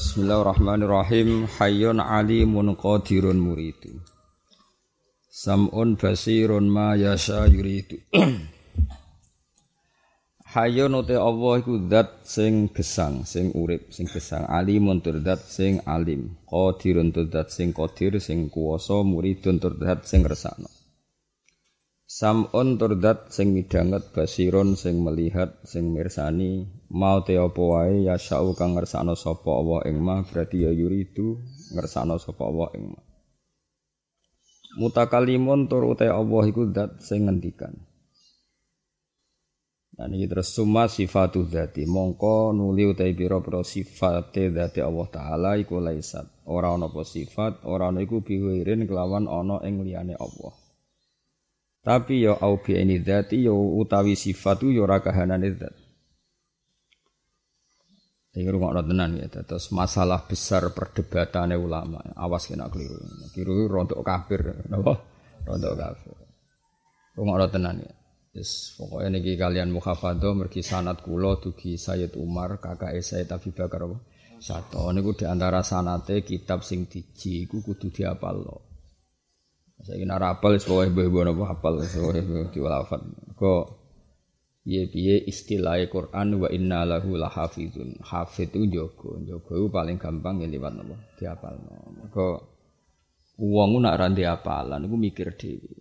Bismillahirrahmanirrahim. 0.00 1.44
Hayyun 1.60 2.00
alimun 2.00 2.72
qadirun 2.72 3.36
muridu. 3.36 4.00
Sam'un 5.28 5.92
basirun 6.00 6.64
ma 6.76 6.96
yasha 6.96 7.44
yuridu. 7.44 8.00
Hayyun 10.56 10.96
uti 11.04 11.20
Allah 11.20 11.52
iku 11.60 11.84
zat 11.92 12.24
sing 12.24 12.72
gesang, 12.72 13.28
sing 13.28 13.52
urip, 13.52 13.92
sing 13.92 14.08
gesang. 14.08 14.48
Alimun 14.48 15.04
tur 15.04 15.20
zat 15.20 15.44
sing 15.44 15.84
alim. 15.84 16.32
Qadirun 16.48 17.12
tur 17.12 17.28
zat 17.28 17.52
sing 17.52 17.76
qadir, 17.76 18.16
sing 18.24 18.48
kuwasa, 18.48 19.04
muridun 19.04 19.60
tur 19.60 19.76
zat 19.84 20.08
sing 20.08 20.24
resakno. 20.24 20.79
Sam'un 22.10 22.74
turdat 22.74 23.30
sing 23.30 23.54
midanget 23.54 24.10
basirun 24.10 24.74
sing 24.74 24.98
melihat 24.98 25.62
sing 25.62 25.94
mirsani. 25.94 26.66
Mau 26.90 27.22
te 27.22 27.38
apa 27.38 27.62
wae 27.62 28.02
ya 28.02 28.18
syau 28.18 28.50
kang 28.58 28.74
ngersakno 28.74 29.14
sapa 29.14 29.46
Allah 29.46 29.86
ing 29.86 30.02
ma 30.02 30.18
berarti 30.26 30.66
ya 30.66 30.74
yuridu 30.74 31.38
ngersakno 31.70 32.18
sapa 32.18 32.42
Allah 32.50 32.68
ing 32.74 32.84
ma 32.90 33.00
Mutakalimun 34.82 35.70
tur 35.70 35.86
uta 35.86 36.10
Allah 36.10 36.42
iku 36.50 36.74
zat 36.74 36.98
sing 36.98 37.30
ngendikan. 37.30 37.78
Nah 39.94 40.10
ini 40.10 40.26
terus 40.26 40.50
summa 40.50 40.90
sifatu 40.90 41.46
dzati 41.46 41.86
mongko 41.86 42.50
nuli 42.50 42.90
utai 42.90 43.14
pira-pira 43.14 43.62
sifate 43.62 44.50
dzati 44.50 44.82
Allah 44.82 45.06
taala 45.14 45.50
iku 45.62 45.78
laisat. 45.78 46.26
Ora 46.50 46.74
ana 46.74 46.90
apa 46.90 47.06
sifat 47.06 47.62
ora 47.70 47.94
ana 47.94 48.02
iku 48.02 48.18
biwirin 48.18 48.90
kelawan 48.90 49.30
ana 49.30 49.62
ing 49.62 49.78
liyane 49.86 50.18
Allah 50.18 50.59
tapi 51.80 52.24
yo 52.24 52.36
au 52.36 52.60
bi 52.60 52.76
ini 52.76 53.00
dzati 53.00 53.40
yo 53.40 53.56
utawi 53.56 54.12
sifatu 54.12 54.68
yo 54.68 54.84
ora 54.84 55.00
kahanane 55.00 55.48
zat. 55.56 55.76
Iki 58.30 58.46
rungokno 58.46 58.86
tenan 58.86 59.18
ya, 59.18 59.26
terus 59.26 59.74
masalah 59.74 60.22
besar 60.22 60.70
perdebatannya 60.70 61.58
ulama. 61.58 61.98
Awas 62.14 62.46
kena 62.46 62.70
keliru. 62.70 62.94
Keliru 63.34 63.66
rontok 63.66 64.06
kafir, 64.06 64.54
napa? 64.70 65.02
Rontok 65.42 65.74
kafir. 65.74 66.14
Rungokno 67.18 67.46
tenan 67.50 67.82
ya. 67.82 67.90
Yes, 68.30 68.78
pokoknya 68.78 69.18
niki 69.18 69.34
kalian 69.34 69.74
mukhafadho 69.74 70.38
mergi 70.38 70.62
sanat 70.62 71.02
kula 71.02 71.42
dugi 71.42 71.74
Sayyid 71.74 72.14
Umar 72.14 72.62
kakak 72.62 72.94
Sayyid 73.02 73.26
Abi 73.26 73.50
Bakar? 73.50 73.90
Satu 74.38 74.86
niku 74.94 75.18
di 75.18 75.26
antara 75.26 75.66
sanate 75.66 76.22
kitab 76.22 76.62
sing 76.62 76.86
diji 76.86 77.50
iku 77.50 77.58
kudu 77.58 77.90
diapalno. 77.90 78.69
Saya 79.80 79.96
kira 79.96 80.20
rapal 80.20 80.60
sebagai 80.60 80.92
ibu-ibu 80.92 81.24
apa 81.24 81.56
hafal 81.56 81.80
sebagai 81.88 82.52
diwalafat. 82.52 83.00
Kok 83.32 83.64
piye 84.60 84.92
piye 84.92 85.24
istilah 85.24 85.80
Quran 85.88 86.36
wa 86.36 86.48
inna 86.52 86.84
lahu 86.84 87.16
lahafizun. 87.16 87.96
Hafid 88.04 88.52
itu 88.52 88.68
jogo, 88.68 89.16
jogo 89.24 89.52
itu 89.56 89.68
paling 89.72 89.96
gampang 89.96 90.44
ya 90.44 90.48
lewat 90.52 90.84
apa? 90.84 90.96
Dihafal. 91.16 91.54
Kok 92.12 92.36
uangmu 93.40 93.80
nak 93.80 93.96
ranti 93.96 94.28
apalan, 94.28 94.84
aku 94.84 94.96
mikir 95.00 95.32
dewi. 95.32 95.72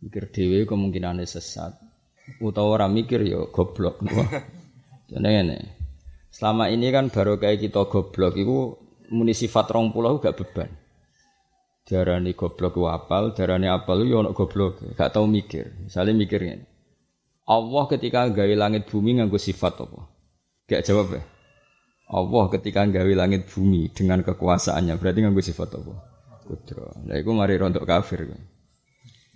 Mikir 0.00 0.32
dewi 0.32 0.64
kemungkinannya 0.64 1.28
sesat. 1.28 1.76
Utawa 2.40 2.80
orang 2.80 2.96
mikir 2.96 3.20
ya 3.20 3.44
goblok. 3.52 4.00
Jadi 5.12 5.28
ini. 5.28 5.58
Selama 6.32 6.72
ini 6.72 6.88
kan 6.88 7.12
baru 7.12 7.36
kayak 7.36 7.68
kita 7.68 7.84
goblok 7.84 8.34
itu 8.40 8.80
muni 9.12 9.36
sifat 9.36 9.68
rong 9.68 9.92
pulau 9.92 10.16
gak 10.18 10.40
beban. 10.40 10.83
Darani 11.84 12.32
goblok 12.32 12.80
ku 12.80 12.88
apal, 12.88 13.36
darani 13.36 13.68
apal 13.68 14.08
yo 14.08 14.24
ono 14.24 14.32
goblok, 14.32 14.80
gak 14.96 15.12
tau 15.12 15.28
mikir. 15.28 15.84
Misalnya 15.84 16.16
mikirnya, 16.16 16.64
Allah 17.44 17.84
ketika 17.92 18.24
gawe 18.32 18.54
langit 18.56 18.88
bumi 18.88 19.20
nganggo 19.20 19.36
sifat 19.36 19.84
apa? 19.84 20.08
Gak 20.64 20.80
jawab 20.80 21.12
ya. 21.12 21.22
Allah 22.08 22.44
ketika 22.56 22.88
gawe 22.88 23.12
langit 23.12 23.52
bumi 23.52 23.92
dengan 23.92 24.24
kekuasaannya 24.24 24.96
berarti 24.96 25.18
nganggo 25.20 25.44
sifat 25.44 25.76
apa? 25.76 25.94
Kudro. 26.48 27.04
Lah 27.04 27.16
iku 27.20 27.36
mari 27.36 27.60
rontok 27.60 27.84
kafir. 27.84 28.32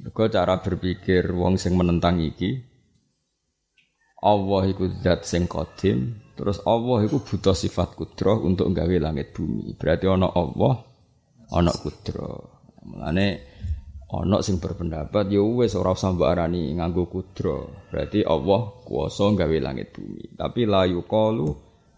Mergo 0.01 0.25
cara 0.33 0.57
berpikir 0.65 1.29
wong 1.37 1.61
sing 1.61 1.77
menentang 1.77 2.17
iki 2.23 2.65
Allah 4.19 4.67
iku 4.67 4.91
zat 4.99 5.23
sing 5.23 5.47
qadim, 5.47 6.19
terus 6.35 6.59
Allah 6.67 7.07
iku 7.07 7.23
butuh 7.23 7.55
sifat 7.55 7.95
kudro 7.95 8.43
untuk 8.43 8.73
gawe 8.75 8.97
langit 8.99 9.31
bumi. 9.31 9.79
Berarti 9.79 10.11
ono 10.11 10.35
Allah, 10.35 10.88
ana 11.53 11.73
kudra. 11.73 12.29
Mulane 12.89 13.27
ana 14.09 14.41
sing 14.41 14.57
berpendapat 14.57 15.29
ya 15.29 15.45
wis 15.45 15.77
ora 15.77 15.93
usah 15.93 16.17
mbok 16.17 16.29
arani 16.29 16.73
nganggo 16.77 17.09
kudra. 17.09 17.69
Berarti 17.93 18.25
Allah 18.25 18.61
kuwasa 18.85 19.33
gawe 19.37 19.57
langit 19.61 19.93
bumi. 19.93 20.37
Tapi 20.37 20.65
la 20.65 20.89
yuqalu 20.89 21.49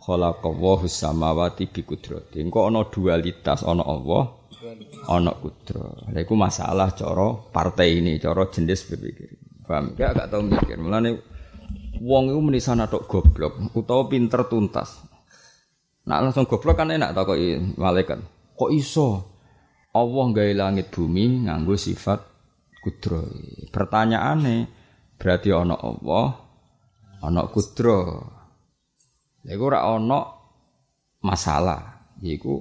khalaqallahu 0.00 0.86
samawati 0.88 1.68
bi 1.70 1.84
qudrati. 1.86 2.40
Engko 2.42 2.66
ana 2.66 2.88
dualitas 2.88 3.62
ana 3.62 3.84
Allah 3.84 4.22
ana 5.06 5.32
kudra. 5.36 6.10
Lha 6.10 6.18
iku 6.24 6.34
masalah 6.34 6.90
cara 6.96 7.36
partai 7.52 8.00
ini, 8.00 8.18
cara 8.18 8.48
jenis 8.48 8.86
berpikir. 8.90 9.30
Paham? 9.68 9.94
Ya 9.94 10.10
gak 10.10 10.34
tau 10.34 10.42
mikir. 10.42 10.82
Mulane 10.82 11.14
wong 12.02 12.34
iku 12.34 12.40
muni 12.42 12.58
sana 12.58 12.90
tok 12.90 13.06
goblok 13.06 13.70
utawa 13.76 14.10
pinter 14.10 14.50
tuntas. 14.50 14.98
Nak 16.10 16.18
langsung 16.26 16.48
goblok 16.50 16.74
kan 16.74 16.90
enak 16.90 17.14
takoki 17.14 17.78
malaikat. 17.78 18.18
Kok 18.58 18.72
iso? 18.74 19.29
Allah 19.90 20.26
gawe 20.30 20.52
langit 20.54 20.94
bumi 20.94 21.50
nganggo 21.50 21.74
sifat 21.74 22.20
kudro. 22.78 23.26
Pertanyaane 23.74 24.56
berarti 25.18 25.50
ana 25.50 25.74
Allah, 25.74 26.26
ana 27.26 27.42
kudro. 27.50 27.98
Lha 29.44 29.50
iku 29.50 29.64
ora 29.66 29.80
ana 29.90 30.20
masalah. 31.26 31.80
Yaiku 32.20 32.54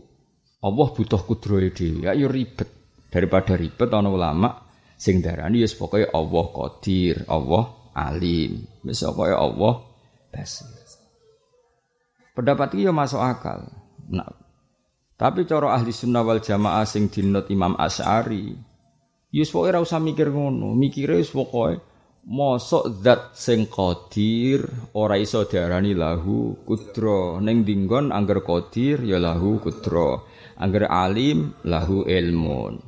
Allah 0.64 0.88
butuh 0.92 1.22
kudro 1.24 1.62
dhewe. 1.62 2.08
Ya 2.08 2.18
yo 2.18 2.28
ribet. 2.28 2.68
Daripada 3.10 3.58
ribet 3.58 3.90
ana 3.90 4.10
ulama 4.10 4.50
sing 5.00 5.24
darani 5.24 5.64
wis 5.64 5.74
pokoke 5.78 6.10
Allah 6.10 6.46
Qadir, 6.50 7.30
Allah 7.30 7.94
Alim. 7.94 8.66
Wis 8.84 9.06
pokoke 9.06 9.34
Allah 9.34 9.74
Basir. 10.30 10.70
Pendapat 12.34 12.78
iki 12.78 12.88
yo 12.88 12.96
masuk 12.96 13.20
akal. 13.20 13.68
Nah, 14.10 14.39
tapi 15.20 15.44
cara 15.44 15.76
ahli 15.76 15.92
sunnah 15.92 16.24
wal 16.24 16.40
jamaah 16.40 16.88
sing 16.88 17.12
dinut 17.12 17.52
Imam 17.52 17.76
Asy'ari, 17.76 18.56
yus 19.36 19.52
pokoke 19.52 19.76
ora 19.76 19.84
usah 19.84 20.00
mikir 20.00 20.32
ngono, 20.32 20.72
mikire 20.80 21.20
wis 21.20 21.36
pokoke 21.36 21.84
mosok 22.30 23.02
zat 23.02 23.34
sing 23.34 23.66
qadir 23.66 24.64
ora 24.94 25.18
iso 25.18 25.44
diarani 25.50 25.98
lahu 25.98 26.62
kudra. 26.64 27.42
Ning 27.42 27.66
dinggon 27.66 28.14
angger 28.14 28.46
qadir 28.46 29.02
ya 29.04 29.18
lahu 29.18 29.58
kudra. 29.60 30.22
Angger 30.60 30.86
alim 30.92 31.56
lahu 31.66 32.04
ilmun. 32.06 32.84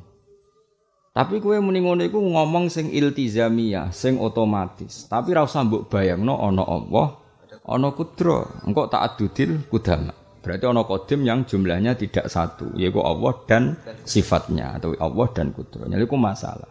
Tapi 1.12 1.44
kowe 1.44 1.56
muni 1.60 1.84
ngono 1.84 2.08
iku 2.08 2.16
ngomong 2.16 2.72
sing 2.72 2.88
iltizamiyah 2.88 3.92
sing 3.92 4.16
otomatis. 4.16 5.04
Tapi 5.10 5.36
ora 5.36 5.44
usah 5.44 5.68
mbok 5.68 5.92
bayangno 5.92 6.40
ana 6.40 6.64
Allah 6.64 7.08
ana 7.68 7.92
kudra. 7.92 8.64
Engko 8.64 8.88
tak 8.88 9.04
adudil 9.04 9.68
kudama 9.68 10.21
Berarti 10.42 10.64
ono 10.66 10.82
kodim 10.82 11.22
yang 11.22 11.46
jumlahnya 11.46 11.94
tidak 11.94 12.26
satu, 12.26 12.74
yaitu 12.74 12.98
Allah 12.98 13.30
dan 13.46 13.78
sifatnya 14.02 14.74
atau 14.74 14.90
Allah 14.98 15.30
dan 15.30 15.54
kudrohnya. 15.54 16.02
Itu 16.02 16.18
masalah. 16.18 16.66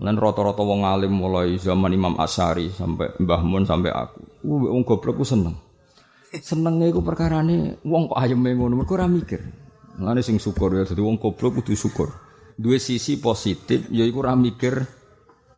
Dan 0.00 0.16
rata-rata 0.16 0.64
wong 0.64 0.88
alim 0.88 1.12
mulai 1.12 1.60
zaman 1.60 1.92
Imam 1.92 2.16
Asyari 2.16 2.72
sampai 2.72 3.20
Mbah 3.20 3.44
Mun 3.44 3.68
sampai 3.68 3.92
aku. 3.92 4.24
Wong 4.48 4.80
goblok 4.88 5.20
ku 5.20 5.24
seneng. 5.28 5.52
Senengnya 6.32 6.88
iku 6.88 7.04
perkarane 7.04 7.76
wong 7.84 8.08
kok 8.08 8.16
ayem 8.16 8.40
ngono, 8.40 8.80
mergo 8.80 8.96
ora 8.96 9.04
mikir. 9.04 9.44
Mulane 10.00 10.24
sing 10.24 10.40
syukur 10.40 10.72
ya 10.72 10.88
dadi 10.88 11.04
wong 11.04 11.20
goblok 11.20 11.60
kudu 11.60 11.76
syukur. 11.76 12.08
Dua 12.56 12.80
sisi 12.80 13.20
positif 13.20 13.92
yaiku 13.92 14.24
ora 14.24 14.32
mikir 14.32 14.80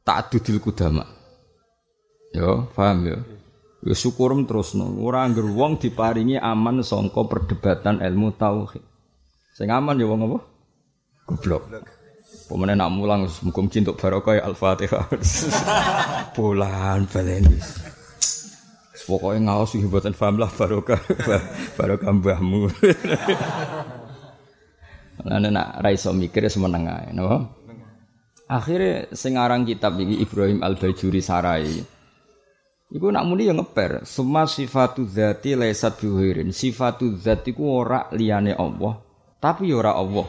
tak 0.02 0.34
dudil 0.34 0.58
kudama. 0.58 1.06
Yo, 2.34 2.66
paham 2.74 2.98
ya? 3.06 3.18
Ya 3.82 3.94
syukurum 3.98 4.46
terus 4.46 4.78
no. 4.78 4.94
Ora 5.02 5.26
angger 5.26 5.42
wong 5.42 5.82
diparingi 5.82 6.38
aman 6.38 6.86
sangka 6.86 7.26
perdebatan 7.26 7.98
ilmu 7.98 8.30
tauhid. 8.38 8.82
Sing 9.58 9.68
aman 9.74 9.98
ya 9.98 10.06
wong 10.06 10.20
apa? 10.30 10.38
Goblok. 11.26 11.62
Pemene 12.46 12.78
nak 12.78 12.94
mulang 12.94 13.26
mukum 13.42 13.66
cintuk 13.66 13.98
barokah 13.98 14.38
ya 14.38 14.42
Al-Fatihah. 14.46 15.06
Bulan 16.36 17.10
baleni. 17.10 17.58
Pokoknya 19.02 19.50
ngawas 19.50 19.74
sih 19.74 19.82
buatan 19.82 20.14
faham 20.14 20.38
lah 20.38 20.46
barokah 20.46 21.00
barokah 21.78 22.12
mbahmu. 22.14 22.60
Nah, 25.22 25.38
nak 25.38 25.78
raiso 25.78 26.10
mikir 26.10 26.50
semeneng 26.50 26.90
ae, 26.90 27.14
no? 27.14 27.46
Akhirnya 28.50 29.06
sing 29.14 29.38
aran 29.38 29.62
kitab 29.62 29.94
iki 29.94 30.18
Ibrahim 30.18 30.66
Al-Bajuri 30.66 31.22
Sarai. 31.22 31.78
Iku 32.92 33.08
nak 33.08 33.24
muni 33.24 33.48
ya 33.48 33.56
ngeper. 33.56 34.04
Semua 34.04 34.44
sifatu 34.44 35.08
dzati 35.08 35.56
laisat 35.56 35.96
bihirin. 35.96 36.52
Sifatu 36.52 37.16
dzat 37.16 37.48
iku 37.48 37.80
ora 37.80 38.12
liyane 38.12 38.52
Allah, 38.52 39.00
tapi 39.40 39.72
ya 39.72 39.80
ora 39.80 39.96
Allah. 39.96 40.28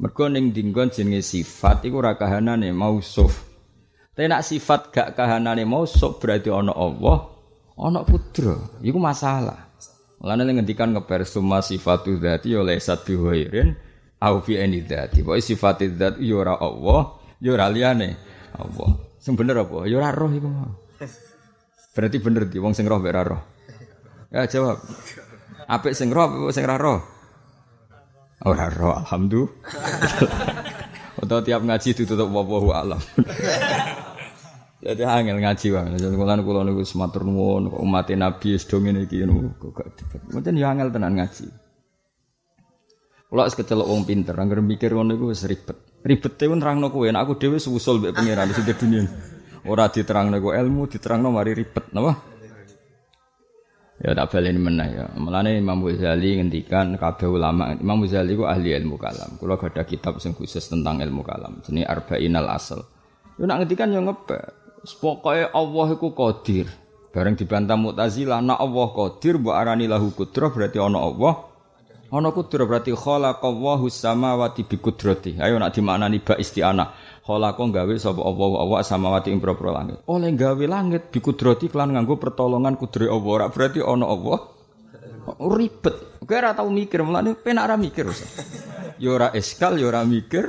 Mergo 0.00 0.32
ning 0.32 0.56
dinggon 0.56 0.88
jenenge 0.88 1.20
sifat 1.20 1.84
iku 1.84 2.00
ora 2.00 2.16
kahanane 2.16 2.72
mausuf. 2.72 3.44
Tapi 4.16 4.32
nak 4.32 4.48
sifat 4.48 4.88
gak 4.88 5.12
kahanane 5.12 5.68
mausuf 5.68 6.16
berarti 6.16 6.48
ana 6.48 6.72
Allah, 6.72 7.36
ana 7.76 8.00
kudra. 8.08 8.56
Iku 8.80 8.96
masalah. 8.96 9.68
Mulane 10.24 10.56
ngendikan 10.56 10.96
ngeper 10.96 11.28
summa 11.28 11.60
sifatu 11.60 12.16
dzati 12.16 12.56
ya 12.56 12.64
laisat 12.64 13.04
bi 13.04 13.12
ghairin 13.12 13.76
au 14.24 14.40
fi 14.40 14.56
ani 14.56 14.80
dzati. 14.80 15.20
Pokoke 15.20 15.44
sifat 15.44 15.84
dzat 15.84 16.16
ya 16.16 16.32
ora 16.32 16.56
Allah, 16.56 17.20
ya 17.44 17.52
ora 17.52 17.68
liyane 17.68 18.16
Allah. 18.56 19.04
Sing 19.20 19.36
bener 19.36 19.68
apa? 19.68 19.84
Ya 19.84 20.00
ora 20.00 20.16
roh 20.16 20.32
iku. 20.32 20.48
Berarti 21.90 22.16
bener 22.22 22.46
di 22.46 22.62
wong 22.62 22.70
sing 22.70 22.86
roh 22.86 23.02
mek 23.02 23.14
roh. 23.14 23.42
Ya 24.30 24.46
jawab. 24.46 24.78
Apik 25.66 25.94
sing 25.94 26.14
roh 26.14 26.26
apa 26.26 26.50
sing 26.54 26.66
roh? 26.66 27.02
Ora 28.46 28.72
roh, 28.72 28.94
alhamdulillah. 29.04 29.52
Atau 31.20 31.44
tiap 31.44 31.60
ngaji 31.60 31.92
ditutup 31.92 32.32
wawahu 32.32 32.72
alam. 32.72 33.02
Jadi 34.80 35.04
angel 35.04 35.44
ngaji 35.44 35.66
wae. 35.76 35.92
Jadi 36.00 36.16
kula 36.16 36.40
kula 36.40 36.64
niku 36.64 36.80
sematur 36.88 37.28
nuwun 37.28 37.68
umat 37.68 38.08
Nabi 38.16 38.56
sedong 38.56 38.88
ngene 38.88 39.04
iki 39.04 39.20
niku 39.28 39.76
gak 39.76 39.92
dibet. 40.00 40.24
Mboten 40.32 40.56
ya 40.56 40.72
angel 40.72 40.88
tenan 40.88 41.20
ngaji. 41.20 41.52
Kula 43.28 43.44
wis 43.46 43.54
kecelok 43.54 43.86
wong 43.86 44.08
pinter, 44.08 44.34
anggere 44.34 44.64
mikir 44.64 44.90
ngono 44.96 45.14
iku 45.14 45.30
wis 45.30 45.44
ribet. 45.44 46.00
Ribete 46.00 46.48
ku 46.48 46.54
nerangno 46.56 46.88
kowe, 46.88 47.04
nek 47.12 47.28
aku 47.28 47.36
dhewe 47.36 47.60
susul 47.60 48.00
mbek 48.00 48.16
pangeran 48.16 48.48
sing 48.56 48.64
dunia. 48.64 49.04
Ora 49.68 49.92
diterangno 49.92 50.40
ku 50.40 50.56
ilmu, 50.56 50.88
diterangno 50.88 51.28
mari 51.34 51.52
ribet, 51.52 51.92
napa? 51.92 52.16
Ya 54.00 54.16
tak 54.16 54.32
balen 54.32 54.56
meneh 54.56 54.88
ya. 54.96 55.06
Mulane 55.20 55.60
Imam 55.60 55.84
Ghazali 55.84 56.40
ngendikan 56.40 56.96
kabeh 56.96 57.28
ulama, 57.28 57.76
Imam 57.76 58.00
Ghazali 58.00 58.32
ku 58.32 58.48
ahli 58.48 58.72
ilmu 58.72 58.96
kalam. 58.96 59.36
Kula 59.36 59.60
gadah 59.60 59.84
kitab 59.84 60.16
sing 60.24 60.32
khusus 60.32 60.64
tentang 60.72 61.04
ilmu 61.04 61.20
kalam, 61.20 61.60
jenenge 61.60 61.84
Arba'inal 61.84 62.48
Asal. 62.48 62.80
Yo 63.36 63.44
nak 63.44 63.60
ngendikan 63.60 63.92
yo 63.92 64.00
ngebak. 64.00 64.56
Pokoke 64.80 65.52
Allah 65.52 65.86
iku 65.92 66.16
qadir. 66.16 66.64
Bareng 67.12 67.36
dibantah 67.36 67.76
Mu'tazilah, 67.76 68.40
nak 68.40 68.64
Allah 68.64 68.88
qadir 68.96 69.36
mbok 69.36 69.52
arani 69.52 69.84
lahu 69.84 70.16
kudrah 70.16 70.48
berarti 70.48 70.80
ana 70.80 71.04
Allah. 71.04 71.34
Ana 72.08 72.32
kudrah 72.32 72.64
berarti 72.64 72.96
khalaqallahu 72.96 73.84
samawati 73.92 74.64
bi 74.64 74.80
qudrati. 74.80 75.36
Ayo 75.36 75.60
nak 75.60 75.76
dimaknani 75.76 76.24
ba 76.24 76.40
isti'anah. 76.40 77.09
Khalaqa 77.20 77.62
gawe 77.68 77.94
sapa 78.00 78.20
Allah 78.24 78.48
Allah 78.64 78.78
samawati 78.80 79.28
ing 79.28 79.40
propro 79.44 79.70
langit. 79.70 80.00
Oleh 80.08 80.32
gawe 80.32 80.64
langit 80.64 81.12
bi 81.12 81.20
kudrati 81.20 81.68
kelan 81.68 81.92
nganggo 81.92 82.16
pertolongan 82.16 82.80
kudre 82.80 83.06
Allah. 83.12 83.30
Ora 83.44 83.46
berarti 83.52 83.84
ana 83.84 84.06
Allah. 84.08 84.38
Ribet. 85.36 85.96
Kowe 86.24 86.36
ora 86.36 86.56
tau 86.56 86.72
mikir, 86.72 87.04
mulane 87.04 87.36
penak 87.36 87.68
ora 87.68 87.76
mikir. 87.76 88.08
Ya 88.98 89.10
ora 89.12 89.28
eskal, 89.36 89.76
ya 89.76 89.92
ora 89.92 90.02
mikir. 90.02 90.48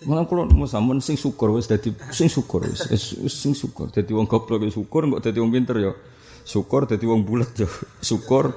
Malah 0.00 0.24
kula 0.24 0.48
sampun 0.64 1.04
sing 1.04 1.20
syukur 1.20 1.52
wis 1.52 1.68
dadi 1.68 1.92
sing 2.08 2.32
syukur 2.32 2.64
wis 2.64 2.88
sing 3.28 3.52
syukur 3.52 3.92
dadi 3.92 4.16
wong 4.16 4.24
goblok 4.24 4.64
ya 4.64 4.72
syukur 4.72 5.04
kok 5.04 5.28
dadi 5.28 5.44
wong 5.44 5.52
pinter 5.52 5.76
ya 5.76 5.92
syukur 6.40 6.88
dadi 6.88 7.04
wong 7.04 7.20
bulet 7.28 7.52
ya 7.52 7.68
syukur 8.00 8.56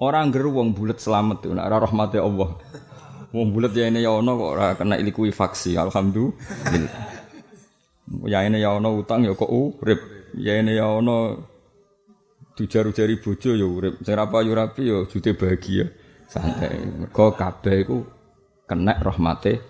orang 0.00 0.32
ngger 0.32 0.48
wong 0.48 0.72
bulet 0.72 0.96
selamat 0.96 1.44
nek 1.52 1.68
ora 1.68 1.84
rahmate 1.84 2.16
Allah. 2.16 2.56
Wong 3.30 3.54
bulet 3.54 3.70
ya 3.70 3.86
ini 3.86 4.02
ya 4.02 4.10
ono 4.10 4.34
kok 4.34 4.50
ora 4.58 4.68
kena 4.74 4.98
likuifaksi 4.98 5.78
alhamdulillah. 5.78 6.90
Ya 8.26 8.42
ini 8.42 8.58
ya 8.58 8.74
ono 8.74 8.98
utang 8.98 9.22
ya 9.22 9.38
kok 9.38 9.46
urip. 9.46 10.00
Ya 10.34 10.58
ini 10.58 10.74
ya 10.74 10.90
ono 10.90 11.38
dijaru-jari 12.58 13.22
bojo 13.22 13.54
ya 13.54 13.66
urip. 13.66 14.02
Sing 14.02 14.18
ra 14.18 14.26
payu 14.26 14.50
rapi 14.50 14.82
ya 14.90 15.06
jute 15.06 15.38
bahagia. 15.38 15.86
Santai. 16.26 16.74
Mergo 17.06 17.34
kabeh 17.38 17.86
iku 17.86 17.98
kena 18.66 18.98
rahmate 18.98 19.62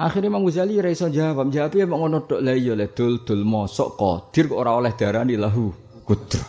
Akhirnya 0.00 0.32
Imam 0.32 0.48
Ghazali 0.48 0.80
ora 0.80 0.88
iso 0.88 1.12
jawab, 1.12 1.52
jawab 1.52 1.76
ya 1.76 1.84
ngono 1.84 2.24
tok 2.24 2.40
lah 2.40 2.56
iya 2.56 2.72
le 2.72 2.88
dul 2.88 3.20
dul 3.20 3.44
mosok 3.44 4.00
qadir 4.00 4.48
kok 4.48 4.56
ora 4.56 4.72
oleh 4.72 4.96
darani 4.96 5.36
lahu 5.36 5.76
kudra. 6.08 6.40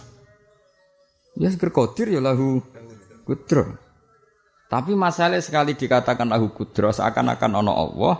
Ya 1.35 1.51
seger 1.51 1.75
qadir 1.75 2.15
ya 2.15 2.23
lahu 2.23 2.63
kudra. 3.27 3.90
Tapi 4.71 4.95
masalah 4.95 5.43
sekali 5.43 5.75
dikatakan 5.75 6.31
lahu 6.31 6.55
kudra 6.55 6.95
seakan-akan 6.95 7.59
ana 7.59 7.75
Allah, 7.75 8.15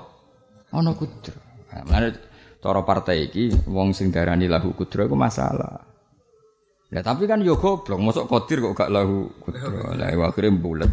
ana 0.75 0.91
kudra. 0.91 1.39
Nah, 1.71 1.83
mana 1.87 2.11
cara 2.59 2.83
partai 2.83 3.31
iki 3.31 3.55
wong 3.71 3.95
sing 3.95 4.11
darani 4.11 4.51
lahu 4.51 4.75
kudra 4.75 5.07
iku 5.07 5.15
masalah. 5.15 5.79
Ya 6.91 6.99
tapi 6.99 7.23
kan 7.23 7.39
yo 7.39 7.55
goblok, 7.55 8.03
mosok 8.03 8.27
qadir 8.27 8.67
kok 8.67 8.83
gak 8.83 8.91
lahu 8.91 9.31
kudra. 9.39 9.95
Lah 10.03 10.11
akhirnya 10.11 10.51
bulet. 10.51 10.91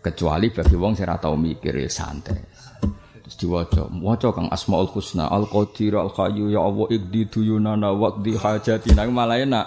Kecuali 0.00 0.48
bagi 0.48 0.72
wong 0.72 0.96
sing 0.96 1.04
ora 1.04 1.20
tau 1.20 1.36
mikir 1.36 1.76
ya 1.76 1.92
santai. 1.92 2.40
Terus 3.28 3.36
diwaca, 3.36 3.92
waca 3.92 4.32
kang 4.32 4.48
Asmaul 4.48 4.88
Husna, 4.88 5.28
Al 5.28 5.50
Qadir, 5.50 6.00
Al 6.00 6.14
Hayyu, 6.14 6.48
ya 6.48 6.64
Allah 6.64 6.86
ikdi 6.94 7.28
duyunana 7.28 7.92
waqdi 7.92 8.38
hajatina. 8.40 9.04
Malah 9.10 9.36
enak 9.42 9.66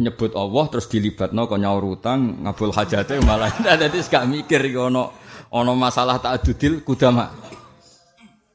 nyebut 0.00 0.32
Allah 0.32 0.64
terus 0.72 0.86
dilibatno 0.88 1.48
kok 1.48 1.60
nyaur 1.60 1.84
utang, 1.84 2.44
ngabul 2.44 2.72
hajate 2.72 3.20
malah 3.24 3.52
dadi 3.80 4.00
gak 4.00 4.24
mikir 4.28 4.60
iki 4.64 4.80
ana 4.80 5.12
ana 5.52 5.72
masalah 5.76 6.20
tak 6.20 6.42
adudil 6.42 6.80
kudama. 6.82 7.32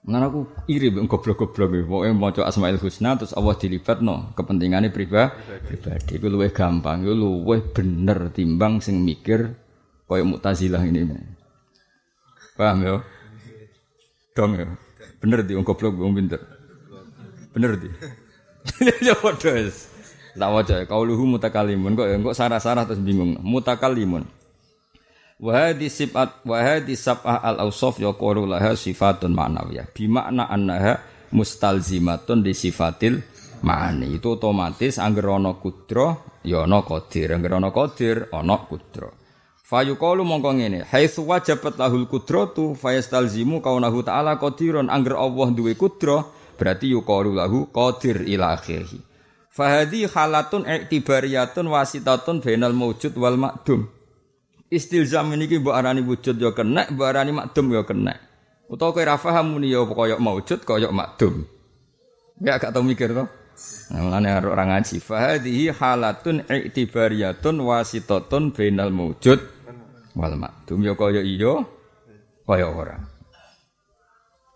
Ngan 0.02 0.22
aku 0.26 0.40
iri 0.66 0.90
mbek 0.90 1.06
goblok-goblok. 1.06 1.86
Pokoke 1.86 2.10
maca 2.18 2.42
Asmaul 2.50 2.82
Husna 2.82 3.14
terus 3.22 3.38
Allah 3.38 3.54
dilibatno 3.54 4.34
kepentingane 4.34 4.90
pribadi. 4.90 5.30
Pribadi 5.70 6.18
iku 6.18 6.26
luwih 6.26 6.50
gampang, 6.50 7.06
iku 7.06 7.14
luwih 7.14 7.62
bener 7.70 8.34
timbang 8.34 8.82
sing 8.82 9.06
mikir 9.06 9.54
koyo 10.10 10.26
Mu'tazilah 10.26 10.82
ini. 10.90 11.06
Paham 12.58 12.82
ya? 12.82 12.96
dong 14.36 14.58
ya. 14.58 14.68
Bener 15.22 15.46
di 15.46 15.54
goblok 15.54 16.02
wong 16.02 16.18
pinter. 16.18 16.42
Bener 17.54 17.78
di. 17.78 17.90
Ya 19.06 19.18
padha. 19.18 19.58
Tak 20.32 20.50
waca 20.52 20.78
kauluhu 20.88 21.38
mutakalimun 21.38 21.96
kok 22.00 22.08
ya 22.08 22.16
kok 22.20 22.38
sarah-sarah 22.38 22.88
terus 22.88 23.04
bingung. 23.04 23.40
Mutakalimun. 23.44 24.24
Wa 25.42 25.74
sifat 25.74 26.46
hadhi 26.46 26.94
sab'ah 26.94 27.42
al 27.42 27.66
awsaf 27.66 27.98
yaqulu 27.98 28.46
laha 28.46 28.78
sifatun 28.78 29.34
ma'nawiyah. 29.34 29.90
Bi 29.92 30.06
makna 30.06 30.48
annaha 30.48 31.02
mustalzimatun 31.34 32.46
di 32.46 32.54
sifatil 32.54 33.20
ma'ani. 33.66 34.14
Itu 34.16 34.38
otomatis 34.38 35.02
angger 35.02 35.28
ana 35.34 35.58
kudra 35.58 36.16
ya 36.46 36.64
ana 36.64 36.86
qadir. 36.86 37.34
Angger 37.36 37.58
ana 37.58 37.70
qadir 37.74 38.30
ana 38.30 38.56
kudra. 38.70 39.10
Fayuqalu 39.72 40.28
mongko 40.28 40.52
ngene, 40.60 40.84
haitsu 40.84 41.24
wajabat 41.24 41.80
lahul 41.80 42.04
qudratu 42.04 42.76
fayastalzimu 42.76 43.64
kaunahu 43.64 44.04
ta'ala 44.04 44.36
qadirun 44.36 44.92
angger 44.92 45.16
Allah 45.16 45.48
duwe 45.56 45.80
kudra 45.80 46.28
berarti 46.60 46.92
yuqalu 46.92 47.32
lahu 47.40 47.72
qadir 47.72 48.28
ila 48.28 48.60
akhirih. 48.60 49.11
Fahadi 49.52 50.08
halatun 50.08 50.64
i'tibariyatun 50.64 51.68
wasitatun 51.68 52.40
bainal 52.40 52.72
mawjud 52.72 53.12
wal 53.20 53.36
makdum. 53.36 53.92
Istilzam 54.72 55.36
niki 55.36 55.60
mbok 55.60 55.76
arani 55.76 56.00
wujud 56.00 56.40
ya 56.40 56.56
kena, 56.56 56.88
mbok 56.88 57.04
arani 57.04 57.36
makdum 57.36 57.76
ya 57.76 57.84
kena. 57.84 58.16
Utawa 58.72 58.96
kowe 58.96 59.04
ra 59.04 59.20
paham 59.20 59.60
muni 59.60 59.68
ya 59.76 59.84
kaya 59.84 60.16
maujud 60.16 60.64
kaya 60.64 60.88
makdum. 60.96 61.44
Ya 62.40 62.56
gak 62.56 62.72
tau 62.72 62.80
mikir 62.80 63.12
to. 63.12 63.28
Nah, 63.92 64.00
mulane 64.00 64.32
orang 64.32 64.72
ngaji. 64.72 65.04
Fahadihi 65.04 65.76
halatun 65.76 66.48
i'tibariyatun 66.48 67.60
wasitatun 67.60 68.56
bainal 68.56 68.96
mawjud 68.96 69.44
wal 70.16 70.36
makdum 70.40 70.80
ya 70.88 70.96
kaya 70.96 71.20
iya 71.20 71.68
kaya 72.48 72.72
ora. 72.72 72.96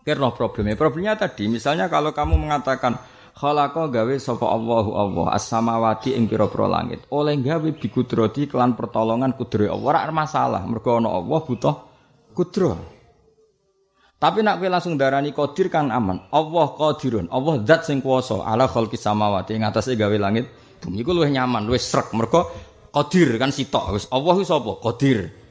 Kira 0.08 0.32
problemnya. 0.32 0.80
Problemnya 0.80 1.20
tadi 1.20 1.52
misalnya 1.52 1.92
kalau 1.92 2.16
kamu 2.16 2.40
mengatakan 2.40 2.96
khalaqa 3.36 3.92
gawe 3.92 4.16
sapa 4.16 4.48
Allahu 4.48 4.92
Allah 4.96 5.26
as-samawati 5.36 6.16
ing 6.16 6.32
pira-pira 6.32 6.72
langit. 6.72 7.04
Oleh 7.12 7.36
gawe 7.38 7.70
bikudrati 7.76 8.48
kelan 8.48 8.80
pertolongan 8.80 9.36
kudre 9.36 9.68
Allah 9.68 10.08
ora 10.08 10.14
masalah. 10.16 10.64
Mergo 10.64 10.96
ana 10.96 11.12
Allah 11.12 11.40
butuh 11.44 11.76
kudro. 12.32 12.96
Tapi 14.16 14.40
nak 14.42 14.64
kowe 14.64 14.72
langsung 14.72 14.96
darani 14.96 15.36
qadir 15.36 15.68
kan 15.68 15.92
aman. 15.92 16.32
Allah 16.32 16.68
qadirun. 16.74 17.28
Allah 17.28 17.62
zat 17.68 17.84
sing 17.84 18.00
kuwasa 18.00 18.42
ala 18.48 18.66
khalqis 18.66 19.04
samawati 19.04 19.60
ing 19.60 19.68
atase 19.68 20.00
gawe 20.00 20.16
langit. 20.16 20.48
Bumi 20.80 21.04
iku 21.04 21.12
luwih 21.12 21.30
nyaman, 21.36 21.68
luwih 21.68 21.82
srek 21.82 22.16
mergo 22.16 22.48
qadir 22.96 23.36
kan 23.36 23.52
sitok. 23.52 24.00
Wis 24.00 24.08
Allah 24.10 24.34
ku 24.34 24.44
sapa? 24.48 24.72
Qadir. 24.80 25.45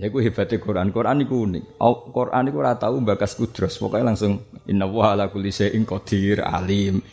Ya 0.00 0.08
ku 0.08 0.24
hebatnya 0.24 0.56
Quran. 0.56 0.96
Quran 0.96 1.28
iku 1.28 1.44
unik. 1.44 1.76
Quran 2.16 2.48
iku 2.48 2.56
ora 2.64 2.80
tau 2.80 2.96
bakas 3.04 3.36
kudros. 3.36 3.76
Pokoknya 3.76 4.16
langsung 4.16 4.40
inna 4.64 4.88
wa 4.88 5.12
ala 5.12 5.28
kulli 5.28 5.52
syai'in 5.52 5.84
alim. 6.40 7.04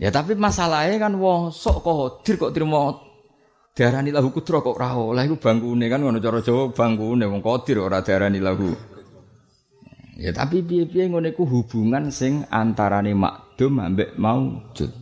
Ya 0.00 0.08
tapi 0.08 0.36
masalahnya 0.40 0.96
kan 0.96 1.20
wong 1.20 1.52
sok 1.52 1.84
qadir 1.84 2.40
kok 2.40 2.52
trimo 2.56 3.00
diarani 3.76 4.08
lahu 4.12 4.32
kudro 4.32 4.64
kok 4.64 4.76
ora 4.76 4.96
oleh 4.96 5.24
iku 5.28 5.36
bangkune 5.36 5.88
kan 5.88 6.00
ngono 6.00 6.20
cara 6.20 6.40
Jawa 6.40 6.72
bangkune 6.72 7.24
wong 7.28 7.40
qadir 7.44 7.76
ora 7.80 8.00
diarani 8.00 8.40
lahu. 8.40 8.72
Ya 10.16 10.32
tapi 10.32 10.64
piye-piye 10.64 11.12
ngono 11.12 11.28
iku 11.28 11.44
hubungan 11.44 12.08
sing 12.08 12.48
antarane 12.48 13.12
makdum 13.12 13.84
ambek 13.84 14.16
maujud. 14.16 14.92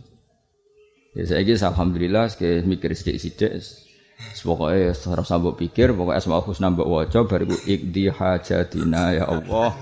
Ya 1.15 1.23
saiki 1.23 1.55
alhamdulillah 1.55 2.35
mikir 2.67 2.91
sithik-sithik 2.91 3.84
Pokoknya 4.15 4.93
harus 4.93 5.27
sambut 5.27 5.57
pikir, 5.57 5.91
pokoknya 5.91 6.21
asma 6.21 6.37
husna 6.37 6.69
mbok 6.69 6.87
waca 6.87 7.25
bariku 7.25 7.57
ikdi 7.65 8.13
hajatina 8.13 9.17
ya 9.17 9.25
Allah. 9.25 9.73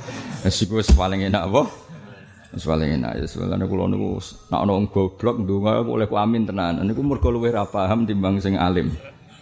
Wis 0.42 0.64
iku 0.64 0.80
paling 0.96 1.28
enak 1.28 1.52
apa? 1.52 1.68
Wis 2.56 2.64
paling 2.64 2.96
enak 2.98 3.12
ya 3.20 3.26
sebenarnya 3.28 3.68
kula 3.68 3.92
niku 3.92 4.24
nek 4.24 4.60
ana 4.64 4.72
wong 4.72 4.88
goblok 4.88 5.36
ndonga 5.44 5.84
oleh 5.84 6.08
ku 6.08 6.16
amin 6.16 6.48
tenan. 6.48 6.80
Niku 6.80 7.04
mergo 7.04 7.28
luwih 7.28 7.52
ra 7.52 7.68
paham 7.68 8.08
timbang 8.08 8.40
sing 8.40 8.56
alim. 8.56 8.90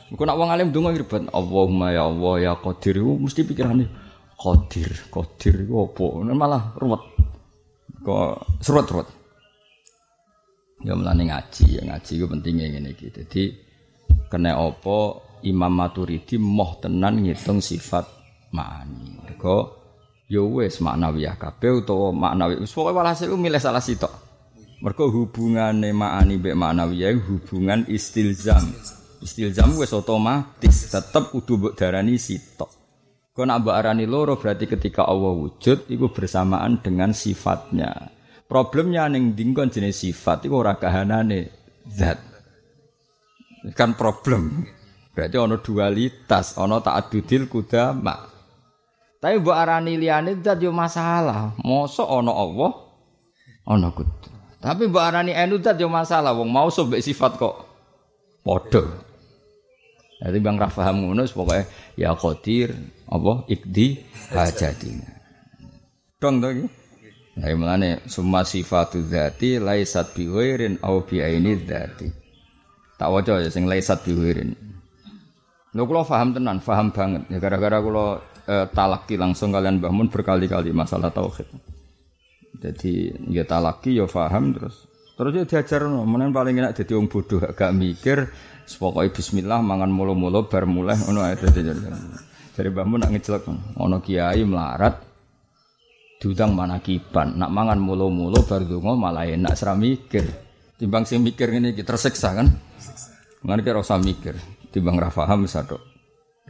Engko 0.10 0.26
nek 0.26 0.38
wong 0.42 0.50
alim 0.50 0.74
ndonga 0.74 0.90
ribet 0.98 1.24
Allahumma 1.30 1.88
ya 1.94 2.10
Allah 2.10 2.34
ya 2.42 2.54
Qadir 2.58 2.98
mesti 3.00 3.46
pikirane 3.46 3.86
Qadir, 4.42 4.90
Qadir 5.14 5.70
iku 5.70 5.86
apa? 5.86 6.06
Malah 6.34 6.74
ruwet. 6.82 7.04
Kok 8.02 8.58
serut-serut. 8.58 9.06
Ya 10.82 10.98
mulane 10.98 11.30
ngaji, 11.30 11.78
ya 11.78 11.82
ngaji 11.86 12.12
iku 12.18 12.26
pentingnya 12.26 12.74
ngene 12.74 12.98
iki. 12.98 13.14
Dadi 13.14 13.54
kena 14.32 14.56
apa 14.56 15.00
Imam 15.44 15.74
Maturidi 15.74 16.38
moh 16.38 16.78
tenan 16.78 17.20
ngitung 17.26 17.60
sifat 17.60 18.06
ma'ani. 18.54 19.20
Mergo 19.26 19.58
ya 20.32 20.40
wis 20.46 20.80
maknawiyah 20.80 21.36
kabeh 21.36 21.84
utawa 21.84 22.14
maknawi 22.14 22.62
wis 22.62 22.72
pokoke 22.72 22.96
walhasil 22.96 23.34
milih 23.36 23.60
salah 23.60 23.84
sitok. 23.84 24.14
Mergo 24.82 25.10
hubungane 25.10 25.94
makani 25.94 26.38
mbek 26.40 26.56
maknawiyah 26.56 27.18
hubungan 27.26 27.86
istilzam. 27.90 28.64
Istilzam 29.22 29.78
wis 29.78 29.94
otomatis 29.94 30.90
tetep 30.90 31.30
kudu 31.34 31.58
mbok 31.58 31.74
darani 31.78 32.18
sitok. 32.18 32.70
Kok 33.32 33.46
nak 33.48 33.64
mbok 33.64 33.76
arani 33.76 34.06
loro 34.06 34.38
berarti 34.38 34.68
ketika 34.68 35.08
Allah 35.08 35.34
wujud 35.34 35.90
itu 35.90 36.06
bersamaan 36.12 36.84
dengan 36.84 37.16
sifatnya. 37.16 38.12
Problemnya 38.48 39.08
ning 39.08 39.32
dingkon 39.32 39.72
jenis 39.72 40.04
sifat 40.04 40.44
iku 40.44 40.60
ora 40.60 40.76
kahanane 40.76 41.48
zat 41.88 42.31
kan 43.78 43.94
problem 43.94 44.66
berarti 45.12 45.38
ono 45.38 45.62
dualitas 45.62 46.58
ono 46.58 46.82
ta'addudil 46.82 47.46
kudama 47.46 48.32
tapi 49.22 49.38
mbok 49.38 49.54
arani 49.54 50.02
liyane 50.02 50.42
zat 50.42 50.58
yo 50.66 50.74
masalah. 50.74 51.54
Mosok 51.62 52.10
ana 52.10 52.34
Allah, 52.34 52.72
ana 53.70 53.94
kudu. 53.94 54.34
Tapi 54.58 54.90
mbok 54.90 55.06
arani 55.06 55.38
enu 55.38 55.62
zat 55.62 55.78
yo 55.78 55.94
masalah. 55.94 56.34
Wong 56.34 56.50
mau 56.50 56.74
sobek 56.74 57.06
sifat 57.06 57.38
kok 57.38 57.56
padha. 58.42 58.82
Jadi 60.22 60.38
bang 60.42 60.58
ra 60.58 60.70
paham 60.70 61.06
ngono 61.06 61.26
pokoke 61.30 61.66
ya 61.98 62.18
qadir 62.18 62.74
apa 63.10 63.46
ikdi 63.46 64.02
hajatina. 64.34 65.06
Dong 66.18 66.42
to 66.42 66.50
iki. 66.50 66.66
Nah, 67.32 67.48
mulane 67.58 68.06
summa 68.06 68.46
sifatu 68.46 69.02
dzati 69.02 69.58
laisat 69.58 70.14
bi 70.14 70.30
ghairin 70.30 70.82
au 70.82 71.06
bi 71.06 71.22
aini 71.22 71.58
dzati. 71.62 72.21
Tak 73.02 73.10
waca 73.10 73.42
ya 73.42 73.50
sing 73.50 73.66
laisat 73.66 74.06
bi 74.06 74.14
ghairin. 74.14 74.54
Lho 75.74 75.84
kula 75.90 76.06
paham 76.06 76.38
tenan, 76.38 76.62
paham 76.62 76.94
banget. 76.94 77.26
Ya 77.34 77.42
gara-gara 77.42 77.82
kula 77.82 78.22
eh, 78.46 78.70
talaki 78.70 79.18
langsung 79.18 79.50
kalian 79.50 79.82
bangun 79.82 80.06
berkali-kali 80.14 80.70
masalah 80.70 81.10
tauhid. 81.10 81.50
Jadi 82.62 83.10
ya 83.34 83.42
talaki 83.42 83.98
ya 83.98 84.06
faham 84.06 84.54
terus 84.54 84.86
terus 85.18 85.34
ya 85.34 85.50
diajar. 85.50 85.90
Menen 85.90 86.30
paling 86.30 86.62
enak 86.62 86.78
jadi 86.78 86.94
wong 86.94 87.10
bodoh 87.10 87.42
gak 87.42 87.74
mikir 87.74 88.30
pokoknya 88.72 89.10
bismillah 89.12 89.60
mangan 89.66 89.90
mulu-mulu 89.90 90.46
bar 90.48 90.70
mulai 90.70 90.96
ngono 90.96 91.26
ae 91.26 91.36
dadi 91.36 91.74
Dari 92.54 92.70
bangun 92.70 93.02
nak 93.02 93.12
ngejelek 93.18 93.44
ono 93.82 93.98
kiai 94.00 94.46
melarat 94.46 94.96
diundang 96.22 96.54
kiban 96.86 97.34
nak 97.34 97.50
mangan 97.50 97.82
mulu-mulu 97.82 98.46
bar 98.46 98.62
donga 98.62 98.94
malah 98.94 99.26
enak 99.26 99.58
seram 99.58 99.82
mikir. 99.82 100.52
Timbang 100.78 101.06
sing 101.10 101.26
mikir 101.26 101.50
ini 101.50 101.74
kita 101.74 101.98
tersiksa 101.98 102.38
kan. 102.38 102.48
Mengenai 103.42 103.66
kira 103.66 103.82
usah 103.82 103.98
mikir, 103.98 104.38
timbang 104.70 105.02
rafaham 105.02 105.50
sadok, 105.50 105.82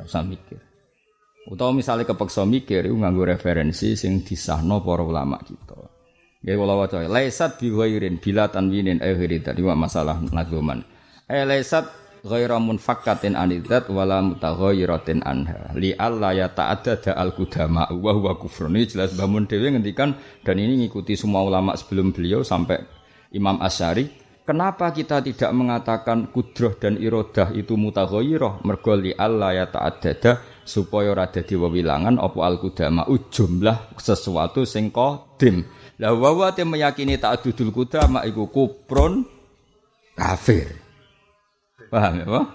usah 0.04 0.28
mikir. 0.28 0.60
Utawa 1.48 1.74
misalnya 1.74 2.06
kepeksa 2.06 2.46
mikir 2.46 2.86
iku 2.86 3.02
nganggo 3.02 3.26
referensi 3.26 3.98
sing 3.98 4.22
disahno 4.22 4.84
para 4.84 5.02
ulama 5.02 5.42
kita. 5.42 5.74
Nggih 6.42 6.56
kula 6.58 6.74
waca, 6.78 7.02
laisat 7.06 7.58
bi 7.58 7.72
ghairin 7.74 8.22
bila 8.22 8.50
tanwinin 8.50 9.02
akhiri 9.02 9.42
tadi 9.42 9.62
masalah 9.64 10.22
nazuman. 10.22 10.86
Eh 11.26 11.48
laisat 11.48 11.90
ghaira 12.22 12.62
munfakkatin 12.62 13.34
anidzat 13.34 13.90
wala 13.90 14.22
mutaghayiratin 14.22 15.26
anha. 15.26 15.74
Li 15.74 15.98
alla 15.98 16.34
ya 16.38 16.50
ta'addada 16.54 17.18
al 17.18 17.34
qudama 17.34 17.90
wa 17.90 18.12
huwa 18.14 18.38
kufrun. 18.38 18.78
Jelas 18.86 19.18
bangun 19.18 19.50
dhewe 19.50 19.74
ngendikan 19.74 20.14
dan 20.46 20.56
ini 20.62 20.86
ngikuti 20.86 21.18
semua 21.18 21.42
ulama 21.42 21.74
sebelum 21.74 22.14
beliau 22.14 22.46
sampai 22.46 22.84
Imam 23.34 23.58
Asy'ari 23.62 24.21
Kenapa 24.42 24.90
kita 24.90 25.22
tidak 25.22 25.54
mengatakan 25.54 26.34
kudroh 26.34 26.74
dan 26.74 26.98
irodah 26.98 27.54
itu 27.54 27.78
mutaghayirah 27.78 28.66
mergo 28.66 28.98
li 28.98 29.14
alla 29.14 29.54
ya 29.54 29.70
ta'addada 29.70 30.66
supaya 30.66 31.14
ora 31.14 31.30
dadi 31.30 31.54
wewilangan 31.54 32.18
apa 32.18 32.40
al 32.42 32.58
kudama 32.58 33.06
jumlah 33.30 33.94
sesuatu 34.02 34.66
sing 34.66 34.90
qadim. 34.90 35.62
Lah 36.02 36.18
wa 36.18 36.50
te 36.58 36.66
meyakini 36.66 37.22
ta'addudul 37.22 37.70
kudama 37.70 38.26
iku 38.26 38.50
kuprun 38.50 39.30
kafir. 40.18 40.74
Paham 41.94 42.14
ya, 42.18 42.26
Pak? 42.26 42.46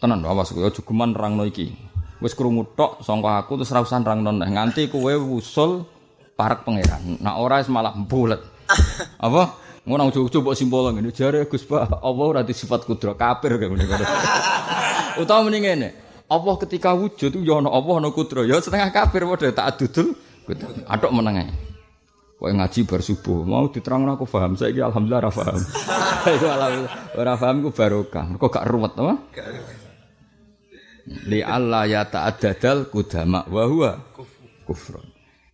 Tenan 0.00 0.24
awas 0.24 0.56
kowe 0.56 0.64
aja 0.64 0.80
geman 0.80 1.12
rangno 1.12 1.44
iki. 1.44 1.68
Wis 2.24 2.32
krungu 2.32 2.64
tok 2.72 3.04
aku 3.04 3.60
terus 3.60 3.72
ra 3.76 3.84
usah 3.84 4.00
rangno 4.00 4.32
nganti 4.32 4.88
kowe 4.88 5.12
wusul 5.20 5.84
parek 6.32 6.64
pangeran. 6.64 7.20
Nah 7.20 7.36
ora 7.36 7.60
malah 7.68 7.92
bulet. 7.92 8.40
Apa? 9.26 9.42
Ngono 9.88 10.12
coba 10.12 10.52
simbol 10.52 10.92
ngene 10.92 11.10
jare 11.10 11.48
Gus 11.48 11.64
Pak, 11.64 12.04
Allah 12.04 12.24
ora 12.24 12.42
sifat 12.44 12.84
kudro 12.84 13.16
kafir 13.16 13.56
kayak 13.56 13.72
ngene. 13.72 14.04
Utawa 15.24 15.48
mending 15.48 15.64
ngene. 15.66 15.88
Allah 16.30 16.54
ketika 16.62 16.94
wujud 16.94 17.42
ya 17.42 17.58
ana 17.58 17.74
Allah 17.74 17.94
ana 17.98 18.08
kudro. 18.14 18.46
Ya 18.46 18.62
setengah 18.62 18.94
kafir 18.94 19.26
padha 19.26 19.50
tak 19.50 19.66
adudul. 19.74 20.14
Atok 20.86 21.10
meneng 21.10 21.42
ae. 21.42 21.50
Kowe 22.40 22.48
ngaji 22.48 22.88
bar 22.88 23.04
subuh, 23.04 23.44
mau 23.44 23.68
diterangno 23.68 24.16
aku 24.16 24.24
paham. 24.24 24.56
Saiki 24.56 24.80
alhamdulillah 24.80 25.28
ora 25.28 25.32
paham. 25.34 25.60
Iku 26.38 26.46
alhamdulillah 26.48 26.94
ora 27.18 27.32
paham 27.36 27.56
ku 27.66 27.70
barokah. 27.74 28.24
Mergo 28.30 28.46
gak 28.48 28.64
ruwet 28.70 28.92
apa? 28.96 29.14
Li 31.26 31.42
Allah 31.42 31.82
ya 31.90 32.02
ta'addadal 32.06 32.88
kudama 32.88 33.42
wa 33.50 33.62
huwa 33.66 33.92
kufrun. 34.64 35.09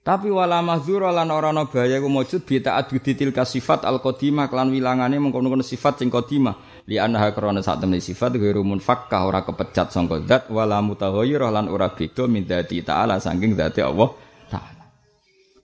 Tapi 0.06 0.30
wala 0.30 0.62
mahdzura 0.62 1.10
lan 1.10 1.34
ora 1.34 1.50
ana 1.50 1.66
bahaya 1.66 1.98
ku 1.98 2.06
mujud 2.06 2.46
bi 2.46 2.62
ta'addudi 2.62 3.18
tilka 3.18 3.42
sifat 3.42 3.82
al 3.82 3.98
qadimah 3.98 4.46
kelan 4.46 4.70
wilangane 4.70 5.18
mengkono-kono 5.18 5.66
sifat 5.66 5.98
sing 5.98 6.14
qadimah 6.14 6.86
li 6.86 6.94
anha 6.94 7.34
krana 7.34 7.58
sak 7.58 7.82
temne 7.82 7.98
sifat 7.98 8.38
ghairu 8.38 8.62
munfakkah 8.62 9.26
ora 9.26 9.42
kepecat 9.42 9.90
sangka 9.90 10.22
zat 10.22 10.46
wala 10.46 10.78
mutaghayyirah 10.78 11.50
lan 11.50 11.66
ora 11.66 11.90
beda 11.90 12.30
min 12.30 12.46
dzati 12.46 12.86
ta'ala 12.86 13.18
saking 13.18 13.58
dzati 13.58 13.82
Allah 13.82 14.14
taala. 14.46 14.84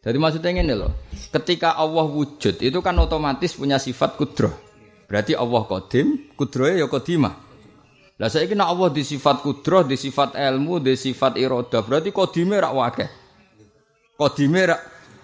Jadi 0.03 0.17
maksudnya 0.19 0.51
ngene 0.59 0.75
lho, 0.75 0.91
ketika 1.31 1.79
Allah 1.79 2.03
wujud 2.03 2.67
itu 2.67 2.79
kan 2.83 2.99
otomatis 2.99 3.55
punya 3.55 3.79
sifat 3.79 4.19
kudrah. 4.19 4.51
Berarti 5.07 5.39
Allah 5.39 5.63
qadim, 5.71 6.35
kudrahe 6.35 6.83
ya 6.83 6.91
qadimah. 6.91 7.39
Lah 8.19 8.27
saiki 8.27 8.59
nek 8.59 8.67
Allah 8.75 8.91
di 8.91 9.07
sifat 9.07 9.39
kudrah, 9.39 9.87
di 9.87 9.95
sifat 9.95 10.35
ilmu, 10.35 10.83
di 10.83 10.99
sifat 10.99 11.39
iradah, 11.39 11.87
berarti 11.87 12.11
qadime 12.11 12.59
rak 12.59 12.75
wakeh. 12.75 13.22
Qadime 14.17 14.63
rak 14.69 14.83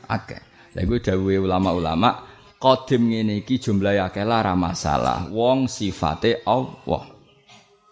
akeh. 0.08 0.42
Lah 0.76 0.82
iku 0.84 0.96
dawuhe 1.00 1.40
ulama-ulama, 1.40 2.24
qadim 2.56 3.12
ngene 3.12 3.44
iki 3.44 3.60
jumlahe 3.60 4.00
akeh 4.00 4.24
lara 4.24 4.56
masalah. 4.56 5.28
Wong 5.28 5.68
sifate 5.68 6.42
Allah. 6.48 7.04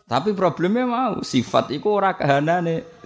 Tapi 0.07 0.39
problemnya 0.39 0.87
mau 0.87 1.15
sifat 1.21 1.75
iku 1.75 1.99
ora 1.99 2.15
kahanane. 2.15 3.05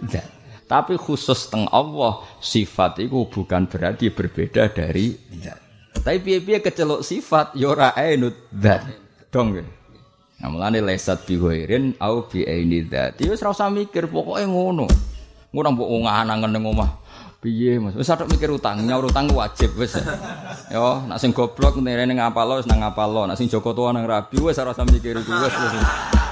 Tapi 0.69 0.95
khusus 0.95 1.51
teng 1.51 1.67
Allah 1.73 2.23
sifat 2.39 3.03
itu 3.03 3.27
bukan 3.27 3.67
berarti 3.67 4.13
berbeda 4.13 4.71
dari 4.71 5.17
zat. 5.41 5.59
Tapi 6.01 6.23
piye-piye 6.23 6.63
kecelok 6.63 7.03
sifat 7.03 7.59
ya 7.59 7.73
ora 7.75 7.97
ainut 7.97 8.53
zat. 8.55 8.85
Dong. 9.33 9.59
Nah, 10.41 10.49
mulane 10.49 10.81
lesat 10.81 11.25
bi 11.25 11.41
ghairin 11.41 11.97
au 11.99 12.29
bi 12.29 12.47
aini. 12.47 12.87
Ya 12.87 13.13
wis 13.29 13.43
ora 13.43 13.51
usah 13.51 13.73
mikir, 13.73 14.07
pokoke 14.07 14.45
ngono. 14.47 14.87
Ngono 15.51 15.69
mbok 15.75 15.91
ngangen 16.07 16.53
ning 16.53 16.65
omah. 16.69 16.91
Piye 17.41 17.81
Mas? 17.81 17.97
Wis 17.97 18.05
tok 18.05 18.29
mikir 18.29 18.53
utang, 18.53 18.85
nyaur 18.85 19.09
utang 19.09 19.25
wajib 19.33 19.73
wis. 19.81 19.97
Yo, 20.69 21.09
nak 21.09 21.17
sing 21.17 21.33
goblok 21.33 21.81
nirene 21.81 22.13
ngapalo 22.13 22.61
wis 22.61 22.69
nang 22.69 22.85
ngapalo, 22.85 23.25
nak 23.25 23.41
sing 23.41 23.49
Joko 23.49 23.73
tua 23.73 23.97
nang 23.97 24.05
rabi 24.05 24.37
wis 24.37 24.61
ora 24.61 24.77
usah 24.77 24.85
mikir 24.85 25.17
iku 25.17 25.33
wis 25.41 25.55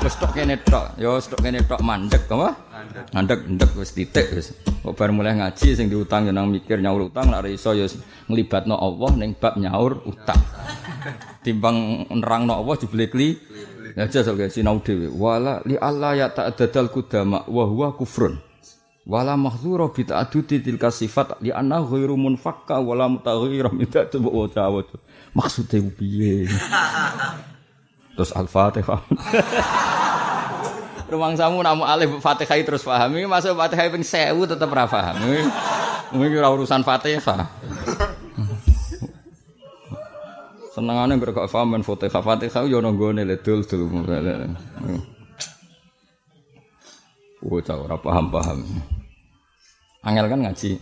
wis. 0.04 0.14
Tok 0.20 0.36
kene 0.36 0.60
tok, 0.60 1.00
yo 1.00 1.16
wis 1.16 1.32
tok 1.32 1.40
kene 1.40 1.64
tok 1.64 1.80
mandek 1.80 2.28
apa? 2.28 2.52
Mandek, 3.16 3.40
ndek 3.40 3.72
wis 3.80 3.96
titik 3.96 4.36
wis. 4.36 4.52
Kok 4.84 4.92
bar 4.92 5.08
mulai 5.08 5.32
ngaji 5.40 5.80
sing 5.80 5.88
diutang 5.88 6.28
yo 6.28 6.32
nang 6.36 6.52
mikir 6.52 6.76
nyaur 6.76 7.08
utang 7.08 7.32
nak 7.32 7.48
iso 7.48 7.72
yo 7.72 7.88
nglibatno 8.28 8.76
Allah 8.76 9.10
ning 9.16 9.32
bab 9.32 9.56
nyaur 9.56 10.04
utang. 10.04 10.36
Timbang 11.44 12.04
nerangno 12.12 12.52
Allah 12.52 12.76
jebule 12.76 13.08
kli. 13.08 13.32
Ya 13.96 14.04
jasa 14.12 14.36
sinau 14.52 14.84
dhewe. 14.84 15.08
Wala 15.08 15.64
li 15.64 15.80
Allah 15.80 16.12
ya 16.20 16.28
ta'addal 16.28 16.92
kudama 16.92 17.48
wa 17.48 17.64
huwa 17.64 17.96
kufrun 17.96 18.47
wala 19.08 19.40
mahdzura 19.40 19.88
bi 19.88 20.04
ta'addudi 20.04 20.60
tilka 20.60 20.92
sifat 20.92 21.40
li 21.40 21.48
anna 21.48 21.80
ghairu 21.80 22.12
munfakka 22.20 22.76
wala 22.76 23.08
mutaghayyira 23.08 23.72
min 23.72 23.88
ta'addud 23.88 24.20
wa 24.20 24.44
ta'awud 24.44 24.84
maksude 25.32 25.80
piye 25.96 26.44
terus 28.14 28.36
al-fatihah 28.36 29.00
Rumang 31.08 31.40
samu 31.40 31.64
namu 31.64 31.88
alif 31.88 32.20
Fatihah 32.20 32.60
terus 32.60 32.84
paham. 32.84 33.16
Ini 33.16 33.24
masuk 33.24 33.56
Fatihah 33.56 33.88
ping 33.88 34.04
1000 34.04 34.44
tetep 34.44 34.68
ra 34.68 34.84
paham. 34.84 35.16
Ini 36.12 36.36
ora 36.36 36.52
urusan 36.52 36.84
Fatihah. 36.84 37.48
Senengane 40.76 41.16
mergo 41.16 41.48
paham 41.48 41.72
men 41.72 41.80
Fatihah. 41.80 42.20
Fatihah 42.20 42.68
yo 42.68 42.84
nggone 42.84 43.24
le 43.24 43.40
dul-dul. 43.40 43.88
Oh, 47.38 47.56
tahu 47.64 47.80
ora 47.88 47.96
paham-paham. 47.96 48.97
Angel 50.08 50.26
kan 50.32 50.40
ngaji. 50.40 50.80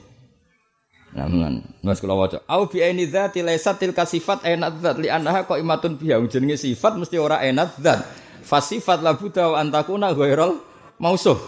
Namun, 1.17 1.65
mas 1.83 1.99
kula 1.99 2.15
waca. 2.15 2.39
Au 2.47 2.69
bi 2.71 2.85
aini 2.85 3.09
dzati 3.11 3.43
laysat 3.43 3.81
tilka 3.83 4.07
sifat 4.07 4.47
enat 4.47 4.79
dzat 4.79 4.97
li 5.03 5.09
annaha 5.11 5.43
qaimatun 5.49 5.99
biha. 5.99 6.21
Jenenge 6.31 6.61
sifat 6.61 6.95
mesti 6.95 7.19
ora 7.19 7.43
enat 7.43 7.75
dzat. 7.81 8.05
Fasifat 8.47 9.03
la 9.03 9.19
buta 9.19 9.51
wa 9.51 9.57
antakuna 9.59 10.15
ghairal 10.15 10.61
mausuf. 11.03 11.41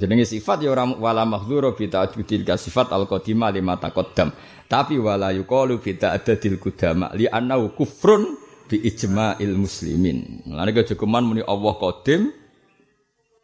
Jenenge 0.00 0.24
sifat 0.26 0.64
ya 0.64 0.72
ora 0.74 0.88
wala 0.88 1.22
mahdzura 1.28 1.76
bi 1.76 1.86
ta'judil 1.86 2.48
sifat 2.58 2.90
al 2.90 3.06
qadima 3.06 3.52
lima 3.54 3.78
taqaddam. 3.78 4.32
Tapi 4.66 4.96
wala 4.98 5.30
yuqalu 5.36 5.78
bi 5.78 5.94
ta'dadil 5.94 6.56
qudama 6.58 7.12
li 7.14 7.28
annahu 7.28 7.76
kufrun 7.76 8.34
bi 8.66 8.82
ijma'il 8.88 9.54
muslimin. 9.54 10.48
Lan 10.48 10.64
iki 10.72 10.96
jogeman 10.96 11.28
muni 11.28 11.42
Allah 11.44 11.76
qadim 11.76 12.32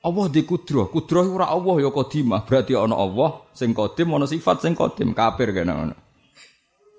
Allah 0.05 0.29
di 0.29 0.45
kudroh, 0.45 0.93
kudroh 0.93 1.25
ora 1.33 1.49
Allah 1.49 1.81
ya 1.81 1.89
kodimah, 1.89 2.45
berarti 2.45 2.77
ana 2.77 2.93
Allah 2.93 3.41
sing 3.57 3.73
kodim, 3.73 4.13
ana 4.13 4.29
sifat 4.29 4.61
sing 4.61 4.77
kodim, 4.77 5.17
kafir 5.17 5.49
kene 5.57 5.73
ngono. 5.73 5.97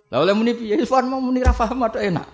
Lah 0.10 0.26
oleh 0.26 0.34
muni 0.34 0.58
piye? 0.58 0.74
Irfan 0.74 1.06
mau 1.06 1.22
muni 1.22 1.46
ra 1.46 1.54
paham 1.54 1.86
enak. 1.86 2.26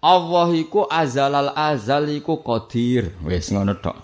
Allah 0.00 0.48
iku 0.56 0.88
azalal 0.88 1.52
azal 1.52 2.08
iku 2.08 2.40
qadir. 2.40 3.12
Wis 3.20 3.52
ngono 3.52 3.76
tok. 3.76 3.96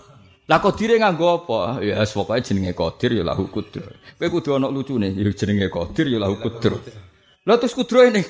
Lah 0.45 0.61
qadire 0.61 1.01
nganggo 1.01 1.25
apa? 1.41 1.81
Ya 1.81 1.97
wis 2.01 2.13
pokoke 2.13 2.41
jenenge 2.45 2.77
qadir 2.77 3.17
ya 3.17 3.23
lahu 3.25 3.49
kudroh. 3.49 3.89
Kowe 4.21 4.27
kudu 4.29 4.61
ana 4.61 4.69
lucune, 4.69 5.09
ya 5.17 5.25
jenenge 5.33 5.73
qadir 5.73 6.05
ya 6.05 6.21
lahu 6.21 6.37
kudroh. 6.37 6.81
Lah 7.41 7.57
terus 7.57 7.73
kudro 7.73 8.05
ini 8.05 8.21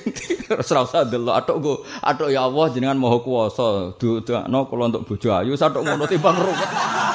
ora 0.48 0.88
usah 0.88 1.04
delok 1.04 1.36
atok 1.36 1.56
go 1.60 1.84
atok 2.00 2.32
ya 2.32 2.48
Allah 2.48 2.72
jenengan 2.72 2.96
maha 2.96 3.20
kuwasa 3.20 3.92
dudakno 4.00 4.64
kula 4.72 4.88
untuk 4.88 5.04
bojo 5.04 5.36
ayu 5.36 5.52
satok 5.52 5.84
ngono 5.84 6.08
timbang 6.08 6.32
ruwet. 6.32 6.70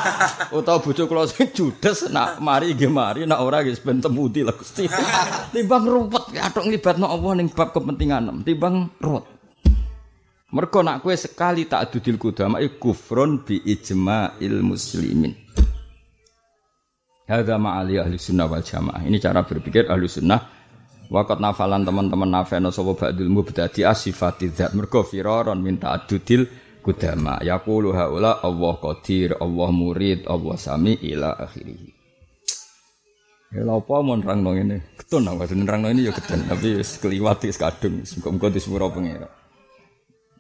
Utawa 0.62 0.78
bojo 0.78 1.10
kula 1.10 1.26
sing 1.26 1.50
judes 1.50 2.06
nak 2.14 2.38
mari 2.38 2.78
nggih 2.78 2.94
mari 2.94 3.26
nak 3.26 3.42
ora 3.42 3.66
nggih 3.66 3.82
ben 3.82 3.98
temudi 3.98 4.46
lah 4.46 4.54
Gusti. 4.54 4.86
Timbang 5.58 5.90
ruwet 5.90 6.38
atok 6.38 6.70
nglibatno 6.70 7.10
Allah 7.10 7.32
ning 7.34 7.50
bab 7.50 7.74
kepentingan 7.74 8.46
timbang 8.46 8.94
ruwet. 9.02 9.26
Mergo 10.54 10.86
nak 10.86 11.02
kowe 11.02 11.18
sekali 11.18 11.66
tak 11.66 11.98
dudil 11.98 12.22
kudama 12.22 12.62
kufrun 12.78 13.42
bi 13.42 13.58
ijma'il 13.66 14.62
muslimin. 14.62 15.34
Hadza 17.26 17.58
ma'ali 17.58 17.98
ahli 17.98 18.22
sunnah 18.22 18.46
wal 18.46 18.62
jamaah. 18.62 19.02
Ini 19.02 19.18
cara 19.18 19.42
berpikir 19.42 19.90
ahli 19.90 20.06
sunnah 20.06 20.57
Wakat 21.08 21.40
nafalan 21.40 21.88
teman-teman 21.88 22.28
nafeno 22.28 22.68
sapa 22.68 22.92
ba'dul 22.92 23.32
mubtadi 23.32 23.88
asifati 23.88 24.52
dzat 24.52 24.76
mergo 24.76 25.08
firaron 25.08 25.64
minta 25.64 25.96
adudil 25.96 26.44
kudama. 26.84 27.40
Yaqulu 27.40 27.96
haula 27.96 28.44
Allah 28.44 28.74
qadir 28.76 29.40
Allah 29.40 29.70
murid 29.72 30.28
Allah 30.28 30.56
sami 30.60 31.00
ila 31.08 31.32
akhirih. 31.40 31.96
Ya 33.48 33.64
apa 33.64 33.96
mun 34.04 34.20
nerangno 34.20 34.52
ngene 34.52 35.00
ketun 35.00 35.24
aku 35.24 35.48
nerangno 35.56 35.88
ini 35.96 36.12
ya 36.12 36.12
ketun 36.12 36.44
tapi 36.52 36.84
wis 36.84 37.00
kliwat 37.00 37.48
wis 37.48 37.56
kadung. 37.56 38.04
Muga-muga 38.04 38.52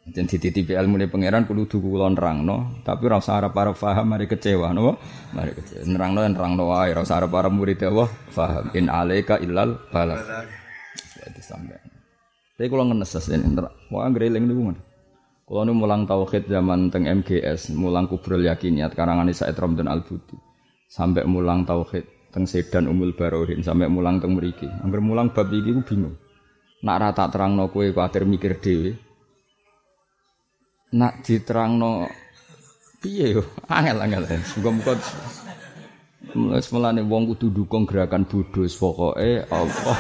Jen 0.08 0.24
dititipi 0.24 0.72
ilmu 0.72 0.96
ne 0.96 1.12
pangeran 1.12 1.44
kudu 1.44 1.68
duku 1.68 1.88
kula 1.92 2.08
nerangno 2.08 2.80
tapi 2.88 3.12
ora 3.12 3.20
usah 3.20 3.44
arep-arep 3.44 3.76
paham 3.76 4.08
mari 4.08 4.24
kecewa 4.24 4.72
napa 4.72 4.96
mari 5.36 5.52
kecewa 5.52 5.84
nerangno 5.84 6.20
nerangno 6.24 6.64
wae 6.72 6.96
ora 6.96 7.04
usah 7.04 7.20
arep-arep 7.20 7.52
murid 7.52 7.84
Allah 7.84 8.08
paham 8.32 8.72
in 8.72 8.88
alaika 8.88 9.36
illal 9.44 9.76
balagh 9.92 10.24
itu 11.28 11.42
sampai. 11.44 11.78
Tapi 12.58 12.68
kalau 12.74 12.90
ngenes 12.90 13.14
ini, 13.30 13.46
mau 13.94 14.02
anggereling 14.02 14.50
nih 14.50 14.56
bukan. 14.56 14.78
Kalau 15.48 15.64
nu 15.64 15.78
mulang 15.78 16.04
tauhid 16.04 16.52
zaman 16.52 16.92
teng 16.92 17.08
MGS, 17.08 17.72
mulang 17.72 18.12
kubrul 18.12 18.44
yakiniat 18.44 18.92
karangan 18.92 19.32
Said 19.32 19.56
Ramdan 19.56 19.88
Al 19.88 20.04
Budi, 20.04 20.36
sampai 20.92 21.24
mulang 21.24 21.64
tauhid 21.64 22.04
teng 22.36 22.44
Sedan 22.44 22.92
Umul 22.92 23.16
Barohin, 23.16 23.64
sampai 23.64 23.88
mulang 23.88 24.20
teng 24.20 24.36
Meriki. 24.36 24.68
Angger 24.84 25.00
mulang 25.00 25.32
bab 25.32 25.48
iki 25.48 25.72
ku 25.72 25.82
bingung. 25.88 26.20
Nak 26.84 26.98
rata 27.00 27.32
terang 27.32 27.56
no 27.56 27.72
kue 27.72 27.96
kuatir 27.96 28.28
mikir 28.28 28.60
dewi. 28.60 28.92
Nak 30.96 31.20
diterangno 31.20 32.08
piye 33.04 33.36
yo 33.36 33.44
angel 33.68 34.00
angel 34.02 34.24
muga-muga 34.56 34.96
mulai 36.34 36.64
semulane 36.64 37.02
wong 37.04 37.36
kudu 37.36 37.52
dukung 37.52 37.84
gerakan 37.84 38.24
bodho 38.24 38.64
pokoke 38.66 39.46
Allah 39.52 39.98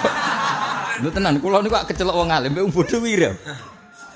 Lho 0.97 1.13
tenan, 1.13 1.37
kula 1.37 1.61
niku 1.61 1.77
kecelok 1.85 2.25
wong 2.25 2.33
alim, 2.33 2.57
wong 2.57 2.73
bodho 2.73 2.97
wira. 2.97 3.29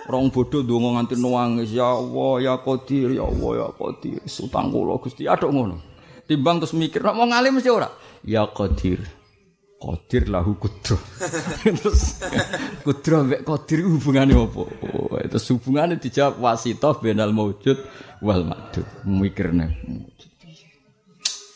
Rong 0.09 0.33
bodho 0.33 0.65
ndonga 0.65 0.97
nganti 0.97 1.13
nangis, 1.13 1.69
ya 1.69 1.93
Allah, 1.93 2.41
ya 2.41 2.53
Qadir, 2.57 3.13
ya 3.13 3.21
Allah, 3.21 3.51
ya 3.53 3.67
Qadir. 3.77 4.17
Sutang 4.25 4.73
kula 4.73 4.97
Gusti, 4.97 5.29
aduk 5.29 5.53
ngono. 5.53 5.77
Timbang 6.25 6.57
terus 6.57 6.73
mikir, 6.73 7.05
nek 7.05 7.13
wong 7.13 7.37
alim 7.37 7.61
mesti 7.61 7.69
ora. 7.69 7.85
Ya 8.25 8.49
Qadir. 8.49 8.97
Qadir 9.81 10.29
lahu 10.29 10.61
kudro. 10.61 10.93
terus 11.65 12.21
kudro 12.85 13.25
mek 13.25 13.41
Qadir 13.41 13.81
hubungane 13.81 14.37
apa? 14.37 14.61
Oh, 14.93 15.17
itu 15.17 15.37
hubungane 15.57 15.97
dijawab 15.97 16.37
wasithah 16.37 17.01
benal 17.01 17.33
maujud 17.33 17.81
wal 18.21 18.45
madud. 18.45 18.85
Mikirne. 19.09 19.73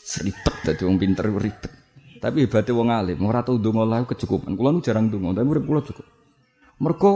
Seribet 0.02 0.56
dadi 0.66 0.82
wong 0.90 0.98
pinter 0.98 1.30
ribet. 1.30 1.70
Tapi 2.18 2.50
hebatnya 2.50 2.74
wong 2.74 2.90
alim, 2.90 3.22
ora 3.30 3.46
tau 3.46 3.62
ndonga 3.62 3.86
lah 3.86 4.02
kecukupan. 4.10 4.58
Kula 4.58 4.74
nu 4.74 4.82
jarang 4.82 5.14
ndonga, 5.14 5.38
tapi 5.38 5.46
urip 5.46 5.66
kula 5.70 5.82
cukup. 5.86 6.06
Mergo 6.82 7.12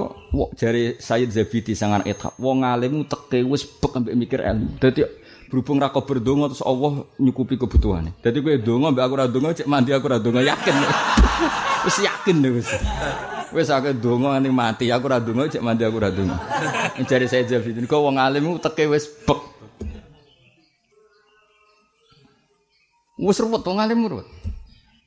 jari 0.53 1.01
Sayyid 1.01 1.33
Zabidi 1.33 1.73
sangan 1.73 2.05
ethab, 2.05 2.37
wong 2.37 2.61
alim 2.61 3.09
teke 3.09 3.41
wis 3.49 3.65
bek 3.65 3.97
ambek 3.97 4.13
mikir 4.13 4.45
ilmu. 4.45 4.77
Dadi 4.77 5.01
berhubung 5.49 5.81
ra 5.81 5.89
berdonga 5.89 6.53
terus 6.53 6.61
Allah 6.61 7.09
nyukupi 7.17 7.57
kebutuhane. 7.57 8.13
Dadi 8.21 8.37
kowe 8.45 8.53
ndonga 8.53 8.93
mbek 8.93 9.03
aku 9.03 9.15
ra 9.17 9.25
ndonga 9.25 9.57
cek 9.57 9.65
mandi 9.65 9.89
aku 9.91 10.05
ra 10.05 10.21
yakin. 10.21 10.75
Wis 11.89 11.97
yakin 12.05 12.37
wis. 12.53 12.69
Wis 13.49 13.69
aku 13.73 13.97
ndonga 13.97 14.37
nganti 14.37 14.49
mati 14.53 14.85
aku 14.93 15.09
ra 15.09 15.17
ndonga 15.17 15.49
cek 15.49 15.65
mandi 15.65 15.81
aku 15.81 15.97
ra 15.97 16.13
ndonga. 16.13 16.37
Jari 17.01 17.25
Sayyid 17.25 17.49
Zabidi, 17.49 17.81
kok 17.89 17.97
wong 17.97 18.21
alim 18.21 18.61
teke 18.61 18.85
wis 18.85 19.09
bek. 19.25 19.41
Wis 23.17 23.41
ruwet 23.41 23.65
wong 23.65 23.81
alim 23.81 24.05
ruwet. 24.05 24.29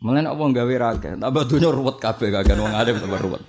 Mungkin 0.02 0.26
apa 0.26 0.42
gawe 0.42 0.74
raga, 0.74 1.14
tambah 1.14 1.46
dunia 1.46 1.70
ruwet 1.70 2.02
kabeh 2.02 2.35
kagak 2.35 2.59
wong 2.59 2.74
alim 2.74 2.98
tambah 2.98 3.22
ruwet. 3.22 3.42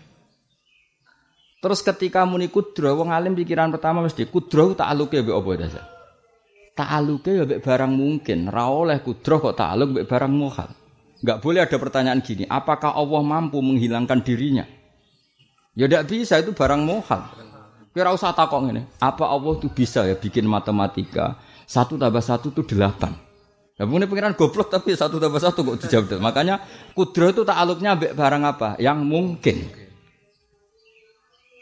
Terus 1.58 1.80
ketika 1.82 2.28
muni 2.28 2.52
kudro, 2.54 2.94
wong 2.94 3.10
alim 3.10 3.34
pikiran 3.34 3.74
pertama 3.74 4.06
mesti 4.06 4.30
kudro 4.30 4.78
tak 4.78 4.94
aluke 4.94 5.18
mbek 5.24 5.34
apa 5.34 5.52
dasa? 5.58 5.93
Tak 6.74 6.90
aluke 6.90 7.30
ya 7.30 7.46
mbek 7.46 7.62
barang 7.62 7.94
mungkin, 7.94 8.50
ra 8.50 8.66
oleh 8.66 8.98
kudro 9.06 9.38
kok 9.38 9.54
tak 9.54 9.78
aluk 9.78 9.94
mbek 9.94 10.06
barang 10.10 10.34
muhal. 10.34 10.70
Enggak 11.22 11.38
boleh 11.40 11.62
ada 11.62 11.78
pertanyaan 11.78 12.20
gini, 12.26 12.50
apakah 12.50 12.98
Allah 12.98 13.22
mampu 13.22 13.62
menghilangkan 13.62 14.26
dirinya? 14.26 14.66
Ya 15.78 15.86
tidak 15.86 16.10
bisa 16.10 16.42
itu 16.42 16.50
barang 16.52 16.82
muhal. 16.82 17.30
Kira 17.94 18.10
usah 18.10 18.34
takok 18.34 18.74
ini, 18.74 18.82
apa 18.98 19.30
Allah 19.30 19.54
itu 19.54 19.70
bisa 19.70 20.02
ya 20.10 20.18
bikin 20.18 20.50
matematika 20.50 21.38
satu 21.70 21.94
tambah 21.94 22.26
satu 22.26 22.50
itu 22.50 22.66
delapan. 22.66 23.14
Ya 23.78 23.86
punya 23.86 24.10
pengiran 24.10 24.34
goblok 24.34 24.74
tapi 24.74 24.98
satu 24.98 25.22
tambah 25.22 25.42
satu 25.42 25.62
kok 25.62 25.78
dijawab. 25.86 26.18
Makanya 26.22 26.62
kudro 26.98 27.30
itu 27.30 27.46
tak 27.46 27.58
aluknya 27.58 27.94
barang 27.98 28.44
apa? 28.50 28.70
Yang 28.82 29.00
mungkin. 29.06 29.58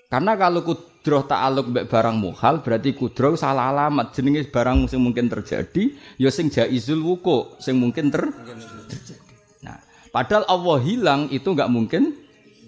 Karena 0.08 0.39
kalau 0.39 0.63
kudro 0.63 0.90
tak 1.02 1.42
aluk 1.42 1.74
mbek 1.74 1.90
barang 1.90 2.18
muhal 2.22 2.62
berarti 2.62 2.94
kudro 2.94 3.34
salah 3.34 3.74
alamat 3.74 4.14
jenenge 4.14 4.46
barang 4.54 4.86
sing 4.86 5.02
mungkin 5.02 5.34
terjadi 5.34 5.98
ya 6.22 6.30
sing 6.30 6.54
jaizul 6.54 7.02
wuku 7.02 7.58
sing 7.58 7.82
mungkin 7.82 8.14
ter 8.14 8.30
terjadi. 8.86 9.18
Nah, 9.66 9.82
padahal 10.14 10.46
Allah 10.46 10.78
hilang 10.86 11.22
itu 11.34 11.50
nggak 11.58 11.74
mungkin 11.74 12.14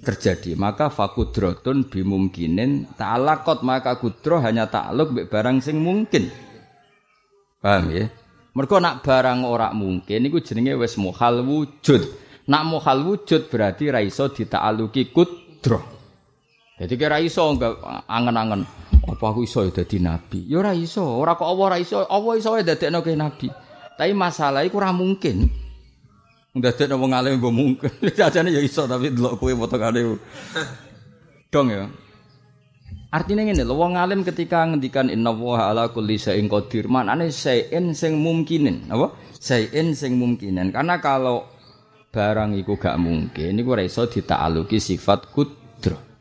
terjadi. 0.01 0.57
Maka 0.57 0.89
fakudrotun 0.89 1.85
bimungkinin 1.85 2.97
ta'alakot 2.97 3.61
maka 3.61 4.01
kudro 4.01 4.41
hanya 4.41 4.65
takluk 4.65 5.13
mbek 5.13 5.29
barang 5.29 5.61
sing 5.61 5.77
mungkin. 5.77 6.33
Paham 7.61 7.93
ya? 7.93 8.09
Mergo 8.57 8.81
nak 8.81 9.05
barang 9.05 9.45
ora 9.45 9.69
mungkin 9.77 10.25
niku 10.25 10.41
jenenge 10.41 10.73
wis 10.73 10.97
muhal 10.97 11.45
wujud. 11.45 12.01
Nak 12.49 12.63
muhal 12.65 13.05
wujud 13.05 13.45
berarti 13.53 13.93
ra 13.93 14.01
iso 14.01 14.25
ditaaluki 14.33 15.13
kudro. 15.13 15.92
Jadi 16.73 16.93
kira 16.97 17.21
iso 17.21 17.53
enggak 17.53 17.77
angen-angen 18.09 18.65
apa 19.03 19.25
aku 19.29 19.43
iso 19.43 19.61
ya 19.67 19.71
dadi 19.71 19.99
nabi. 19.99 20.47
Ya 20.47 20.63
ora 20.63 20.71
iso, 20.71 21.03
ora 21.03 21.35
kok 21.35 21.45
Allah 21.45 21.65
ora 21.75 21.77
iso, 21.77 22.01
Allah 22.07 22.33
iso 22.39 22.55
ya 22.55 22.63
dadekno 22.63 23.03
ke 23.03 23.13
nabi. 23.13 23.47
Tapi 23.93 24.11
masalah 24.15 24.63
iku 24.65 24.79
ora 24.79 24.95
mungkin. 24.95 25.45
Ndadekno 26.55 26.95
wong 26.97 27.11
alim 27.13 27.37
mbok 27.37 27.53
mungkin. 27.53 27.91
Jajane 28.17 28.49
ya 28.55 28.61
iso 28.63 28.87
tapi 28.87 29.11
delok 29.11 29.37
kowe 29.37 29.53
potongane. 29.53 30.17
Dong 31.51 31.67
ya. 31.69 31.85
Artinya 33.13 33.45
ini 33.45 33.61
lho 33.61 33.77
wong 33.77 33.93
alim 33.93 34.25
ketika 34.25 34.65
ngendikan 34.65 35.05
inna 35.13 35.29
wa 35.29 35.69
ala 35.69 35.93
kulli 35.93 36.17
syai'in 36.17 36.49
qadir, 36.49 36.89
maknane 36.89 37.29
syai'in 37.29 37.93
sing 37.93 38.17
mungkinin, 38.17 38.89
apa? 38.89 39.13
Syai'in 39.37 39.93
sing 39.93 40.17
mungkinin. 40.17 40.73
Karena 40.73 40.97
kalau 40.97 41.45
barang 42.09 42.57
iku 42.57 42.73
gak 42.81 42.97
mungkin 42.97 43.53
niku 43.53 43.77
ora 43.77 43.85
iso 43.85 44.09
ditaaluki 44.09 44.81
sifat 44.81 45.29
kudro. 45.29 46.12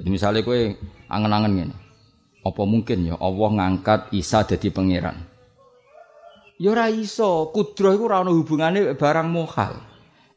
Jadi 0.00 0.08
misalnya 0.08 0.40
kowe 0.40 0.56
angen-angen 1.12 1.52
ngene. 1.60 1.76
Apa 2.40 2.64
mungkin 2.64 3.04
ya 3.04 3.20
Allah 3.20 3.48
ngangkat 3.52 4.16
Isa 4.16 4.48
jadi 4.48 4.72
pangeran? 4.72 5.28
Ya 6.56 6.72
ora 6.72 6.88
iso, 6.88 7.52
kudro 7.52 7.92
iku 7.92 8.08
ora 8.08 8.24
ono 8.24 8.32
hubungane 8.32 8.96
barang 8.96 9.28
mohal. 9.28 9.76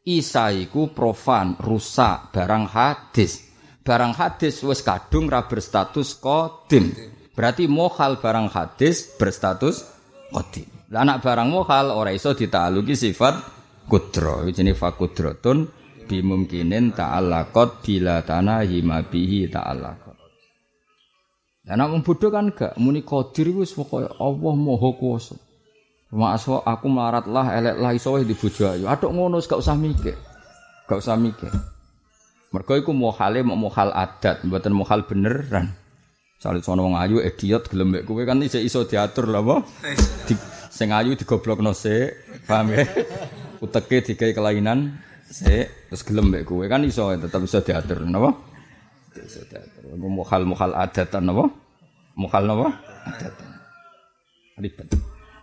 Isa 0.03 0.51
iku 0.51 0.91
profan, 0.91 1.55
rusak, 1.63 2.35
barang 2.35 2.67
hadis. 2.67 3.55
Barang 3.87 4.11
hadis 4.11 4.59
wis 4.67 4.83
kadung 4.83 5.31
ra 5.31 5.47
berstatus 5.47 6.19
kodim. 6.19 6.91
Berarti 7.31 7.71
mohal 7.71 8.19
barang 8.19 8.51
hadis 8.51 9.15
berstatus 9.15 9.87
kodim. 10.27 10.67
Lah 10.91 11.07
anak 11.07 11.23
barang 11.23 11.47
mohal 11.47 11.95
ora 11.95 12.11
iso 12.11 12.35
ditaluki 12.35 12.99
sifat 12.99 13.39
kudro. 13.87 14.43
Jenenge 14.51 14.75
fakudrotun 14.75 15.82
bimungkinin 16.05 16.91
ta'allaqat 16.93 17.83
bila 17.83 18.21
tanahi 18.21 18.83
mabihi 18.83 19.49
ta'allaqat. 19.49 20.15
Lah 21.63 21.75
nek 21.79 22.03
bodho 22.03 22.27
kan 22.27 22.51
gak 22.51 22.75
muni 22.75 23.07
qadir 23.07 23.55
wis 23.55 23.71
pokoke 23.71 24.11
Allah 24.19 24.53
Maha 24.59 24.89
Kuwasa. 24.99 25.39
Maksud 26.13 26.61
aku 26.67 26.85
melarat 26.91 27.25
lah, 27.25 27.57
elek 27.57 27.75
lah, 27.81 27.91
iso 27.95 28.13
di 28.21 28.37
bojo 28.37 28.69
ayu. 28.69 28.85
Atok 28.85 29.09
ngono 29.09 29.41
gak 29.41 29.57
usah 29.57 29.73
mikir. 29.73 30.13
Gak 30.85 30.99
usah 30.99 31.17
mikir. 31.17 31.49
Mergo 32.53 32.77
iku 32.77 32.93
mohale 32.93 33.41
mau 33.41 33.57
mohal 33.57 33.89
adat, 33.89 34.45
mboten 34.45 34.77
mohal 34.77 35.09
beneran. 35.09 35.73
Sale 36.37 36.59
sono 36.59 36.85
wong 36.85 36.99
ayu 36.99 37.17
idiot 37.23 37.71
gelem 37.71 37.95
mek 37.95 38.03
kowe 38.03 38.19
kan 38.27 38.43
iso 38.43 38.59
iso 38.59 38.83
diatur 38.83 39.31
lho 39.31 39.39
apa? 39.41 39.55
Di, 40.27 40.35
sing 40.67 40.91
ayu 40.91 41.15
digoblokno 41.15 41.71
sik, 41.71 42.43
paham 42.45 42.75
ya? 42.75 42.83
Uteke 43.63 44.03
digawe 44.03 44.35
kelainan 44.35 44.99
sik, 45.29 45.91
terus 45.91 46.03
gelem 46.03 46.27
mek 46.31 46.43
kowe 46.43 46.65
kan 46.67 46.83
iso 46.83 47.13
tetep 47.15 47.41
iso 47.45 47.59
diatur 47.63 48.03
napa? 48.03 48.35
Iso 49.15 49.45
diatur. 49.47 49.95
Mohal 49.95 50.43
mohal 50.49 50.71
adatan 50.75 51.23
napa? 51.29 51.45
Mohal 52.19 52.43
napa? 52.49 52.67
Adatan. 53.07 53.49
Ribet. 54.59 54.89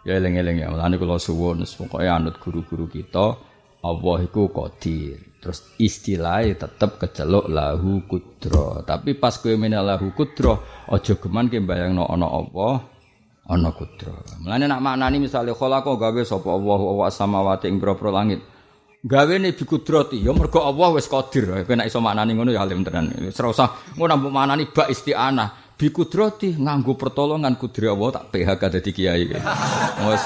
Ya 0.00 0.16
eling-eling 0.16 0.64
ya, 0.64 0.72
mulane 0.72 0.96
kula 0.96 1.20
suwun 1.20 1.60
pokoke 1.64 2.08
anut 2.08 2.40
guru-guru 2.40 2.88
kita 2.88 3.36
Allah 3.80 4.16
iku 4.24 4.48
qadir. 4.52 5.20
Terus 5.40 5.64
istilahnya 5.80 6.68
tetep 6.68 7.00
keceluk 7.00 7.48
lahu 7.48 8.04
kudro. 8.04 8.84
Tapi 8.84 9.16
pas 9.16 9.36
kowe 9.40 9.56
meneh 9.56 9.80
lahu 9.80 10.12
kudro, 10.12 10.60
aja 10.88 11.16
geman 11.16 11.48
ke 11.48 11.64
bayangno 11.64 12.04
ana 12.04 12.28
Allah, 12.28 12.84
ana 13.48 13.72
kudro. 13.72 14.20
Mulane 14.44 14.68
nak 14.68 14.84
maknani 14.84 15.16
misale 15.24 15.56
khalaqa 15.56 15.96
gawe 15.96 16.20
sapa 16.28 16.48
Allah 16.48 16.80
wa 16.80 17.08
samawati 17.08 17.72
ing 17.72 17.80
boro 17.80 17.96
langit. 18.12 18.44
Gawe 19.00 19.34
ne 19.40 19.56
bi 19.56 19.64
kudrati, 19.64 20.20
ya 20.20 20.36
mergo 20.36 20.60
Allah 20.60 20.92
wis 20.92 21.08
qadir. 21.08 21.48
Kowe 21.64 21.72
nek 21.72 21.88
iso 21.88 22.04
maknani 22.04 22.36
ngono 22.36 22.52
ya 22.52 22.60
alim 22.60 22.84
tenan. 22.84 23.08
Wis 23.16 23.40
ora 23.40 23.48
usah 23.48 23.68
ngono 23.96 24.12
mbok 24.20 24.32
maknani 24.32 24.68
bak 24.68 24.92
isti'anah 24.92 25.72
bi 25.80 25.88
kudrati 25.88 26.60
nganggo 26.60 27.00
pertolongan 27.00 27.56
kudri 27.56 27.88
Allah 27.88 28.20
tak 28.20 28.28
PHK 28.28 28.62
dadi 28.76 28.90
kiai. 28.92 29.24
Wes. 30.04 30.22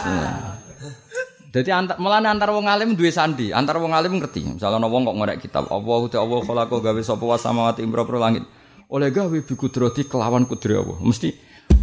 Dadi 1.55 1.71
antar 1.71 2.03
melane 2.03 2.27
antar 2.27 2.51
wong 2.51 2.67
alim 2.67 2.99
duwe 2.99 3.15
sandi, 3.15 3.55
antar 3.55 3.79
wong 3.79 3.95
alim 3.95 4.19
ngerti. 4.19 4.59
Misalnya 4.59 4.83
ana 4.83 4.91
wong 4.91 5.07
kok 5.07 5.17
ngorek 5.23 5.39
kitab, 5.39 5.71
Allah 5.71 6.01
te 6.11 6.19
Allah 6.19 6.41
khalaqa 6.43 6.77
gawe 6.83 7.01
sapa 7.07 7.23
wa 7.23 7.39
samawati 7.39 7.87
langit. 8.19 8.43
Oleh 8.91 9.15
gawe 9.15 9.39
bi 9.39 9.55
kudrati 9.55 10.11
kelawan 10.11 10.51
kudri 10.51 10.75
Allah. 10.75 10.99
Mesti 10.99 11.31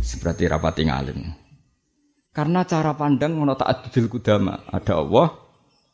seperti 0.03 0.43
rapati 0.43 0.91
ngalim. 0.91 1.23
Karena 2.35 2.67
cara 2.67 2.91
pandang 2.99 3.39
ngono 3.39 3.55
adil 3.55 4.11
kudama, 4.11 4.59
ada 4.67 4.99
Allah, 4.99 5.27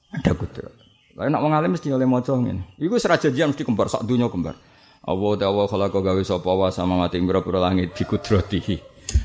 ada 0.10 0.33
kudrat. 0.33 0.87
Lain 1.17 1.34
nak 1.34 1.41
wong 1.41 1.49
alim 1.49 1.73
mesti 1.73 1.89
oleh 1.89 2.06
maca 2.06 2.30
ngene. 2.38 2.77
Iku 2.77 3.01
serajajian 3.01 3.49
mesti 3.49 3.65
kembar 3.65 3.89
sak 3.89 4.06
dunya 4.06 4.30
kembar. 4.30 4.53
Allah 5.01 5.34
Allah 5.49 5.65
khalaqa 5.65 5.97
gawe 5.97 6.21
sapa 6.21 6.45
wa 6.45 6.69
sama 6.69 6.93
mati 6.93 7.17
pira-pira 7.17 7.58
langit 7.58 7.97
bi 7.97 8.06
kudratihi. 8.06 8.77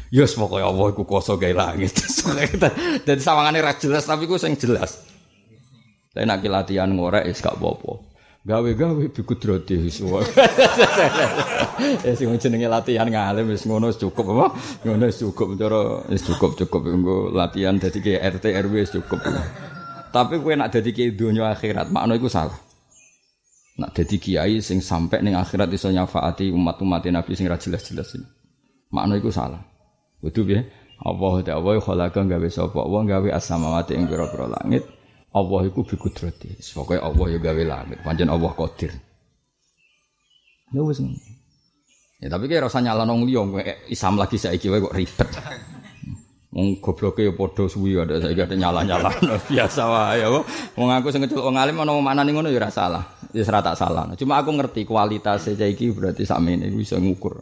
Ya 0.09 0.25
yes, 0.25 0.41
pokoke 0.41 0.65
Allah 0.65 0.89
iku 0.89 1.05
kuwasa 1.05 1.37
gawe 1.37 1.53
langit. 1.53 1.93
Dadi 3.05 3.21
sawangane 3.21 3.61
ra 3.61 3.77
jelas 3.77 4.09
tapi 4.09 4.25
ku 4.25 4.41
sing 4.41 4.57
jelas. 4.57 5.05
Tapi 6.17 6.25
nak 6.25 6.41
latihan 6.49 6.89
ngorek 6.89 7.29
wis 7.29 7.45
gak 7.45 7.61
apa-apa. 7.61 7.93
Gawe-gawe 8.43 9.05
bi 9.13 9.21
kudratihi 9.21 9.93
suwa. 9.93 10.25
Ya 12.07 12.15
sing 12.17 12.33
jenenge 12.41 12.73
latihan 12.73 13.05
ngalim 13.05 13.53
wis 13.53 13.69
ngono 13.69 13.93
cukup 13.93 14.33
apa? 14.33 14.47
Ngono 14.89 15.13
cukup 15.13 15.61
cara 15.61 16.09
wis 16.09 16.25
cukup 16.25 16.57
cukup 16.57 16.89
engko 16.89 17.17
latihan 17.37 17.77
dadi 17.77 18.17
RT 18.17 18.45
RW 18.49 18.75
wis 18.81 18.97
cukup. 18.97 19.21
Tapi 20.13 20.45
kowe 20.45 20.53
nak 20.53 20.71
dadi 20.77 20.93
ke 20.93 21.09
donya 21.17 21.49
akhirat 21.49 21.89
makna 21.89 22.21
iku 22.21 22.29
salah. 22.29 22.57
Nak 23.81 23.97
dadi 23.97 24.21
kiai 24.21 24.61
sing 24.61 24.85
sampai 24.85 25.25
ning 25.25 25.33
akhirat 25.33 25.73
iso 25.73 25.89
nyafaati 25.89 26.53
umat-umat 26.53 27.09
Nabi 27.09 27.33
sing 27.33 27.49
ra 27.49 27.57
jelas-jelas 27.57 28.21
ini. 28.21 28.29
Makna 28.93 29.17
iku 29.17 29.33
salah. 29.33 29.65
Kudu 30.21 30.45
piye? 30.45 30.61
Allah 31.03 31.35
ta 31.43 31.59
Allah 31.59 31.83
khalaqa 31.83 32.23
gawe 32.23 32.49
sapa 32.53 32.79
wong 32.87 33.11
gawe 33.11 33.29
as-samawati 33.35 33.99
ing 33.99 34.07
pira-pira 34.07 34.47
langit. 34.47 34.87
Allah 35.33 35.61
iku 35.67 35.83
bi 35.83 35.97
kudrati. 35.97 36.53
Allah 36.77 37.27
ya 37.33 37.39
gawe 37.41 37.63
langit. 37.65 37.99
Pancen 38.05 38.29
Allah 38.29 38.53
qadir. 38.53 38.93
Ya 40.73 40.85
Ya 42.23 42.31
tapi 42.31 42.47
kira 42.47 42.71
rasa 42.71 42.79
nyalano 42.79 43.19
liya 43.27 43.43
Islam 43.91 44.15
lagi 44.15 44.39
saiki 44.39 44.71
wae 44.71 44.79
kok 44.79 44.95
ribet. 44.95 45.27
Wong 46.53 46.85
gobloke 46.85 47.25
ya 47.25 47.33
padha 47.33 47.65
suwi 47.65 47.97
ada 47.97 48.21
saiki 48.21 48.45
ada 48.45 48.53
nyala-nyala 48.53 49.09
biasa 49.49 49.83
wae 49.89 50.21
ya. 50.21 50.29
Wong 50.77 50.89
aku 50.93 51.09
sing 51.09 51.25
kecil 51.25 51.41
wong 51.41 51.57
alim 51.57 51.81
ana 51.81 51.97
maknane 51.97 52.29
ngono 52.29 52.53
ya 52.53 52.61
ora 52.61 52.69
salah. 52.69 53.05
Ya 53.33 53.41
ora 53.49 53.65
tak 53.65 53.81
salah. 53.81 54.13
Cuma 54.21 54.37
aku 54.37 54.53
ngerti 54.53 54.85
kualitas 54.85 55.49
saiki 55.49 55.89
berarti 55.97 56.29
sakmene 56.29 56.69
bisa 56.69 57.01
ngukur. 57.01 57.41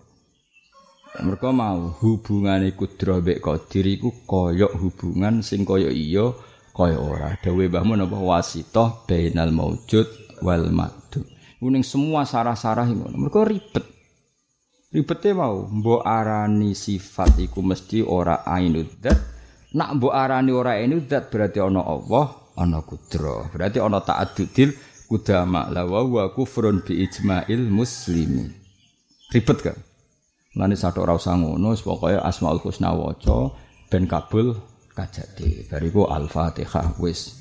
Mereka 1.18 1.50
mau 1.50 1.90
hubungan 1.98 2.62
kudro 2.78 3.18
mbek 3.18 3.42
qadir 3.42 3.82
iku 3.98 4.14
kaya 4.30 4.70
hubungan 4.78 5.42
sing 5.42 5.66
kaya 5.66 5.90
iya 5.90 6.30
kaya 6.70 7.02
ora. 7.02 7.34
Dawe 7.34 7.66
mbahmu 7.66 7.98
napa 7.98 8.14
wasitoh 8.14 9.10
bainal 9.10 9.50
maujud 9.50 10.06
wal 10.38 10.70
madud. 10.70 11.26
Kuning 11.58 11.82
semua 11.82 12.22
sarah-sarah 12.22 12.86
ngono. 12.86 13.26
Mereka 13.26 13.42
ribet. 13.42 13.99
Ribete 14.90 15.30
mau 15.30 15.70
mbok 15.70 16.02
arani 16.02 16.74
sifat 16.74 17.38
iku 17.38 17.62
mesti 17.62 18.02
ora 18.02 18.42
ainudzat. 18.42 19.14
Nak 19.78 20.02
mbok 20.02 20.10
arani 20.10 20.50
ora 20.50 20.82
ainudzat 20.82 21.30
berarti 21.30 21.62
ana 21.62 21.78
Allah, 21.78 22.34
ana 22.58 22.82
kudro. 22.82 23.46
Berarti 23.54 23.78
ana 23.78 24.02
ta'addudil 24.02 24.74
kudama 25.06 25.70
la 25.70 25.86
wa 25.86 26.26
kufrun 26.34 26.82
bi 26.82 27.06
ijma'il 27.06 27.70
muslimin. 27.70 28.50
Ribet 29.30 29.58
kan? 29.62 29.78
Lan 30.58 30.74
satu 30.74 31.06
ora 31.06 31.14
usah 31.14 31.38
ngono, 31.38 31.70
pokoke 31.78 32.18
Asmaul 32.18 32.58
Husna 32.58 32.90
waca 32.90 33.54
ben 33.86 34.10
kabul 34.10 34.58
kajati. 34.90 35.70
Bariku 35.70 36.10
Al-Fatihah 36.10 36.98
wis. 36.98 37.38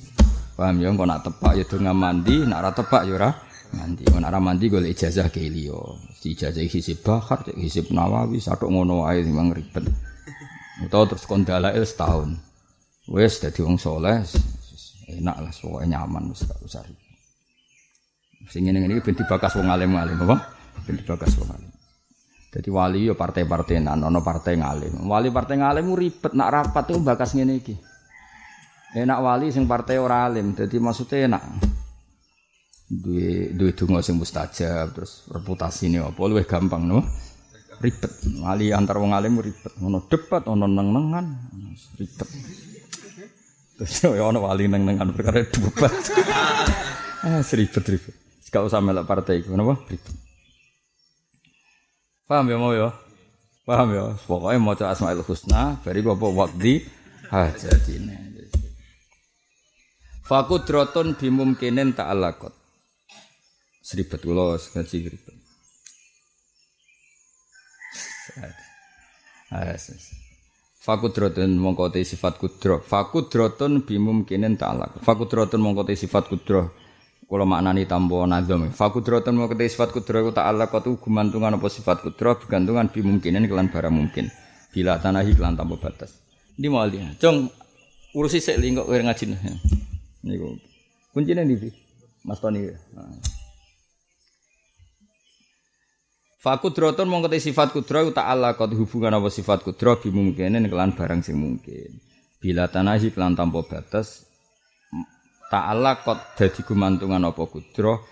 Paham 0.54 0.78
ya 0.86 0.94
kok 0.94 1.08
nak 1.10 1.26
tepak 1.26 1.58
ya 1.58 1.66
donga 1.66 1.98
mandi, 1.98 2.46
nak 2.46 2.62
ora 2.62 2.72
tepak 2.78 3.10
ya 3.10 3.18
ora 3.18 3.30
mandi. 3.74 4.06
Nek 4.06 4.30
ora 4.30 4.38
mandi 4.38 4.70
golek 4.70 4.94
ijazah 4.94 5.34
ke 5.34 5.42
liya. 5.50 5.82
Ijazah 6.20 6.68
hisib 6.68 7.00
bahar, 7.00 7.48
hisib 7.56 7.96
Nawawi, 7.96 8.44
satu 8.44 8.68
ngono 8.68 9.08
wae 9.08 9.24
memang 9.24 9.56
ribet. 9.56 9.88
Utawa 10.84 11.08
terus 11.08 11.24
kon 11.24 11.48
dalail 11.48 11.80
setahun. 11.80 12.36
Wis 13.08 13.40
dadi 13.40 13.64
wong 13.64 13.80
saleh 13.80 14.22
enak 15.10 15.38
lah 15.42 15.50
pokoke 15.50 15.86
nyaman 15.90 16.30
wis 16.30 16.46
gak 16.46 16.60
usah 16.60 16.84
ribet. 16.84 17.18
Sing 18.52 18.68
ngene-ngene 18.68 19.00
ben 19.00 19.16
dibakas 19.16 19.56
wong 19.56 19.72
alim-alim 19.72 20.20
apa? 20.28 20.38
Ben 20.84 21.00
dibakas 21.00 21.40
wong 21.40 21.50
alim. 21.56 21.72
Jadi 22.50 22.70
wali 22.74 23.06
yo 23.06 23.14
partai-partai 23.14 23.78
nan, 23.78 24.02
ono 24.02 24.26
partai 24.26 24.58
ngalim. 24.58 25.06
Wali 25.06 25.30
partai 25.30 25.62
ngalim 25.62 25.94
ribet 25.94 26.34
nak 26.34 26.50
rapat 26.50 26.84
tuh 26.90 27.00
bakas 27.00 27.38
ngene 27.38 27.62
iki. 27.62 27.76
Enak 28.98 29.20
wali 29.22 29.54
sing 29.54 29.70
partai 29.70 30.02
ora 30.02 30.26
alim, 30.26 30.58
jadi 30.58 30.82
maksudnya 30.82 31.30
enak. 31.30 31.44
Duwe 32.90 33.54
duwe 33.54 33.72
donga 33.78 34.02
sing 34.02 34.18
mustajab, 34.18 34.98
terus 34.98 35.30
reputasi 35.30 35.94
ini 35.94 36.02
apa 36.02 36.18
luwih 36.26 36.42
gampang 36.42 36.90
no. 36.90 37.06
Ribet. 37.80 38.12
Wali 38.42 38.74
antar 38.74 38.98
wong 38.98 39.14
alim 39.14 39.38
ribet. 39.40 39.72
Ono 39.80 40.04
debat, 40.10 40.44
ono 40.50 40.66
neng-nengan, 40.66 41.26
ribet. 42.02 42.30
Terus 43.78 43.94
yo 44.04 44.26
ono 44.26 44.42
wali 44.44 44.66
neng-nengan 44.68 45.14
perkara 45.14 45.46
debat. 45.46 45.94
ah, 47.30 47.40
ribet 47.46 47.86
ribet. 47.86 48.16
Gak 48.50 48.66
usah 48.66 48.82
melok 48.82 49.06
partai 49.06 49.46
iku, 49.46 49.54
napa? 49.54 49.78
Ribet. 49.86 50.16
Paham 52.26 52.46
ya 52.50 52.58
mau 52.58 52.74
ya? 52.74 52.90
Paham 53.70 53.88
ya? 53.94 54.18
Pokoknya 54.26 54.58
mau 54.58 54.74
Asmaul 54.74 55.22
Husna, 55.22 55.78
bari 55.86 56.02
apa 56.02 56.26
wakdi 56.26 56.82
hajatine. 57.30 58.18
Fakudrotun 60.26 61.18
bimumkinin 61.18 61.98
ta'alakot. 61.98 62.59
Seribet 63.90 64.22
kula 64.22 64.54
ngaji 64.54 64.98
ribet. 65.10 65.38
Fakudrotun 70.78 71.58
mongko 71.58 71.90
te 71.90 72.06
sifat 72.06 72.38
kudro. 72.38 72.86
Fakudrotun 72.86 73.82
bimumkinin 73.82 74.62
ta'alakot. 74.62 75.02
Fakudrotun 75.02 75.58
mongko 75.66 75.90
te 75.90 75.98
sifat 75.98 76.30
kudro. 76.30 76.70
Kula 77.26 77.50
maknani 77.50 77.90
tambo 77.90 78.22
nazam. 78.30 78.70
Fakudratun 78.70 79.38
mau 79.38 79.50
kete 79.50 79.66
sifat 79.70 79.90
kudra 79.90 80.22
ku 80.22 80.34
ta'ala 80.34 80.70
katu 80.70 80.98
gumantungan 81.02 81.58
apa 81.58 81.70
sifat 81.70 82.06
kudra 82.06 82.38
bergantungan 82.38 82.94
bimungkinin 82.94 83.50
kelan 83.50 83.74
barang 83.74 83.94
mungkin. 83.94 84.30
Bila 84.70 85.02
tanahi 85.02 85.34
kelan 85.34 85.58
tambo 85.58 85.82
batas. 85.82 86.14
Ini 86.62 86.70
mau 86.70 86.86
dia. 86.86 87.10
Jong 87.18 87.50
urusi 88.14 88.38
sik 88.38 88.58
lingkok 88.62 88.86
kowe 88.86 89.02
ngaji. 89.02 89.34
Niku. 90.30 90.58
Kuncine 91.14 91.42
ndi? 91.42 91.70
Mas 92.26 92.38
Toni. 92.38 92.66
Fakudratun 92.66 93.39
mau 96.40 97.20
kete 97.28 97.52
sifat 97.52 97.76
kudra 97.76 98.08
ku 98.08 98.16
ta'ala 98.16 98.56
katu 98.56 98.80
hubungan 98.80 99.20
apa 99.20 99.28
sifat 99.28 99.60
kudra 99.60 100.00
bimungkinin 100.00 100.72
kelan 100.72 100.96
barang 100.96 101.20
sing 101.20 101.36
mungkin. 101.36 102.00
Bila 102.40 102.72
tanahi 102.72 103.12
kelan 103.12 103.36
tambo 103.36 103.68
batas 103.68 104.24
ta'ala 105.52 106.00
kot 106.00 106.40
dadi 106.40 106.64
gumantungan 106.64 107.28
apa 107.28 107.44
kudro 107.44 108.08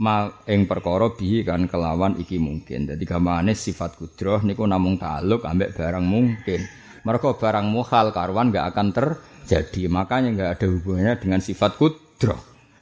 ma 0.00 0.32
ing 0.48 0.64
perkara 0.64 1.12
bihi 1.12 1.44
kan 1.44 1.68
kelawan 1.68 2.16
iki 2.16 2.40
mungkin. 2.40 2.88
Dadi 2.88 3.04
gamane 3.04 3.52
sifat 3.52 4.00
kudro 4.00 4.40
niku 4.40 4.64
namung 4.64 4.96
ta'aluk 4.96 5.44
ambek 5.44 5.76
barang 5.76 6.06
mungkin. 6.08 6.64
Mereka 7.04 7.36
barang 7.36 7.68
muhal 7.68 8.16
karwan 8.16 8.48
gak 8.48 8.72
akan 8.72 8.88
terjadi. 8.96 9.92
Makanya 9.92 10.28
gak 10.32 10.50
ada 10.56 10.66
hubungannya 10.72 11.14
dengan 11.20 11.40
sifat 11.44 11.76
kudro. 11.76 12.32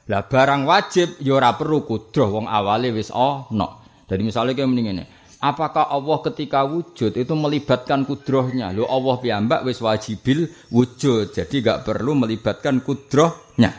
Lah 0.07 0.23
barang 0.23 0.63
wajib 0.63 1.19
ya 1.19 1.43
ora 1.43 1.51
perlu 1.59 1.83
kudro 1.83 2.39
wong 2.39 2.47
awale 2.47 2.95
wis 2.95 3.11
ana. 3.11 3.86
Jadi 4.07 4.21
misalnya 4.23 4.55
kayak 4.55 4.69
mending 4.71 4.87
ini, 4.95 5.05
apakah 5.43 5.91
Allah 5.91 6.17
ketika 6.23 6.63
wujud 6.63 7.11
itu 7.11 7.33
melibatkan 7.35 8.07
kudrohnya? 8.07 8.71
Lo 8.71 8.87
Allah 8.87 9.19
piyambak 9.19 9.67
wis 9.67 9.83
wajibil 9.83 10.47
wujud, 10.71 11.35
jadi 11.35 11.55
gak 11.59 11.79
perlu 11.83 12.15
melibatkan 12.15 12.79
kudrohnya. 12.79 13.75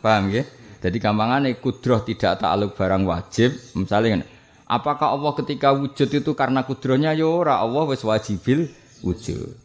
Paham 0.00 0.32
ya? 0.32 0.48
Jadi 0.80 0.96
gampangane 1.00 1.56
kudroh 1.58 2.04
tidak 2.04 2.38
takluk 2.38 2.76
barang 2.76 3.02
wajib. 3.08 3.52
Misalnya 3.74 4.22
apakah 4.68 5.18
Allah 5.18 5.32
ketika 5.34 5.72
wujud 5.72 6.08
itu 6.08 6.30
karena 6.36 6.62
kudrohnya 6.62 7.16
ya 7.16 7.26
ora 7.26 7.58
Allah 7.58 7.84
wis 7.90 8.04
wajibil 8.04 8.70
wujud. 9.02 9.56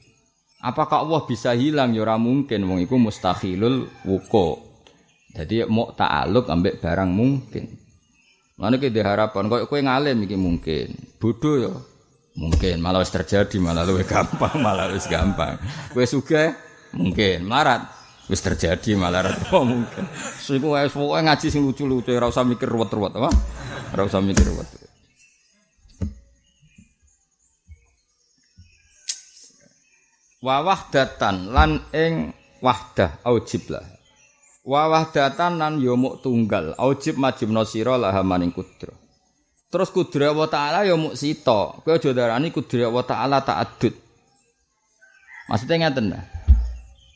Apakah 0.62 1.06
Allah 1.06 1.26
bisa 1.26 1.58
hilang 1.58 1.93
ya 1.97 2.06
ora 2.06 2.21
mungkin 2.21 2.65
wong 2.69 2.80
iku 2.86 2.97
mustahilul 3.02 3.89
wuko. 4.06 4.62
Jadi 5.32 5.65
mau 5.69 5.93
takluk 5.93 6.50
ambek 6.50 6.82
barang 6.84 7.10
mungkin. 7.10 7.81
Mana 8.62 8.78
kita 8.78 9.02
harapan 9.02 9.50
kau 9.50 9.65
kue 9.65 9.82
ngalim 9.82 10.30
iki 10.30 10.38
mungkin, 10.38 10.93
bodoh 11.17 11.56
ya 11.58 11.74
mungkin 12.38 12.78
malah 12.78 13.02
terjadi 13.02 13.58
malah 13.58 13.89
lebih 13.89 14.06
gampang 14.06 14.54
malah 14.65 14.86
lebih 14.86 15.02
gampang. 15.10 15.58
Kue 15.89 16.06
suka 16.06 16.54
mungkin 16.93 17.41
marat 17.50 17.89
wis 18.30 18.38
terjadi 18.45 18.93
malah 18.93 19.26
ora 19.26 19.34
mungkin. 19.65 20.06
Siku 20.38 20.78
wae 20.78 20.86
pokoke 20.93 21.26
ngaji 21.26 21.47
sing 21.50 21.65
lucu-lucu 21.65 22.13
ora 22.13 22.30
usah 22.30 22.45
mikir 22.45 22.69
ruwet-ruwet 22.69 23.17
apa? 23.17 23.34
Ora 23.97 24.06
usah 24.06 24.21
mikir 24.21 24.45
ruwet. 24.45 24.69
Wa 30.45 30.62
wahdatan 30.62 31.50
lan 31.50 31.82
ing 31.97 32.30
wahdah 32.62 33.26
aujib 33.26 33.74
lah. 33.74 34.00
Wa 34.62 34.86
wahdatan 34.93 35.58
lan 35.58 35.82
yo 35.82 35.97
muk 35.97 36.21
tunggal 36.21 36.78
aujib 36.78 37.17
majibna 37.17 37.65
sira 37.65 37.97
lah 37.97 38.13
maning 38.21 38.54
kudra. 38.54 38.93
Terus 39.74 39.89
kudra 39.89 40.30
wa 40.36 40.45
taala 40.45 40.86
yo 40.86 41.02
muk 41.02 41.17
sita. 41.17 41.82
Kowe 41.82 41.97
aja 41.97 42.13
darani 42.13 42.54
kudra 42.54 42.91
wa 42.93 43.02
taala. 43.02 43.41
Maksudnya 45.50 45.76
ngeten 45.89 46.13
dah. 46.13 46.24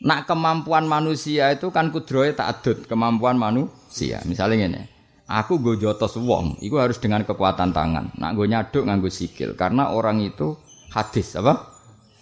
Nak 0.06 0.30
kemampuan 0.30 0.86
manusia 0.86 1.50
itu 1.50 1.74
kan 1.74 1.90
kudrohe 1.90 2.34
tak 2.38 2.62
adut 2.62 2.78
kemampuan 2.86 3.40
manusia. 3.42 4.22
Misalnya 4.30 4.70
ini, 4.70 4.82
aku 5.26 5.58
gue 5.58 5.82
jotos 5.82 6.20
wong, 6.20 6.62
itu 6.62 6.78
harus 6.78 7.02
dengan 7.02 7.26
kekuatan 7.26 7.74
tangan. 7.74 8.14
Nak 8.14 8.32
gue 8.38 8.46
nyaduk 8.46 8.86
nganggo 8.86 9.10
sikil, 9.10 9.58
karena 9.58 9.90
orang 9.90 10.22
itu 10.22 10.54
hadis 10.94 11.34
apa? 11.40 11.75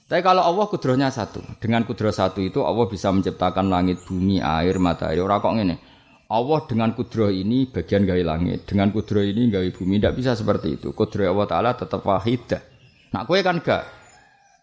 Tapi 0.04 0.20
kalau 0.20 0.44
Allah 0.44 0.66
kudrohnya 0.68 1.10
satu, 1.10 1.39
dengan 1.63 1.88
kudroh 1.88 2.12
satu 2.12 2.44
itu 2.44 2.62
Allah 2.62 2.86
bisa 2.92 3.10
menciptakan 3.10 3.72
langit, 3.72 4.04
bumi, 4.04 4.44
air, 4.44 4.76
matahari. 4.78 5.24
Orang 5.24 5.39
kok 5.39 5.56
ini, 5.56 5.76
Allah 6.28 6.60
dengan 6.68 6.89
kudroh 6.92 7.32
ini 7.32 7.72
bagian 7.72 8.04
gawe 8.04 8.24
langit, 8.24 8.68
dengan 8.68 8.92
kudroh 8.92 9.24
ini 9.24 9.48
gawe 9.48 9.68
bumi. 9.72 9.98
Tidak 9.98 10.13
bisa 10.13 10.36
seperti 10.36 10.82
itu. 10.82 10.92
Kudroh 10.92 11.32
Allah 11.32 11.48
Taala 11.48 11.72
tetap 11.80 12.04
wahidah. 12.04 12.62
Nak 13.16 13.24
kue 13.30 13.39
kan 13.46 13.63
gak, 13.63 13.84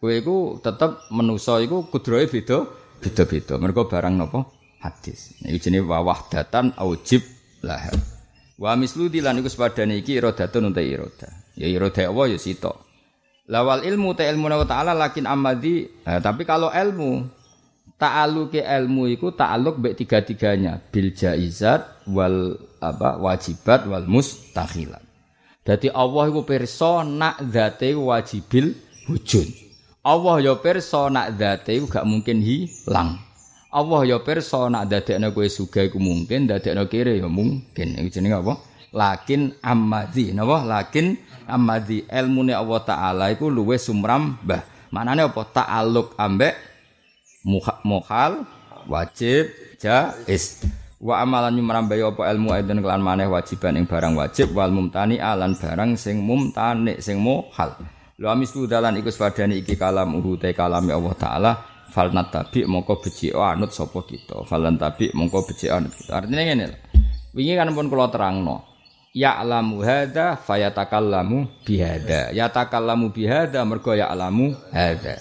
kue 0.02 0.20
itu 0.20 0.60
tetap 0.60 1.08
menuso 1.14 1.56
itu 1.62 1.88
kudrohnya 1.88 2.28
beda 2.28 2.58
beda-beda. 3.00 3.54
Mereka 3.56 3.88
barang 3.88 4.14
nopo 4.18 4.40
hadis. 4.84 5.40
Nah, 5.40 5.56
jenenge 5.56 5.86
wahdatan 5.88 6.76
aujib 6.76 7.24
lah. 7.64 7.88
Wa 8.60 8.76
mislu 8.76 9.08
dilan 9.08 9.40
iku 9.40 9.48
sepadane 9.48 9.96
iki 9.96 10.20
iradatun 10.20 10.68
uta 10.68 10.84
irada. 10.84 11.28
Ya 11.56 11.64
irada 11.64 12.04
Allah 12.04 12.36
ya 12.36 12.38
sito. 12.40 12.89
Lawal 13.50 13.82
ilmu 13.82 14.14
ta 14.14 14.22
ilmu 14.30 14.46
wa 14.46 14.62
ta'ala 14.62 14.94
lakin 14.94 15.26
amadi. 15.26 15.90
Nah, 16.06 16.22
tapi 16.22 16.46
kalau 16.46 16.70
ilmu 16.70 17.26
ta'aluki 17.98 18.62
ilmu 18.62 19.10
iku 19.10 19.34
ta'aluk 19.34 19.82
baik 19.82 19.98
tiga-tiganya 19.98 20.78
bil 20.78 21.10
jaizat 21.10 22.06
wal 22.06 22.54
apa 22.78 23.18
wajibat 23.18 23.90
wal 23.90 24.06
mustakhilat. 24.06 25.02
Jadi 25.66 25.90
Allah 25.90 26.30
iku 26.30 26.46
pirsa 26.46 27.02
nak 27.02 27.42
zate 27.50 27.92
wajibil 27.92 28.72
wujud. 29.10 29.46
Allah 30.00 30.40
ya 30.40 30.54
pirsa 30.56 31.12
nak 31.12 31.36
zate 31.36 31.76
gak 31.84 32.06
mungkin 32.08 32.40
hilang. 32.40 33.20
Allah 33.70 34.00
ya 34.02 34.18
pirsa 34.18 34.66
nak 34.66 34.90
dadekno 34.90 35.30
kowe 35.30 35.46
sugih 35.46 35.86
iku 35.86 36.02
mungkin, 36.02 36.50
dadekno 36.50 36.90
kire 36.90 37.14
ya 37.18 37.30
mungkin. 37.30 37.98
Iku 38.02 38.08
jenenge 38.10 38.42
apa? 38.42 38.54
Lakin 38.90 39.54
ammadzi, 39.62 40.34
napa? 40.34 40.66
Lakin 40.66 41.14
ammadzi 41.46 42.10
ilmune 42.10 42.50
Allah 42.50 42.80
taala 42.82 43.24
iku 43.30 43.46
luwe 43.46 43.78
sumrambah. 43.78 44.90
Manane 44.90 45.30
apa? 45.30 45.46
Ta'alluq 45.46 46.18
ambek 46.18 46.54
muhal, 47.86 48.42
wajib, 48.90 49.46
jaiz. 49.78 50.66
Wa 51.00 51.24
amalan 51.24 51.56
nyumrambai 51.56 52.04
apa 52.04 52.28
ilmu 52.28 52.52
aidon 52.52 52.84
kelan 52.84 53.00
maneh 53.00 53.24
wajiban 53.24 53.72
ing 53.72 53.88
barang 53.88 54.20
wajib 54.20 54.52
wal 54.52 54.68
mumtani 54.68 55.16
alan 55.16 55.56
barang 55.56 55.96
sing 55.96 56.20
mumtani 56.20 57.00
sing 57.00 57.16
muhal. 57.16 57.72
Wa 58.20 58.36
mislu 58.36 58.68
dalan 58.68 59.00
iku 59.00 59.08
sepadane 59.08 59.64
iki 59.64 59.80
kalam 59.80 60.12
urute 60.12 60.52
kalame 60.52 60.92
Allah 60.92 61.14
taala 61.16 61.52
falnat 61.88 62.28
tabi 62.28 62.68
mongko 62.68 63.00
beci 63.00 63.32
anut 63.32 63.72
sapa 63.72 64.04
kita. 64.04 64.44
Falan 64.44 64.76
tabi 64.76 65.08
mongko 65.16 65.48
beci 65.48 65.72
anut 65.72 65.96
kita. 65.96 66.20
Artinya 66.20 66.42
ngene. 66.44 66.66
Wingi 67.32 67.54
kan 67.56 67.72
pun 67.72 67.88
kula 67.88 68.12
terangno. 68.12 68.69
Ya'lamu 69.10 69.82
hadza 69.82 70.38
fayatakallamu 70.38 71.66
bihada. 71.66 72.30
Yatakallamu 72.30 73.10
bihada 73.10 73.66
mergo 73.66 73.90
ya'lamu 73.90 74.54
hadza. 74.70 75.18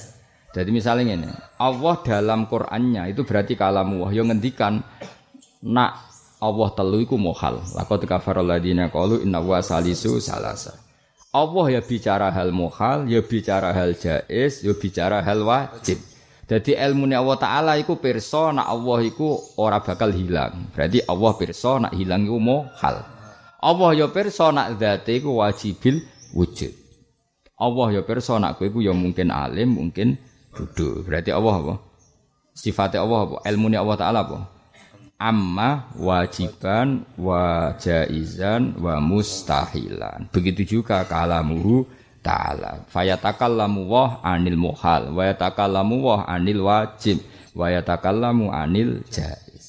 Jadi 0.49 0.69
misalnya 0.73 1.13
ini, 1.13 1.29
Allah 1.61 1.95
dalam 2.01 2.49
Qur'annya 2.49 3.05
itu 3.13 3.21
berarti 3.21 3.53
kalamu 3.53 4.05
yang 4.09 4.33
ngendikan 4.33 4.81
nak 5.61 6.09
Allah 6.41 6.69
telu 6.73 7.05
iku 7.05 7.21
mohal. 7.21 7.61
Laqad 7.77 8.05
kafara 8.09 8.41
alladziina 8.41 8.89
qalu 8.89 9.21
inna 9.21 9.41
wa 9.41 9.61
salisu 9.61 10.17
salasa. 10.17 10.73
Allah 11.29 11.77
ya 11.77 11.81
bicara 11.85 12.33
hal 12.33 12.49
muhal, 12.49 13.05
ya 13.05 13.21
bicara 13.21 13.69
hal 13.69 13.93
jais, 13.93 14.65
ya 14.65 14.73
bicara 14.73 15.21
hal 15.21 15.45
wajib. 15.45 16.01
Jadi 16.49 16.73
ilmu 16.73 17.05
Allah 17.13 17.37
Ta'ala 17.37 17.71
iku 17.77 18.01
pirsa 18.01 18.49
nak 18.49 18.65
Allah 18.65 19.05
iku 19.05 19.37
ora 19.61 19.77
bakal 19.85 20.09
hilang. 20.09 20.73
Berarti 20.73 21.05
Allah 21.05 21.31
pirsa 21.37 21.77
nak 21.77 21.93
hilang 21.93 22.25
iku 22.25 22.41
muhal. 22.41 23.18
Allah 23.59 23.89
ya 23.95 24.07
pirsa 24.07 24.55
nak 24.55 24.79
zate 24.79 25.19
iku 25.19 25.43
wajibil 25.43 26.03
wujud. 26.31 26.73
Allah 27.59 27.87
ya 27.99 28.01
pirsa 28.07 28.39
nak 28.39 28.55
kowe 28.55 28.67
iku 28.71 28.79
ya 28.79 28.95
mungkin 28.95 29.29
alim, 29.35 29.75
mungkin 29.75 30.15
duduk. 30.55 31.03
Berarti 31.03 31.35
Allah 31.35 31.55
apa? 31.59 31.75
Sifatnya 32.55 33.03
Allah 33.03 33.19
apa? 33.27 33.35
Ilmu 33.43 33.67
Allah 33.75 33.97
Ta'ala 33.99 34.19
apa? 34.23 34.59
amma 35.19 35.91
wajiban 35.99 37.03
wa 37.19 37.75
jaizan 37.75 38.79
wa 38.79 39.03
mustahilan. 39.03 40.31
Begitu 40.31 40.79
juga 40.79 41.03
kalamuhu 41.03 41.83
ta'ala. 42.23 42.87
Fayatakallamu 42.87 43.83
wah 43.91 44.23
anil 44.23 44.55
muhal 44.55 45.11
wa 45.11 45.27
yatakallamu 45.27 45.95
wah 45.99 46.21
anil 46.23 46.63
wajib 46.63 47.19
wa 47.51 47.67
yatakallamu 47.67 48.47
anil 48.55 49.03
jaiz. 49.11 49.63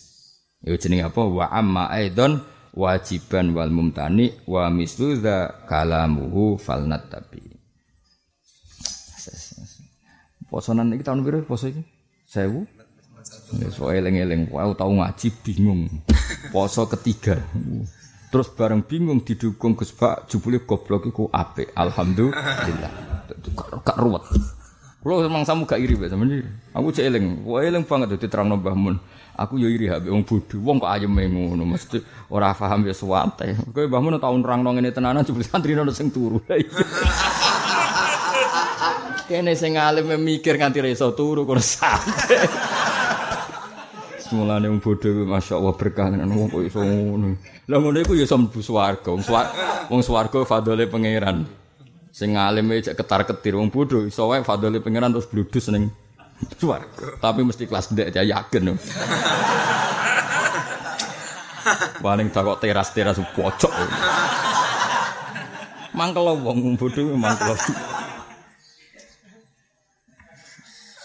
Itu 0.63 0.79
jenenge 0.79 1.11
apa? 1.11 1.23
Wa 1.27 1.51
amma 1.51 1.91
aidon 1.91 2.47
wajiban 2.81 3.53
wal 3.53 3.69
mumtani 3.69 4.33
wa 4.49 4.73
mislu 4.73 5.21
dza 5.21 5.69
kalamuhu 5.69 6.57
falnattabi. 6.57 7.45
Posonan 10.49 10.97
iki 10.97 11.05
tahun 11.05 11.21
piro 11.21 11.45
poso 11.45 11.69
iki? 11.69 11.85
1000 12.33 12.81
So 13.71 13.93
eling-eling, 13.93 14.49
wow 14.49 14.73
tau 14.73 14.89
ngaji 14.97 15.29
bingung. 15.45 15.93
Poso 16.49 16.89
ketiga. 16.89 17.37
Terus 18.33 18.49
bareng 18.57 18.87
bingung 18.87 19.21
didukung 19.21 19.77
Gus 19.77 19.93
Pak 19.93 20.31
jebule 20.31 20.63
goblok 20.65 21.11
iku 21.11 21.29
apik. 21.29 21.75
Alhamdulillah. 21.77 22.93
Gak 23.85 23.99
ruwet. 24.01 24.25
Kulo 25.01 25.25
memang 25.25 25.45
samu 25.49 25.65
gak 25.65 25.81
iri 25.81 25.97
bae 25.97 26.09
sampeyan. 26.09 26.49
Aku 26.77 26.93
cek 26.93 27.09
eling, 27.09 27.45
wae 27.49 27.69
eling 27.69 27.85
banget 27.89 28.17
dadi 28.17 28.29
terang 28.29 28.53
Mbah 28.53 28.77
Mun. 28.77 28.97
Aku 29.39 29.57
yo 29.63 29.71
iri 29.71 29.87
habis 29.87 30.11
wong 30.11 30.27
bodho, 30.27 30.59
wong 30.59 30.83
kok 30.83 30.91
ayem 30.91 31.15
ngono 31.15 31.63
mesti 31.63 32.03
ora 32.31 32.51
paham 32.51 32.83
ya 32.87 32.95
suwate. 32.95 33.55
Kowe 33.71 33.87
Mbah 33.87 34.01
Mun 34.03 34.19
tau 34.19 34.35
nerangno 34.35 34.75
ngene 34.75 34.91
tenanan 34.91 35.23
jebul 35.23 35.47
santri 35.47 35.79
ono 35.79 35.95
sing 35.95 36.11
turu. 36.11 36.43
Kene 39.31 39.55
sing 39.55 39.79
alim 39.79 40.11
mikir 40.19 40.59
nganti 40.59 40.83
iso 40.91 41.15
turu 41.15 41.47
kok 41.47 41.63
santai. 41.63 42.43
Semulane 44.27 44.67
wong 44.67 44.83
bodho 44.83 45.11
masyaallah 45.27 45.75
berkah 45.79 46.11
nang 46.11 46.35
wong 46.35 46.51
kok 46.51 46.63
iso 46.67 46.83
ngono. 46.83 47.39
Lah 47.71 47.79
ngono 47.79 47.99
iku 48.03 48.19
ya 48.19 48.27
iso 48.27 48.35
swarga. 48.59 49.15
Wong 49.15 49.23
swarga, 49.23 49.87
wong 49.87 50.03
swarga 50.03 50.39
fadole 50.43 50.91
pangeran. 50.91 51.47
Sing 52.11 52.35
alime 52.35 52.83
cek 52.83 52.99
ketar-ketir 52.99 53.55
wong 53.55 53.71
bodho 53.71 54.03
iso 54.03 54.27
wae 54.27 54.43
fadole 54.43 54.83
pangeran 54.83 55.15
terus 55.15 55.31
bludus 55.31 55.71
ning 55.71 55.95
swarga. 56.57 57.21
Tapi 57.21 57.41
mesti 57.45 57.65
kelas 57.69 57.93
ndek 57.93 58.15
ya 58.15 58.23
yakin. 58.25 58.77
Paling 62.01 62.33
tak 62.33 62.43
kok 62.49 62.59
teras-teras 62.65 63.21
pojok. 63.37 63.73
Mangkel 65.93 66.33
wong 66.41 66.81
bodho 66.81 67.13
mangkel. 67.13 67.53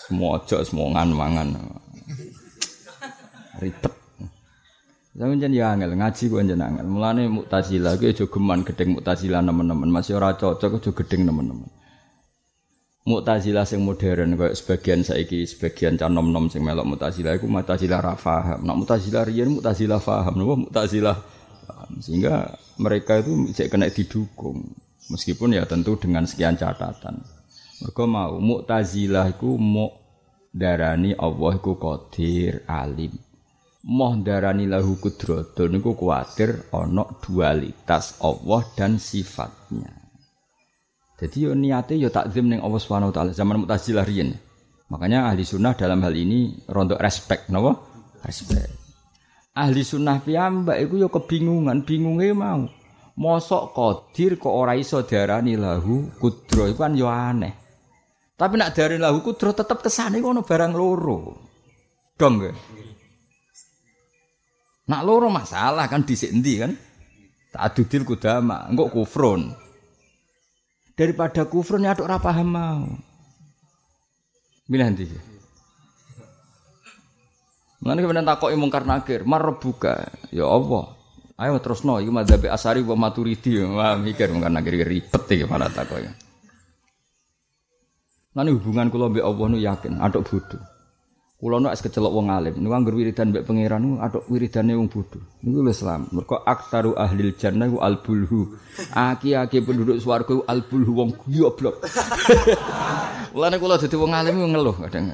Semua 0.06 0.38
ojo 0.38 0.62
semua 0.62 0.94
ngan 0.94 1.10
mangan. 1.18 1.50
Ribet. 3.58 3.94
Zaman 5.16 5.42
jen 5.42 5.56
ya 5.56 5.74
angel 5.74 5.98
ngaji 5.98 6.24
ku 6.30 6.38
jen 6.40 6.62
angel. 6.62 6.86
Mulane 6.86 7.26
Mu'tazilah 7.28 7.98
ku 7.98 8.06
aja 8.08 8.24
geman 8.30 8.62
gedeng 8.62 8.96
Mu'tazilah 8.96 9.42
teman-teman. 9.42 9.90
Masih 9.90 10.16
ora 10.16 10.38
cocok 10.38 10.78
aja 10.80 10.92
gedeng 10.94 11.26
teman-teman. 11.28 11.68
Mu'tazilah 13.06 13.70
sing 13.70 13.86
modern 13.86 14.34
kayak 14.34 14.58
sebagian 14.58 15.06
saiki 15.06 15.46
sebagian 15.46 15.94
can 15.94 16.10
nom-nom 16.10 16.50
sing 16.50 16.66
melok 16.66 16.90
Mu'tazilah 16.90 17.38
iku 17.38 17.46
Mu'tazilah 17.46 18.02
ra 18.02 18.18
paham. 18.18 18.66
Nek 18.66 18.78
Mu'tazilah 18.82 19.24
riyen 19.30 19.54
Mu'tazilah 19.54 20.02
paham, 20.02 20.34
napa 20.42 20.56
Mu'tazilah 20.66 21.18
sehingga 22.02 22.58
mereka 22.82 23.22
itu 23.22 23.54
cek 23.54 23.70
kena 23.70 23.94
didukung. 23.94 24.74
Meskipun 25.14 25.54
ya 25.54 25.70
tentu 25.70 26.02
dengan 26.02 26.26
sekian 26.26 26.58
catatan. 26.58 27.22
Mereka 27.86 28.04
mau 28.10 28.42
Mu'tazilah 28.42 29.38
iku 29.38 29.54
mau 29.54 29.94
darani 30.50 31.14
Allah 31.14 31.62
iku 31.62 31.78
qadir 31.78 32.66
alim 32.66 33.14
moh 33.86 34.18
darani 34.18 34.66
lahu 34.66 34.98
kudratun 34.98 35.78
niku 35.78 35.94
kuwatir 35.94 36.74
ana 36.74 37.06
dualitas 37.22 38.18
Allah 38.18 38.66
dan 38.74 38.98
sifatnya. 38.98 40.05
Jadi 41.16 41.48
yo 41.48 41.56
niate 41.56 41.96
yo 41.96 42.12
takzim 42.12 42.52
ning 42.52 42.60
Allah 42.60 42.80
Subhanahu 42.80 43.12
wa 43.12 43.16
taala 43.16 43.32
zaman 43.32 43.64
Mu'tazilah 43.64 44.04
riyen. 44.04 44.36
Makanya 44.92 45.32
ahli 45.32 45.48
sunnah 45.48 45.74
dalam 45.74 46.04
hal 46.04 46.14
ini 46.14 46.68
rontok 46.68 47.00
respect 47.00 47.48
napa? 47.50 47.74
Respect. 48.28 48.70
Ahli 49.56 49.82
sunnah 49.88 50.20
piyambak 50.20 50.76
iku 50.84 51.00
yo 51.00 51.08
kebingungan, 51.08 51.88
bingunge 51.88 52.36
mau. 52.36 52.68
Mosok 53.16 53.72
qadir 53.72 54.36
kok 54.36 54.52
ora 54.52 54.76
iso 54.76 55.00
darani 55.08 55.56
lahu 55.56 56.12
kudro 56.20 56.68
iku 56.68 56.84
kan 56.84 57.00
yo 57.00 57.08
aneh. 57.08 57.56
Tapi 58.36 58.60
nak 58.60 58.76
darani 58.76 59.00
lahu 59.00 59.24
kudro 59.24 59.56
tetep 59.56 59.80
kesane 59.80 60.20
ono 60.20 60.44
barang 60.44 60.74
loro. 60.76 61.20
Dong 62.20 62.44
gak? 62.44 62.56
Nak 64.92 65.02
loro 65.08 65.32
masalah 65.32 65.88
kan 65.88 66.04
dhisik 66.04 66.36
endi 66.36 66.60
kan? 66.60 66.76
Ta'adudil 67.56 68.04
kudama, 68.04 68.68
engko 68.68 68.92
kufrun. 68.92 69.65
Daripada 70.96 71.44
kufrun 71.44 71.84
ya 71.84 71.92
ora 72.00 72.16
paham 72.24 72.50
mau. 72.56 72.88
Milih 74.72 74.88
ndi? 74.96 75.06
Mulane 77.84 78.00
kemudian 78.02 78.26
takoki 78.26 78.56
mungkar 78.58 78.88
nakir, 78.88 79.28
marbuka. 79.28 80.10
Ya 80.32 80.48
Allah. 80.48 80.96
Ayo 81.36 81.60
terusno 81.60 82.00
iki 82.00 82.10
madzhab 82.10 82.48
Asari 82.48 82.80
wa 82.82 82.96
Maturidi. 82.96 83.60
Wah 83.60 84.00
mikir 84.00 84.32
mungkar 84.32 84.50
nakir 84.50 84.80
ribet 84.88 85.24
iki 85.28 85.46
malah 85.46 85.70
takoki. 85.70 86.08
Lan 88.36 88.52
hubungan 88.52 88.92
kula 88.92 89.12
mbek 89.12 89.24
Allah 89.24 89.46
nu 89.48 89.58
yakin, 89.60 89.94
aduk 90.04 90.28
bodoh. 90.28 90.75
Kulo 91.36 91.60
nu 91.60 91.68
es 91.68 91.84
kecelok 91.84 92.16
wong 92.16 92.32
alim, 92.32 92.56
niku 92.64 92.72
anggar 92.72 92.96
wiridan 92.96 93.36
mbek 93.36 93.44
pangeran 93.44 93.84
niku 93.84 94.00
atok 94.00 94.24
wiridane 94.32 94.72
wong 94.72 94.88
bodho. 94.88 95.20
Niku 95.44 95.68
lho 95.68 95.72
Islam. 95.76 96.08
Mergo 96.16 96.40
aktaru 96.40 96.96
ahlil 96.96 97.36
jannah 97.36 97.68
ku 97.68 97.84
albulhu. 97.84 98.56
Aki-aki 98.96 99.60
penduduk 99.68 100.00
swarga 100.00 100.32
ku 100.32 100.48
albulhu 100.48 100.96
wong 100.96 101.12
goblok. 101.28 101.84
Mulane 103.36 103.60
kula 103.60 103.76
dadi 103.76 104.00
wong 104.00 104.16
alim 104.16 104.48
ngeluh 104.48 104.80
kadang. 104.88 105.12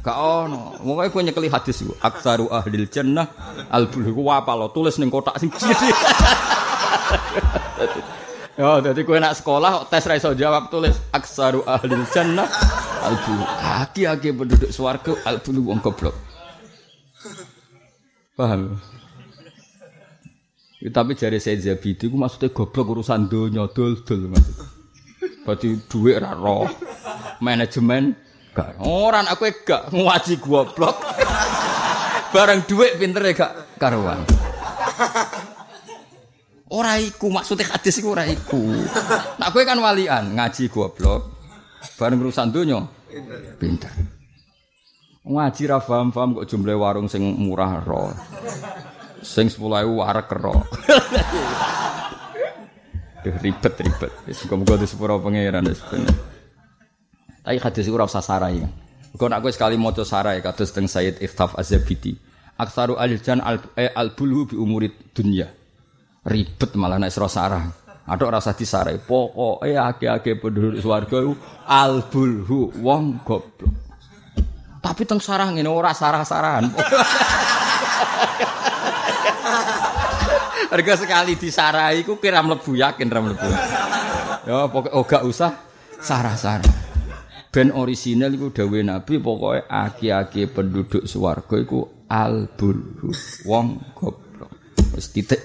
Gak 0.00 0.16
ono. 0.16 0.80
Wong 0.80 1.04
kowe 1.12 1.20
nyekeli 1.20 1.52
hadis 1.52 1.84
iku. 1.84 1.92
Aktaru 2.00 2.48
ahlil 2.48 2.88
jannah 2.88 3.28
albulhu 3.68 4.16
ku 4.16 4.24
apa 4.32 4.56
lo 4.56 4.72
tulis 4.72 4.96
ning 4.96 5.12
kotak 5.12 5.36
sing. 5.36 5.52
Ya, 8.58 8.82
jadi 8.82 9.06
kue 9.06 9.22
nak 9.22 9.38
sekolah 9.38 9.86
tes 9.86 10.02
ra 10.02 10.18
iso 10.18 10.34
jawab 10.34 10.66
tulis 10.66 10.98
aksaru 11.14 11.62
ahlil 11.62 12.02
jannah 12.10 12.50
albu. 13.06 13.38
Aki-aki 13.86 14.34
penduduk 14.34 14.74
swarga 14.74 15.14
albu 15.22 15.62
wong 15.62 15.78
goblok. 15.78 16.18
Paham? 18.34 18.82
Ya, 20.82 20.90
tapi 20.90 21.14
jari 21.14 21.38
saya 21.38 21.54
Zabidi 21.62 22.10
ku 22.10 22.18
maksudnya 22.18 22.50
goblok 22.50 22.98
urusan 22.98 23.30
donya 23.30 23.70
dol-dol 23.70 24.26
maksudnya. 24.26 24.66
Berarti 25.46 25.78
duit 25.86 26.18
ra 26.18 26.34
roh. 26.34 26.66
Manajemen 27.38 28.18
gak. 28.58 28.74
Orang 28.82 29.30
aku 29.30 29.54
gak 29.62 29.94
ngaji 29.94 30.34
goblok. 30.42 30.98
Barang 32.34 32.66
duit 32.66 32.98
pinter 32.98 33.22
ya 33.22 33.38
gak 33.38 33.52
karuan. 33.78 34.26
Ora 36.68 37.00
iku 37.00 37.32
maksudnya 37.32 37.64
hadis 37.72 37.96
iku 37.96 38.12
ora 38.12 38.28
iku. 38.28 38.60
Kan 39.40 39.80
walian 39.80 40.36
ngaji 40.36 40.68
goblok. 40.68 41.32
Bareng 41.96 42.20
urusan 42.20 42.52
donya 42.52 42.84
pinter. 43.56 43.88
Ngaji 45.24 45.62
ra 45.64 45.80
paham-paham 45.80 46.36
kok 46.40 46.48
jumlah 46.48 46.76
warung 46.76 47.08
sing 47.08 47.24
murah 47.24 47.80
ro. 47.80 48.12
Sing 49.24 49.48
10.000 49.48 49.64
warek 49.88 50.28
ro. 50.36 50.60
Duh 53.24 53.36
ribet-ribet. 53.40 54.12
Wis 54.28 54.44
muga-muga 54.44 54.76
disepuro 54.76 55.18
pangeran 55.24 55.66
wis 55.66 55.80
bener. 55.88 56.12
Tapi 57.42 57.58
hadis 57.64 57.88
iku 57.88 57.96
ora 57.96 58.06
usah 58.06 58.20
sarai. 58.22 58.60
Kok 59.16 59.28
nak 59.32 59.40
kowe 59.40 59.48
sekali 59.48 59.80
maca 59.80 60.04
sarai 60.04 60.44
kados 60.44 60.68
teng 60.70 60.84
Sayyid 60.84 61.24
Iftaf 61.24 61.56
Az-Zabidi. 61.56 62.12
Aksaru 62.60 63.00
al-jan 63.00 63.40
al-bulhu 63.74 64.52
bi 64.52 64.56
umurid 64.58 64.92
dunya 65.16 65.48
ribet 66.28 66.76
malah 66.76 67.00
nek 67.00 67.10
sira 67.10 67.28
sarah. 67.32 67.64
Aduk 68.08 68.32
rasa 68.32 68.56
disarai. 68.56 68.96
Pokoke 68.96 69.76
akeh-akeh 69.76 70.40
penduduk 70.40 70.80
swarga 70.80 71.20
iku 71.20 71.36
albulhu 71.68 72.72
wong 72.80 73.20
goblok. 73.20 73.68
Tapi 74.80 75.04
teng 75.04 75.20
sarah 75.20 75.52
ngene 75.52 75.68
ora 75.68 75.92
sarah-sarahan. 75.92 76.72
Harga 80.72 80.94
sekali 81.00 81.36
disarai 81.36 82.00
iku 82.04 82.16
kira 82.16 82.40
mlebu 82.40 82.72
yakin 82.80 83.08
ra 83.12 83.20
mlebu. 83.20 83.48
Ya 84.48 84.64
pokoke 84.72 84.92
oh 84.96 85.04
gak 85.04 85.28
usah 85.28 85.52
sarah-sarah. 86.00 86.64
Ben 87.52 87.68
orisinal 87.76 88.32
iku 88.32 88.48
dawuh 88.48 88.80
Nabi 88.80 89.20
pokoke 89.20 89.68
aki-aki 89.68 90.48
penduduk 90.48 91.04
swarga 91.04 91.60
iku 91.60 92.08
albulhu 92.08 93.12
wong 93.44 93.92
goblok. 93.92 94.48
Wis 94.96 95.12
titik. 95.12 95.44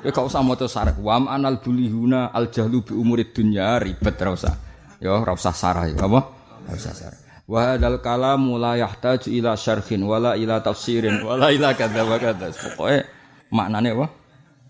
Kowe 0.00 0.08
gak 0.08 0.26
usah 0.32 0.40
maca 0.40 0.64
sarah. 0.64 0.96
Wa 0.96 1.20
anal 1.20 1.60
bulihuna 1.60 2.32
al 2.32 2.48
jahlu 2.48 2.80
bi 2.80 2.96
umurid 2.96 3.36
dunya 3.36 3.76
ribet 3.76 4.16
ora 4.24 4.32
usah. 4.32 4.54
Ya 4.96 5.12
sarah 5.52 5.92
ya 5.92 5.96
apa? 6.00 6.20
Ora 6.64 6.72
usah 6.72 6.94
sarah. 6.96 7.20
Wa 7.44 7.74
hadzal 7.76 8.00
kalamu 8.00 8.56
la 8.56 8.80
yahtaju 8.80 9.28
ila 9.28 9.58
syarhin 9.60 10.00
wala 10.08 10.40
ila 10.40 10.64
tafsirin 10.64 11.20
wala 11.20 11.52
ila 11.52 11.76
kadza 11.76 12.02
wa 12.08 12.16
kadza. 12.16 12.48
Pokoke 12.48 13.04
maknane 13.52 13.92
apa? 13.92 14.06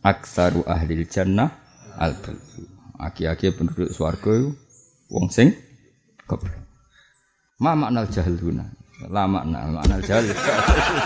Aksaru 0.03 0.67
ahli 0.67 1.07
jannah 1.07 1.51
al 1.95 2.19
bulhu. 2.19 2.67
Aki-aki 3.01 3.55
penduduk 3.55 3.95
swarga 3.95 4.35
wong 5.13 5.31
sing 5.31 5.55
goblok. 6.27 6.59
Ma 7.63 7.79
maknal 7.79 8.09
jahluna. 8.11 8.67
La 9.09 9.25
makna 9.31 9.79
maknal 9.79 10.01
jahl. 10.05 10.27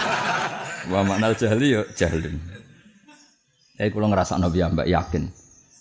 Wa 0.93 1.01
maknal 1.07 1.35
jahli 1.39 1.79
ya 1.79 1.83
jahlun. 1.95 2.39
Saya 3.75 3.91
kalau 3.91 4.07
ngerasa 4.07 4.39
nabi 4.39 4.63
mbak 4.63 4.87
yakin, 4.87 5.35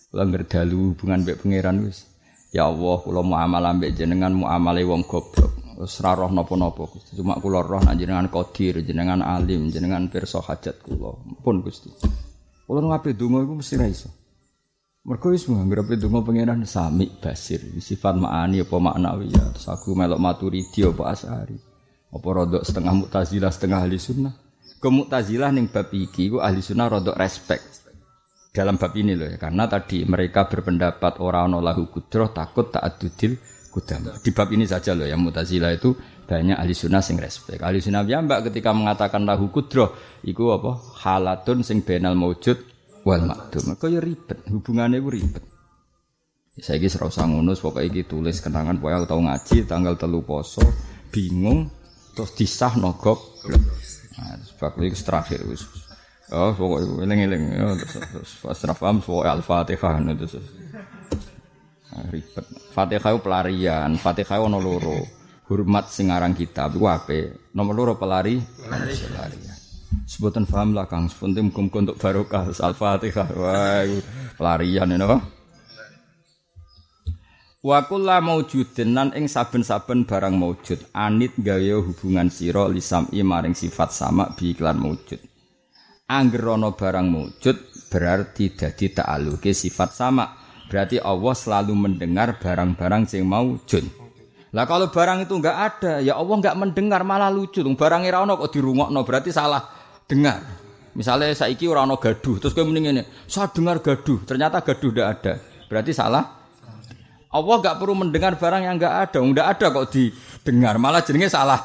kalau 0.10 0.26
ngerdalu 0.26 0.98
hubungan 0.98 1.22
mbak 1.22 1.46
pangeran 1.46 1.86
wis. 1.86 2.10
Ya 2.50 2.66
Allah, 2.66 3.02
kalau 3.02 3.22
mau 3.22 3.38
amal 3.38 3.62
ambek 3.66 3.94
jenengan 3.94 4.34
mau 4.34 4.50
amal 4.50 4.78
wong 4.82 5.06
goblok. 5.06 5.54
Seraroh 5.86 6.30
nopo 6.30 6.54
nopo, 6.54 6.86
cuma 7.18 7.38
kulo 7.42 7.66
roh 7.66 7.82
nak 7.82 7.98
jenengan 7.98 8.30
kodir, 8.30 8.82
jenengan 8.86 9.26
alim, 9.26 9.74
jenengan 9.74 10.06
perso 10.10 10.38
hajat 10.42 10.82
kulo. 10.86 11.22
Pun 11.42 11.66
gusti. 11.66 11.90
Kulo 12.66 12.82
ngapain 12.82 13.18
dungo 13.18 13.42
itu 13.46 13.54
mesti 13.58 13.76
raiso. 13.78 14.10
Mergo 15.06 15.34
wis 15.34 15.46
itu 15.46 16.08
mau 16.10 16.24
pangeran 16.24 16.66
sami 16.66 17.10
basir, 17.10 17.60
sifat 17.78 18.16
ma'ani 18.18 18.66
apa 18.66 18.78
maknawi 18.78 19.34
ya. 19.34 19.54
Terus 19.54 19.68
aku 19.70 19.94
melok 19.98 20.22
maturidi 20.22 20.82
apa 20.86 21.04
asari. 21.14 21.58
Apa 22.14 22.28
rodok 22.30 22.64
setengah 22.66 22.94
mutazilah 22.94 23.52
setengah 23.54 23.86
ahli 23.86 23.98
sunnah. 24.02 24.34
Ke 24.82 24.90
ning 25.52 25.68
bab 25.70 25.90
iki 25.92 26.32
ku 26.32 26.38
ahli 26.40 26.62
sunnah 26.64 26.88
rodok 26.88 27.18
respect. 27.18 27.83
Dalam 28.54 28.78
bab 28.78 28.94
ini 28.94 29.18
loh 29.18 29.26
ya, 29.26 29.42
karena 29.42 29.66
tadi 29.66 30.06
mereka 30.06 30.46
berpendapat 30.46 31.18
orang 31.26 31.50
ana 31.50 31.74
lahu 31.74 31.90
kudroh 31.90 32.30
takut 32.30 32.70
tak 32.70 32.86
adudil 32.86 33.34
kudam. 33.74 34.06
Di 34.22 34.30
bab 34.30 34.54
ini 34.54 34.70
saja 34.70 34.94
loh 34.94 35.10
ya 35.10 35.18
mutazilah 35.18 35.74
itu 35.74 35.98
banyak 36.30 36.54
ahli 36.54 36.78
sunnah 36.78 37.02
sing 37.02 37.18
respect. 37.18 37.66
Ahli 37.66 37.82
sunnah 37.82 38.06
ya 38.06 38.22
mbak 38.22 38.54
ketika 38.54 38.70
mengatakan 38.70 39.26
lahu 39.26 39.50
kudroh, 39.50 39.98
iku 40.22 40.54
apa 40.54 40.78
halatun 41.02 41.66
sing 41.66 41.82
benal 41.82 42.14
maujud 42.14 42.62
wal 43.02 43.26
makdum. 43.26 43.74
Kaya 43.74 43.98
ribet, 43.98 44.46
hubungannya 44.46 45.02
itu 45.02 45.10
ribet. 45.10 45.44
Saya 46.62 46.78
ini 46.78 46.86
serau 46.86 47.10
sangunus, 47.10 47.58
pokoknya 47.58 47.90
ini 47.90 48.02
tulis 48.06 48.38
kenangan, 48.38 48.78
pokoknya 48.78 49.10
tahu 49.10 49.26
ngaji, 49.26 49.58
tanggal 49.66 49.98
telu 49.98 50.22
poso, 50.22 50.62
bingung, 51.10 51.74
terus 52.14 52.38
disah 52.38 52.78
nogok. 52.78 53.18
Nah, 54.14 54.38
sebab 54.46 54.78
itu 54.86 55.02
terakhir. 55.02 55.42
Oh, 56.34 56.50
pokoknya 56.58 57.06
iling-iling. 57.06 57.44
Ya, 57.54 57.78
terus 57.78 58.42
pas 58.42 58.58
paham, 58.58 58.98
pokoknya 59.06 59.38
Al-Fatihah. 59.38 60.02
Terus, 60.18 60.42
nah, 61.94 62.04
ribet. 62.10 62.46
Fatihah 62.74 63.10
itu 63.14 63.22
pelarian, 63.22 63.90
Fatihah 64.02 64.42
itu 64.42 64.50
loro. 64.58 64.98
Hormat 65.46 65.94
singarang 65.94 66.34
kitab, 66.34 66.74
itu 66.74 66.90
apa? 66.90 67.38
Nomor 67.54 67.74
loro 67.78 67.94
pelari, 67.94 68.42
pelarian. 68.66 69.56
Sebutan 70.10 70.50
paham 70.50 70.74
lah 70.74 70.90
Kang, 70.90 71.06
sepenting 71.06 71.54
muka 71.54 71.78
untuk 71.78 72.02
barokah 72.02 72.50
Al-Fatihah. 72.50 73.30
Wah, 73.38 73.86
pelarian 74.34 74.90
ini 74.90 75.06
apa? 75.06 75.22
Wa 77.64 77.80
kulla 77.88 78.20
maujudin 78.20 78.92
nan 78.92 79.16
ing 79.16 79.32
saben-saben 79.32 80.04
barang 80.04 80.36
maujud 80.36 80.84
anit 80.92 81.32
gawe 81.40 81.80
hubungan 81.80 82.28
sira 82.28 82.68
lisami 82.68 83.24
maring 83.24 83.56
sifat 83.56 83.96
sama 83.96 84.36
bi 84.36 84.52
iklan 84.52 84.76
maujud. 84.76 85.16
Angger 86.04 86.60
ana 86.60 86.76
barang 86.76 87.08
maujud 87.08 87.88
berarti 87.88 88.52
dadi 88.52 88.92
ta'aluke 88.92 89.56
sifat 89.56 89.90
sama. 89.96 90.26
Berarti 90.68 91.00
Allah 91.00 91.32
selalu 91.32 91.74
mendengar 91.78 92.36
barang-barang 92.44 93.08
sing 93.08 93.24
maujud. 93.24 93.88
Lah 94.54 94.68
kalau 94.68 94.92
barang 94.92 95.24
itu 95.24 95.34
enggak 95.40 95.58
ada, 95.58 96.04
ya 96.04 96.20
Allah 96.20 96.36
enggak 96.44 96.60
mendengar 96.60 97.02
malah 97.08 97.32
lucu. 97.32 97.64
Barang 97.64 98.04
ora 98.04 98.20
ana 98.20 98.36
kok 98.36 98.52
dirungokno 98.52 99.00
berarti 99.08 99.32
salah 99.32 99.64
dengar. 100.04 100.44
Misalnya 100.94 101.32
saiki 101.34 101.72
ora 101.72 101.88
ana 101.88 101.96
gaduh, 101.96 102.38
terus 102.38 102.54
kowe 102.54 102.68
mending 102.68 102.86
ngene, 102.92 103.04
saya 103.26 103.50
dengar 103.50 103.80
gaduh, 103.80 104.22
ternyata 104.28 104.62
gaduh 104.62 104.92
ndak 104.92 105.08
ada. 105.08 105.34
Berarti 105.72 105.92
salah. 105.96 106.44
Allah 107.34 107.56
gak 107.66 107.82
perlu 107.82 107.98
mendengar 107.98 108.38
barang 108.38 108.62
yang 108.62 108.78
enggak 108.78 109.10
ada, 109.10 109.18
enggak 109.26 109.48
ada 109.58 109.66
kok 109.74 109.90
didengar, 109.90 110.78
malah 110.78 111.02
jenenge 111.02 111.34
salah. 111.34 111.58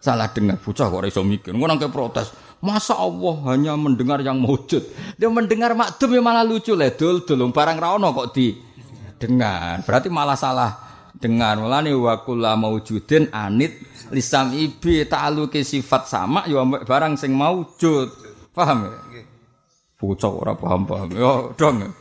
Salah 0.00 0.32
dengar, 0.32 0.56
bocah 0.56 0.88
kok 0.88 1.04
iso 1.04 1.20
mikir. 1.20 1.52
Ngono 1.52 1.76
nang 1.76 1.92
protes. 1.92 2.47
Masa 2.58 2.98
Allah 2.98 3.38
hanya 3.54 3.78
mendengar 3.78 4.18
yang 4.18 4.42
wujud? 4.42 4.82
Dia 5.14 5.30
mendengar 5.30 5.78
makdum 5.78 6.10
ya 6.10 6.22
malah 6.22 6.42
lucu 6.42 6.74
le 6.74 6.90
dul 6.90 7.22
dul 7.22 7.38
barang 7.54 7.78
ra 7.78 7.94
ono 7.94 8.10
kok 8.10 8.34
didengar. 8.34 9.86
Berarti 9.86 10.10
malah 10.10 10.34
salah 10.34 10.74
dengar. 11.14 11.54
Mulane 11.54 11.94
wa 11.94 12.18
kullu 12.26 12.50
maujudin 12.58 13.30
anit 13.30 13.78
lisam 14.10 14.50
ibi 14.58 15.06
ta'aluki 15.06 15.62
sifat 15.62 16.10
sama 16.10 16.42
ya 16.50 16.66
barang 16.66 17.14
sing 17.14 17.30
maujud. 17.30 18.10
Paham 18.50 18.90
ya? 18.90 19.22
Bocah 19.98 20.30
ora 20.30 20.54
paham-paham. 20.58 21.08
Yo 21.14 21.54
dong. 21.54 21.94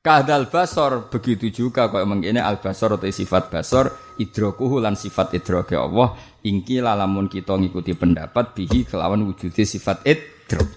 Kadal 0.00 0.48
basor 0.48 1.12
begitu 1.12 1.52
juga 1.52 1.92
kok 1.92 2.00
mengene 2.08 2.40
al 2.40 2.56
basor 2.56 2.96
atau 2.96 3.04
sifat 3.04 3.52
basor 3.52 4.16
idrokuhu 4.16 4.80
lan 4.80 4.96
sifat 4.96 5.36
idroke 5.36 5.76
Allah 5.76 6.16
ingki 6.40 6.80
lamun 6.80 7.28
kita 7.28 7.60
ngikuti 7.60 7.92
pendapat 8.00 8.56
bihi 8.56 8.88
kelawan 8.88 9.28
wujudi 9.28 9.60
sifat 9.60 10.00
idrok. 10.08 10.68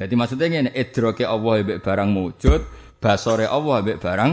Jadi 0.00 0.14
maksudnya 0.16 0.64
ini 0.64 0.72
idroke 0.72 1.28
Allah 1.28 1.60
mbek 1.60 1.84
barang 1.84 2.08
wujud, 2.08 2.60
basore 2.96 3.44
Allah 3.44 3.84
mbek 3.84 4.00
barang 4.00 4.32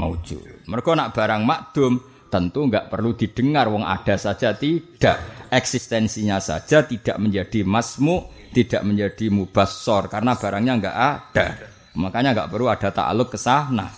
maujud. 0.00 0.64
Mereka 0.64 0.90
nak 0.96 1.12
barang 1.12 1.42
makdum 1.44 2.00
tentu 2.32 2.64
nggak 2.64 2.88
perlu 2.88 3.12
didengar 3.12 3.68
wong 3.68 3.84
ada 3.84 4.16
saja 4.16 4.56
tidak 4.56 5.48
eksistensinya 5.52 6.40
saja 6.40 6.80
tidak 6.88 7.20
menjadi 7.20 7.60
masmu 7.60 8.24
tidak 8.56 8.88
menjadi 8.88 9.28
mubassor 9.28 10.08
karena 10.08 10.32
barangnya 10.32 10.72
nggak 10.80 10.96
ada 10.96 11.76
makanya 11.98 12.30
nggak 12.32 12.50
perlu 12.54 12.70
ada 12.70 12.94
ta'aluk 12.94 13.34
ke 13.34 13.38
sana 13.38 13.90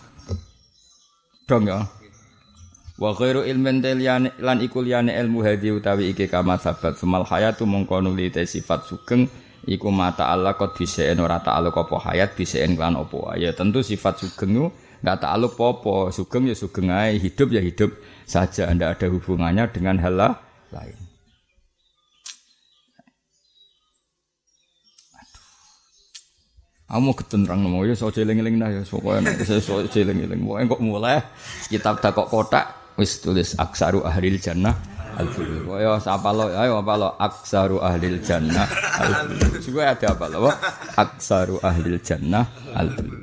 dong 1.50 1.66
ya. 1.66 1.82
Wa 3.00 3.10
khairu 3.16 3.42
ilmin 3.42 3.80
lan 3.82 4.58
iku 4.60 4.86
ilmu 4.86 5.40
hadi 5.40 5.72
utawi 5.72 6.12
iki 6.12 6.28
kama 6.28 6.60
sabat. 6.60 7.00
Semal 7.00 7.24
hayatu 7.26 7.64
mongko 7.66 8.04
nuli 8.04 8.28
sifat 8.30 8.86
sugeng 8.86 9.26
iku 9.64 9.88
mata 9.90 10.30
Allah 10.30 10.54
kok 10.54 10.76
biseen 10.76 11.18
ora 11.18 11.40
ta'aluk 11.40 11.74
apa 11.74 11.96
hayat 12.12 12.36
biseen 12.36 12.76
lan 12.76 12.96
apa 13.00 13.36
ya 13.40 13.52
tentu 13.56 13.80
sifat 13.84 14.20
sugeng 14.20 14.68
nggak 15.00 15.16
ta'aluk 15.16 15.56
apa 15.56 16.12
sugeng 16.12 16.48
ya 16.48 16.56
sugeng 16.56 16.92
ae 16.92 17.16
hidup 17.16 17.56
ya 17.56 17.64
hidup 17.64 17.92
saja, 18.30 18.70
Anda 18.70 18.94
ada 18.94 19.10
hubungannya 19.10 19.66
dengan 19.74 19.98
hal 19.98 20.38
lain. 20.70 21.09
Kamu 26.90 27.14
ketenterang 27.14 27.62
mau 27.70 27.86
ya 27.86 27.94
so 27.94 28.10
jeling-jeling 28.10 28.58
nah 28.58 28.66
ya 28.66 28.82
pokoknya 28.82 29.38
saya 29.46 29.62
so 29.62 29.78
jeling-jeling 29.86 30.42
mau 30.42 30.58
kok 30.58 30.82
mulai 30.82 31.22
kitab 31.70 32.02
tak 32.02 32.18
kok 32.18 32.26
kotak 32.26 32.66
wis 32.98 33.22
tulis 33.22 33.54
aksaru 33.54 34.02
ahlil 34.02 34.34
jannah 34.42 34.74
al 35.14 35.28
bulu. 35.30 35.78
Ayo 35.78 35.98
apa 35.98 36.30
lo? 36.34 36.44
Ayo 36.50 36.72
apa 36.82 36.94
lo? 36.98 37.08
Aksaru 37.14 37.78
ahlil 37.78 38.18
jannah 38.22 38.66
al 38.98 39.12
bulu. 39.30 39.58
Juga 39.62 39.94
ada 39.94 40.06
apa 40.14 40.26
lo? 40.26 40.50
Aksaru 40.98 41.56
ahlil 41.62 42.02
jannah 42.02 42.46
al 42.74 42.90
bulu. 42.90 43.18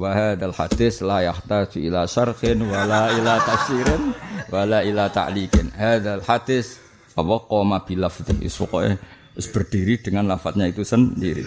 Wa 0.00 0.16
hadzal 0.16 0.56
hadis 0.56 1.04
la 1.04 1.20
yahtaju 1.20 1.76
ila 1.76 2.08
syarhin 2.08 2.64
wala 2.64 3.12
ila 3.12 3.36
tafsirin 3.44 4.02
wala 4.48 4.80
ila 4.80 5.12
ta'liqin. 5.12 5.76
Hadzal 5.76 6.24
hadis 6.24 6.80
apa 7.12 7.36
qoma 7.44 7.84
lafzi 7.84 8.48
pokoke 8.48 8.96
wis 9.34 9.46
berdiri 9.50 10.00
dengan 10.00 10.26
lafadznya 10.26 10.66
itu 10.66 10.82
sendiri. 10.82 11.44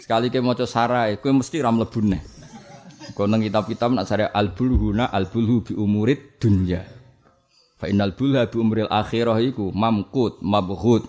Sekali 0.00 0.32
ke 0.32 0.40
maca 0.40 0.64
sarai 0.64 1.20
kowe 1.20 1.32
mesti 1.32 1.60
ra 1.60 1.72
mlebu 1.72 2.00
neh. 2.04 2.22
Kono 3.14 3.38
kitab-kitab 3.38 3.94
nak 3.94 4.06
sare 4.10 4.26
al 4.28 4.52
bulhuna 4.52 5.08
al 5.14 5.30
bulhu 5.30 5.62
bi 5.62 5.72
umurid 5.78 6.42
dunya. 6.42 6.82
Fa 7.76 7.86
innal 7.86 8.16
bulha 8.16 8.48
bi 8.48 8.56
umril 8.58 8.90
akhirah 8.90 9.38
iku 9.40 9.70
mamkut 9.70 10.40
mabghut 10.42 11.04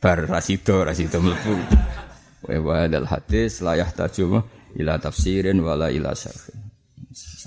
bar 0.00 0.26
rasido 0.26 0.82
rasido 0.82 1.20
mlebu. 1.20 1.54
Wa 2.50 2.84
hadzal 2.84 3.06
hadis 3.06 3.60
la 3.60 3.76
yahtaju 3.76 4.42
ila 4.80 4.96
tafsirin 4.96 5.60
wala 5.60 5.92
ila 5.92 6.16
syarhin. 6.16 6.56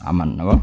Aman 0.03 0.37
apa? 0.37 0.55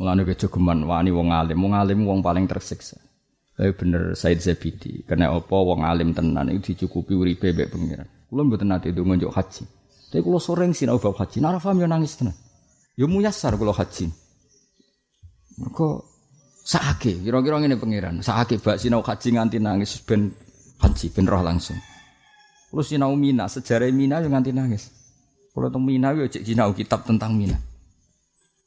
Mulane 0.00 0.24
kejogeman 0.24 0.88
wani 0.88 1.12
wong 1.12 1.28
alim, 1.28 1.60
wong 1.60 1.74
alim 1.76 2.00
wong 2.08 2.24
paling 2.24 2.48
tersiksa. 2.48 2.96
Tapi 3.60 3.76
bener 3.76 4.16
Said 4.16 4.40
Zabidi, 4.40 5.04
karena 5.04 5.36
apa 5.36 5.52
wong 5.52 5.84
alim 5.84 6.16
tenan 6.16 6.48
itu 6.48 6.72
dicukupi 6.72 7.12
uripe 7.12 7.52
mbek 7.52 7.68
pengiran. 7.68 8.08
Kula 8.32 8.48
mboten 8.48 8.72
nate 8.72 8.88
ndonga 8.88 9.20
njuk 9.20 9.36
haji. 9.36 9.68
Tapi 10.08 10.24
kula 10.24 10.40
sering 10.40 10.72
sinau 10.72 10.96
bab 10.96 11.12
haji, 11.20 11.44
nara 11.44 11.60
paham 11.60 11.76
yo 11.76 11.84
nangis 11.84 12.16
tenan. 12.16 12.32
Yo 12.96 13.04
muyasar 13.04 13.60
kula 13.60 13.76
haji. 13.76 14.08
Mergo 15.60 16.08
sakake, 16.64 17.20
kira-kira 17.20 17.60
ngene 17.60 17.76
pengiran, 17.76 18.24
sakake 18.24 18.56
bak 18.64 18.80
sinau 18.80 19.04
haji 19.04 19.28
nganti 19.36 19.60
nangis 19.60 20.00
ben 20.08 20.32
haji 20.80 21.12
ben 21.12 21.28
roh 21.28 21.44
langsung. 21.44 21.76
Kalau 22.72 22.80
sinau 22.80 23.12
Mina, 23.12 23.44
sejarah 23.44 23.92
Mina 23.92 24.24
yang 24.24 24.40
nganti 24.40 24.56
nangis. 24.56 24.88
Kalau 25.52 25.68
tentang 25.68 25.84
Mina, 25.84 26.16
yo 26.16 26.24
cek 26.24 26.48
sinau 26.48 26.72
kitab 26.72 27.04
tentang 27.04 27.36
Mina. 27.36 27.60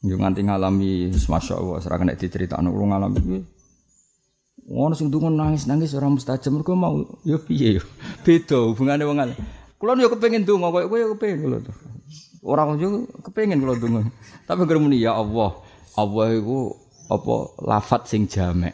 Yo 0.05 0.21
nganti 0.21 0.45
ngalami, 0.45 1.09
masya 1.17 1.57
Allah, 1.57 1.81
serang 1.81 2.05
nek 2.05 2.21
diceritakan, 2.21 2.69
kalau 2.69 2.93
ngalami, 2.93 3.41
Ngono 4.63 4.95
sing 4.95 5.11
dungo 5.11 5.27
nangis-nangis 5.27 5.91
orang 5.99 6.15
mustajab 6.15 6.55
mergo 6.55 6.71
mau 6.73 7.03
yo 7.27 7.35
piye 7.35 7.79
yo. 7.79 7.83
Beda 8.23 8.55
hubungane 8.63 9.03
wong 9.03 9.19
alim. 9.19 9.37
Kulo 9.75 9.99
yo 9.99 10.07
kepengin 10.07 10.47
donga 10.47 10.71
koyo 10.71 10.87
kowe 10.87 10.99
yo 10.99 11.07
kepengin 11.15 11.39
kulo 11.43 11.57
tuh. 11.59 11.75
Ora 12.39 12.63
yo 12.79 13.03
kepengin 13.19 13.59
kulo 13.59 13.75
donga. 13.75 14.07
Tapi 14.47 14.63
muni 14.79 15.03
ya 15.03 15.19
Allah, 15.19 15.59
Allah 15.99 16.27
iku 16.31 16.71
apa 17.11 17.35
lafat 17.59 18.07
sing 18.07 18.31
jamek. 18.31 18.71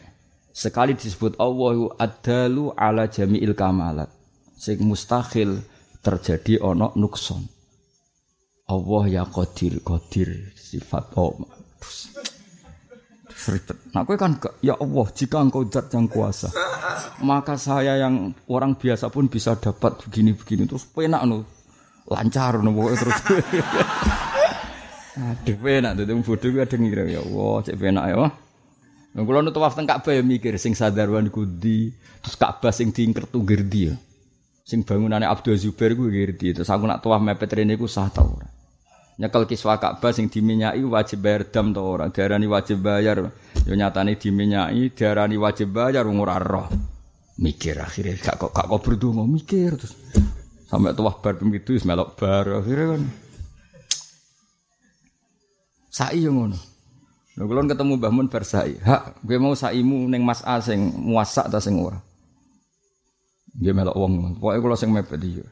Sekali 0.54 0.94
disebut 0.94 1.34
Allah 1.42 1.68
iku 1.74 1.86
adalu 1.98 2.64
ala 2.78 3.10
jami'il 3.10 3.58
kamalat 3.58 4.10
sing 4.54 4.78
mustahil 4.86 5.58
terjadi 6.06 6.62
ono 6.62 6.94
nukson. 6.94 7.42
Allah 8.70 9.02
ya 9.10 9.24
qadir 9.26 9.82
qadir 9.82 10.54
sifat 10.54 11.10
Allah. 11.18 11.50
Seribet. 13.40 13.96
Nah, 13.96 14.04
kowe 14.04 14.20
kan 14.20 14.36
ya 14.60 14.76
Allah, 14.76 15.06
jika 15.16 15.40
engkau 15.40 15.64
zat 15.64 15.88
yang 15.96 16.12
kuasa, 16.12 16.52
maka 17.24 17.56
saya 17.56 17.96
yang 17.96 18.36
orang 18.52 18.76
biasa 18.76 19.08
pun 19.08 19.32
bisa 19.32 19.56
dapat 19.56 19.96
begini-begini 20.04 20.68
terus 20.68 20.84
penak 20.84 21.24
no. 21.24 21.48
lancar 22.10 22.60
nopo 22.60 22.92
terus. 22.92 23.16
Aduh 25.20 25.56
penak 25.56 25.92
dadi 25.96 26.10
wong 26.12 26.22
bodho 26.22 26.48
kuwi 26.52 26.60
adeng 26.62 26.82
ngira 26.84 27.04
ya 27.08 27.20
Allah 27.24 27.54
cek 27.64 27.76
penak 27.80 28.04
ya. 28.12 28.28
Nah, 29.10 29.22
kula 29.26 29.42
nu 29.42 29.50
tawaf 29.50 29.74
teng 29.74 29.88
Ka'bah 29.88 30.14
ya 30.14 30.22
mikir 30.22 30.54
sing 30.54 30.78
sadarwan 30.78 31.32
kudi, 31.34 31.90
terus 32.22 32.36
Ka'bah 32.38 32.70
sing 32.70 32.94
diingker 32.94 33.26
tu 33.26 33.42
gerdi 33.42 33.90
ya. 33.90 33.94
Sing 34.62 34.86
bangunane 34.86 35.26
Abdul 35.26 35.58
Zubair 35.58 35.98
ku 35.98 36.06
gerdi, 36.12 36.54
terus 36.54 36.70
aku 36.70 36.86
nak 36.86 37.02
tawaf 37.02 37.18
mepet 37.18 37.50
rene 37.50 37.74
ku 37.74 37.90
sah 37.90 38.06
ta 38.06 38.22
ora. 38.22 38.59
Nyekel 39.20 39.44
kiswa 39.44 39.76
Ka'bah 39.76 40.16
sing 40.16 40.32
diminyai 40.32 40.80
wajib 40.80 41.20
bayar 41.20 41.44
dam 41.52 41.76
ta 41.76 41.84
ora, 41.84 42.08
diarani 42.08 42.48
wajib 42.48 42.80
bayar. 42.80 43.28
Ya 43.68 43.76
nyatane 43.76 44.16
diminyai, 44.16 44.96
diarani 44.96 45.36
wajib 45.36 45.76
bayar 45.76 46.08
ora 46.08 46.40
roh. 46.40 46.68
Mikir 47.40 47.80
akhirnya 47.80 48.20
gak 48.20 48.36
kok 48.36 48.52
gak 48.52 48.68
kok 48.68 48.80
berdua 48.84 49.24
mikir 49.24 49.72
terus 49.72 49.96
sampai 50.68 50.92
tuah 50.92 51.16
bar 51.24 51.40
begitu 51.40 51.80
melok 51.88 52.12
bar 52.20 52.44
akhirnya 52.60 52.86
kan 52.92 53.02
Sai 55.90 56.22
yang 56.22 56.38
ngono. 56.38 56.54
Lha 57.34 57.42
kula 57.48 57.66
ketemu 57.66 57.98
Mbah 57.98 58.12
Mun 58.14 58.30
bar 58.30 58.46
sai. 58.46 58.78
Hak, 58.78 59.26
gue 59.26 59.42
mau 59.42 59.58
saimu 59.58 60.06
ning 60.06 60.22
Mas 60.22 60.38
A 60.46 60.62
sing 60.62 60.78
muasak 60.94 61.50
ta 61.50 61.58
sing 61.58 61.82
ora. 61.82 61.98
Nggih 63.58 63.74
melok 63.74 63.96
wong. 63.98 64.38
Pokoke 64.38 64.58
kula 64.62 64.76
sing 64.78 64.94
mepet 64.94 65.18
iki. 65.18 65.42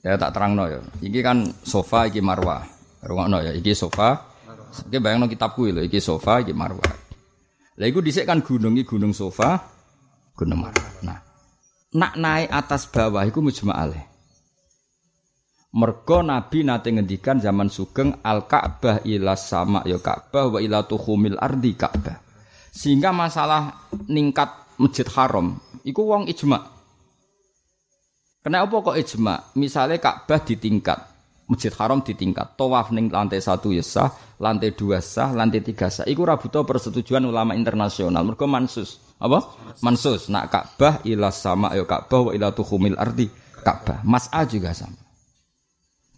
Ya 0.00 0.16
tak 0.16 0.32
terangno 0.32 0.64
ya. 0.72 0.80
Iki 1.04 1.20
kan 1.20 1.52
sofa 1.68 2.08
iki 2.08 2.24
marwah. 2.24 2.77
Rungokno 3.02 3.42
ya, 3.42 3.52
iki 3.54 3.74
sofa. 3.74 4.26
Iki 4.90 4.98
bayangno 5.00 5.26
kitabku 5.30 5.70
lho, 5.70 5.82
iki 5.82 5.98
sofa, 5.98 6.44
iki 6.44 6.52
marwah. 6.52 6.92
Lah 7.78 7.86
iku 7.86 8.02
dhisik 8.02 8.26
kan 8.26 8.42
gunung 8.42 8.74
iki 8.74 8.90
gunung 8.90 9.14
sofa, 9.14 9.58
gunung 10.34 10.66
marwah. 10.66 10.90
Nah, 11.06 11.18
nak 11.94 12.12
naik 12.18 12.50
atas 12.50 12.90
bawah 12.90 13.22
iku 13.24 13.38
mujma'alih. 13.38 14.02
Mergo 15.68 16.24
Nabi 16.24 16.64
nate 16.64 16.88
ngendikan 16.88 17.44
zaman 17.44 17.68
sugeng 17.68 18.24
al 18.24 18.48
Ka'bah 18.48 19.04
ila 19.04 19.36
sama 19.36 19.84
ya 19.84 20.00
Ka'bah 20.00 20.56
wa 20.56 20.58
ila 20.64 20.82
tuhumil 20.88 21.36
ardi 21.36 21.76
Ka'bah. 21.76 22.18
Sehingga 22.72 23.12
masalah 23.12 23.88
ningkat 24.08 24.48
Masjid 24.80 25.04
Haram 25.12 25.60
iku 25.84 26.08
wong 26.08 26.24
ijma. 26.24 26.60
Kenapa 28.40 28.74
kok 28.80 28.96
ijma? 28.96 29.52
Misalnya 29.60 30.00
Ka'bah 30.00 30.40
ditingkat, 30.40 30.98
Masjid 31.48 31.72
Haram 31.80 32.04
ditingkat, 32.04 32.60
tawaf 32.60 32.92
ning 32.92 33.08
lantai 33.08 33.40
satu 33.40 33.72
ya 33.72 33.80
sah, 33.80 34.12
lantai 34.36 34.76
dua 34.76 35.00
sah, 35.00 35.32
lantai 35.32 35.64
tiga 35.64 35.88
sah. 35.88 36.04
Iku 36.04 36.28
rabuto 36.28 36.60
persetujuan 36.60 37.24
ulama 37.24 37.56
internasional. 37.56 38.20
Mergo 38.20 38.44
mansus. 38.44 39.00
Apa? 39.16 39.56
Mansus. 39.80 40.28
Nak 40.28 40.52
Ka'bah 40.52 41.00
ila 41.08 41.32
sama 41.32 41.72
ya 41.72 41.88
Ka'bah 41.88 42.28
wa 42.28 42.32
ila 42.36 42.52
tuhumil 42.52 43.00
ardi 43.00 43.32
Ka'bah. 43.64 44.04
Mas'a 44.04 44.44
juga 44.44 44.76
sama 44.76 45.08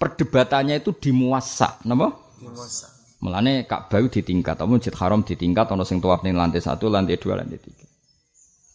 perdebatannya 0.01 0.81
itu 0.81 0.97
di 0.97 1.12
muasa, 1.12 1.76
napa? 1.85 2.09
Muasa. 2.41 2.89
Melane 3.20 3.68
Ka'bah 3.68 4.01
ditingkat, 4.01 4.57
atau 4.57 4.64
Masjid 4.64 4.97
Haram 4.97 5.20
ditingkat 5.20 5.68
ana 5.68 5.85
sing 5.85 6.01
tuwaf 6.01 6.24
ning 6.24 6.33
lantai 6.33 6.64
satu, 6.64 6.89
lantai 6.89 7.20
dua, 7.20 7.37
lantai 7.37 7.61
tiga. 7.61 7.85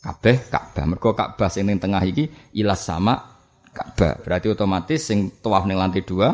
Kabeh 0.05 0.53
Ka'bah. 0.53 0.85
Mergo 0.85 1.17
Ka'bah 1.17 1.49
sing 1.49 1.65
ning 1.65 1.81
tengah 1.81 2.05
iki 2.05 2.29
ilas 2.53 2.85
sama 2.85 3.34
Ka'bah. 3.75 4.15
Berarti 4.23 4.47
otomatis 4.47 5.03
sing 5.03 5.27
tuwaf 5.43 5.67
ning 5.67 5.75
lantai 5.75 6.07
dua 6.07 6.31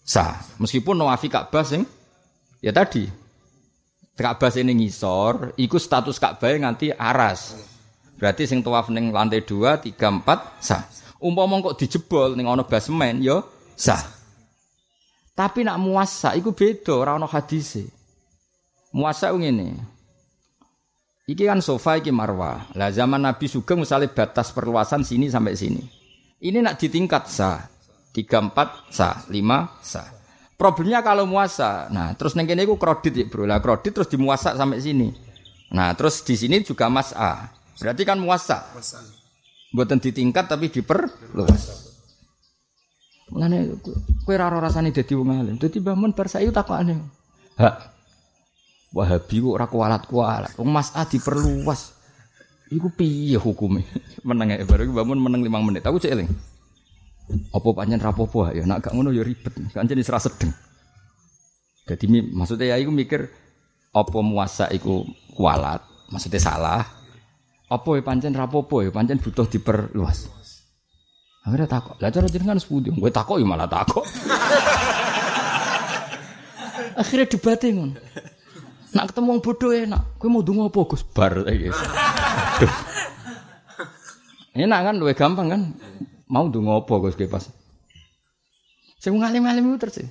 sah. 0.00 0.40
Meskipun 0.56 0.96
nawafi 0.96 1.28
Ka'bah 1.28 1.62
sing 1.68 1.84
ya 2.64 2.72
tadi 2.72 3.28
Ka'bah 4.18 4.50
sing 4.50 4.66
ngisor, 4.66 5.54
iku 5.54 5.78
status 5.78 6.18
Ka'bah 6.18 6.50
nganti 6.50 6.90
aras. 6.90 7.54
Berarti 8.18 8.50
sing 8.50 8.66
tuwaf 8.66 8.90
ning 8.90 9.14
lantai 9.14 9.46
dua, 9.46 9.78
tiga, 9.78 10.10
empat 10.10 10.58
sah. 10.58 10.82
Umpama 11.22 11.62
kok 11.62 11.78
dijebol 11.78 12.34
ning 12.34 12.50
ana 12.50 12.66
basement 12.66 13.22
ya 13.22 13.46
sah. 13.78 14.02
Tapi 15.38 15.62
nak 15.62 15.78
muasa 15.78 16.34
iku 16.34 16.50
beda, 16.50 16.98
ora 16.98 17.14
ana 17.14 17.30
hadise. 17.30 17.86
Muasa 18.90 19.30
ngene. 19.30 19.78
Iki 21.30 21.44
kan 21.46 21.62
sofa 21.62 22.02
iki 22.02 22.10
marwah. 22.10 22.66
Lah 22.74 22.90
zaman 22.90 23.22
Nabi 23.22 23.46
Sugeng 23.46 23.84
misalnya 23.84 24.10
batas 24.10 24.50
perluasan 24.50 25.06
sini 25.06 25.30
sampai 25.30 25.54
sini. 25.54 25.97
Ini 26.38 26.62
nak 26.62 26.78
ditingkat 26.78 27.26
sah. 27.26 27.66
3 28.14 28.50
4 28.50 28.94
sah, 28.94 29.14
5 29.30 29.84
sah. 29.84 30.08
Problemnya 30.58 31.06
kalau 31.06 31.22
muasa. 31.22 31.86
Nah, 31.94 32.18
terus 32.18 32.34
neng 32.34 32.50
kene 32.50 32.66
iku 32.66 32.74
kredit 32.74 33.14
ya, 33.14 33.26
Bro. 33.30 33.46
Lah 33.46 33.62
kredit 33.62 33.94
terus 33.94 34.10
dimuasa 34.10 34.58
sampai 34.58 34.82
sini. 34.82 35.14
Nah, 35.70 35.94
terus 35.94 36.18
di 36.26 36.34
sini 36.34 36.66
juga 36.66 36.90
mas 36.90 37.14
A. 37.14 37.46
Berarti 37.78 38.02
kan 38.02 38.18
muasa. 38.18 38.66
Buatan 39.70 40.02
ditingkat 40.02 40.50
tapi 40.50 40.66
diperluas. 40.66 41.62
Mulane 43.28 43.76
kowe 44.24 44.34
ora 44.34 44.58
rasane 44.58 44.90
dadi 44.90 45.12
wong 45.12 45.30
alim. 45.30 45.56
Dadi 45.60 45.78
Mbah 45.78 45.94
Mun 45.94 46.16
bar 46.16 46.26
saiki 46.26 46.50
takokane. 46.50 46.96
Hak. 47.60 47.76
Wahabi 48.96 49.36
kok 49.44 49.52
ora 49.52 49.66
kualat-kualat. 49.68 50.56
Wong 50.56 50.70
Mas 50.72 50.90
A 50.96 51.04
diperluas. 51.04 51.97
Iku 52.68 52.92
piye 52.92 53.40
hukume? 53.40 53.84
meneng 54.28 54.52
ae 54.52 54.64
baru 54.64 54.92
Mbah 54.92 55.06
Mun 55.08 55.20
meneng 55.20 55.40
5 55.44 55.68
menit. 55.68 55.82
Aku 55.88 55.96
cek 55.96 56.12
eling. 56.12 56.28
Apa 57.52 57.68
pancen 57.76 58.00
rapopo 58.00 58.48
ya 58.48 58.64
nak 58.64 58.88
gak 58.88 58.92
ngono 58.96 59.12
ya 59.12 59.24
ribet. 59.24 59.52
Kancen 59.72 60.00
wis 60.00 60.08
ra 60.08 60.20
sedeng. 60.20 60.52
Dadi 61.84 62.04
maksudnya 62.32 62.72
ya 62.72 62.76
iku 62.80 62.92
mikir 62.92 63.28
apa 63.92 64.18
muasa 64.20 64.68
iku 64.72 65.04
kualat, 65.32 65.80
maksudnya 66.12 66.40
salah. 66.40 66.84
Apa 67.68 68.00
ya 68.00 68.02
pancen 68.04 68.32
rapopo 68.32 68.84
ya 68.84 68.92
pancen 68.92 69.20
butuh 69.20 69.48
diperluas. 69.48 70.38
Akhirnya 71.48 71.68
takut. 71.68 71.96
Lah 72.00 72.12
cara 72.12 72.28
jenengan 72.28 72.60
sepundi? 72.60 72.92
Gue 72.92 73.08
takut 73.08 73.40
ya 73.40 73.46
malah 73.48 73.68
takut. 73.68 74.04
Akhirnya 77.00 77.24
debatnya 77.24 77.68
ngono. 77.72 77.96
Nak 78.92 79.04
ketemu 79.12 79.28
wong 79.32 79.40
bodoh 79.40 79.72
enak. 79.72 80.02
Kowe 80.20 80.28
mau 80.28 80.44
donga 80.44 80.68
apa 80.68 80.80
Gus? 80.88 81.04
Bar 81.04 81.44
iki. 82.58 82.66
Enak 84.66 84.80
kan 84.90 84.94
luwih 84.98 85.14
gampang 85.14 85.48
kan? 85.48 85.62
Mau 86.26 86.50
donga 86.50 86.82
apa 86.82 86.94
Gus 86.98 87.14
pas. 87.30 87.46
Sing 88.98 89.14
ngalim-alim 89.14 89.74
itu 89.74 89.78
terus. 89.78 90.10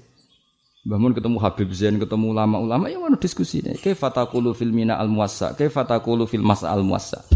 Bangun 0.87 1.11
ketemu 1.11 1.37
Habib 1.43 1.67
Zain, 1.75 1.99
ketemu 1.99 2.31
ulama-ulama, 2.31 2.87
ya 2.87 2.95
mana 2.95 3.19
diskusi. 3.19 3.59
Kaifa 3.59 4.07
taqulu 4.07 4.55
fil 4.55 4.71
mina 4.71 4.95
al 4.95 5.11
muwassa? 5.11 5.51
Kaifa 5.51 5.83
taqulu 5.83 6.23
fil 6.23 6.39
masa 6.39 6.71
al 6.71 6.87
muwassa? 6.87 7.27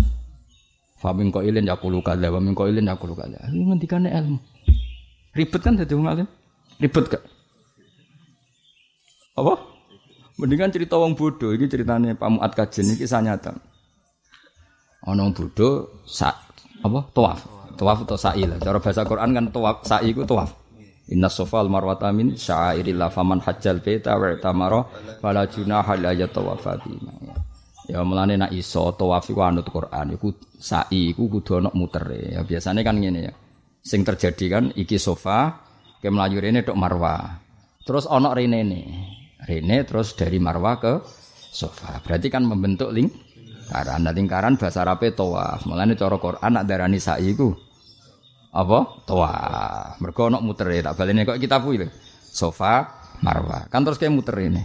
Famin 1.03 1.33
kok 1.35 1.43
ilin 1.43 1.67
yakulu 1.67 1.99
kada, 1.99 2.31
famin 2.31 2.55
kok 2.55 2.71
ilin 2.71 2.87
yakulu 2.87 3.11
kada. 3.11 3.43
Ini 3.51 3.67
ngendikane 3.67 4.07
ilmu. 4.07 4.39
Ribet 5.35 5.61
kan 5.65 5.75
jadi 5.75 5.91
wong 5.91 6.07
alim? 6.07 6.27
Ribet 6.79 7.05
gak? 7.11 7.23
Apa? 9.35 9.59
Mendingan 10.39 10.71
cerita 10.71 10.95
wong 10.95 11.19
bodoh. 11.19 11.51
Ini 11.51 11.67
ceritanya 11.67 12.15
Pak 12.15 12.29
Muat 12.31 12.53
Kajen 12.55 12.93
ini 12.93 12.95
kisah 13.01 13.19
nyata. 13.19 13.57
Ono 15.09 15.33
bodoh 15.33 16.05
sa 16.05 16.29
apa? 16.81 16.99
Tawaf. 17.09 17.39
Tawaf 17.73 17.97
atau 18.05 18.17
sa'i 18.19 18.45
lah. 18.45 18.61
Cara 18.61 18.77
bahasa 18.77 19.01
Quran 19.01 19.33
kan 19.33 19.45
tawaf, 19.49 19.81
sa'i 19.81 20.13
itu 20.13 20.21
tawaf. 20.21 20.53
Inna 21.09 21.27
sofal 21.27 21.65
marwata 21.67 22.13
min 22.13 22.37
syairillah 22.37 23.09
faman 23.09 23.41
hajjal 23.41 23.81
baita 23.81 24.15
wa 24.15 24.31
tamara 24.37 24.81
wala 25.19 25.43
junaha 25.49 25.97
la 25.97 26.13
Ya 27.89 28.05
mulane 28.05 28.37
nak 28.37 28.53
iso 28.53 28.93
tawaf 28.93 29.27
iku 29.27 29.41
anut 29.41 29.67
Quran 29.67 30.15
iku 30.15 30.31
sa'i 30.61 31.11
iku 31.11 31.27
kudu 31.27 31.59
ana 31.59 31.69
mutere. 31.73 32.37
Ya 32.37 32.45
biasanya 32.45 32.85
kan 32.85 33.01
ngene 33.01 33.19
ya. 33.25 33.33
Sing 33.81 34.05
terjadi 34.05 34.45
kan 34.47 34.63
iki 34.77 35.01
sofa 35.01 35.57
ke 35.97 36.07
melayu 36.07 36.37
rene 36.39 36.61
tok 36.61 36.77
marwa. 36.77 37.41
Terus 37.81 38.05
ana 38.05 38.31
rene 38.37 38.61
ne. 38.61 38.81
Rene 39.41 39.81
terus 39.83 40.13
dari 40.13 40.37
marwa 40.37 40.77
ke 40.77 41.01
sofa. 41.51 41.99
Berarti 42.05 42.29
kan 42.29 42.45
membentuk 42.45 42.93
lingkaran. 43.71 43.99
Nah 44.03 44.11
lingkaran 44.11 44.53
bahasa 44.59 44.83
Arabe 44.83 45.15
tawaf. 45.15 45.63
Mulane 45.63 45.95
cara 45.95 46.19
Quran 46.19 46.51
nak 46.51 46.67
darani 46.67 46.99
sa'i 46.99 47.31
iku 47.31 47.55
apa? 48.51 48.79
Tawaf. 49.07 49.95
Mergo 50.03 50.27
ana 50.27 50.43
mutere 50.43 50.83
tak 50.83 50.99
balene 50.99 51.23
kok 51.23 51.39
kita 51.39 51.63
kuwi 51.63 51.87
Sofa 52.27 52.83
marwa. 53.23 53.71
Kan 53.71 53.87
terus 53.87 53.95
kayak 53.95 54.11
muter 54.11 54.35
ini. 54.43 54.59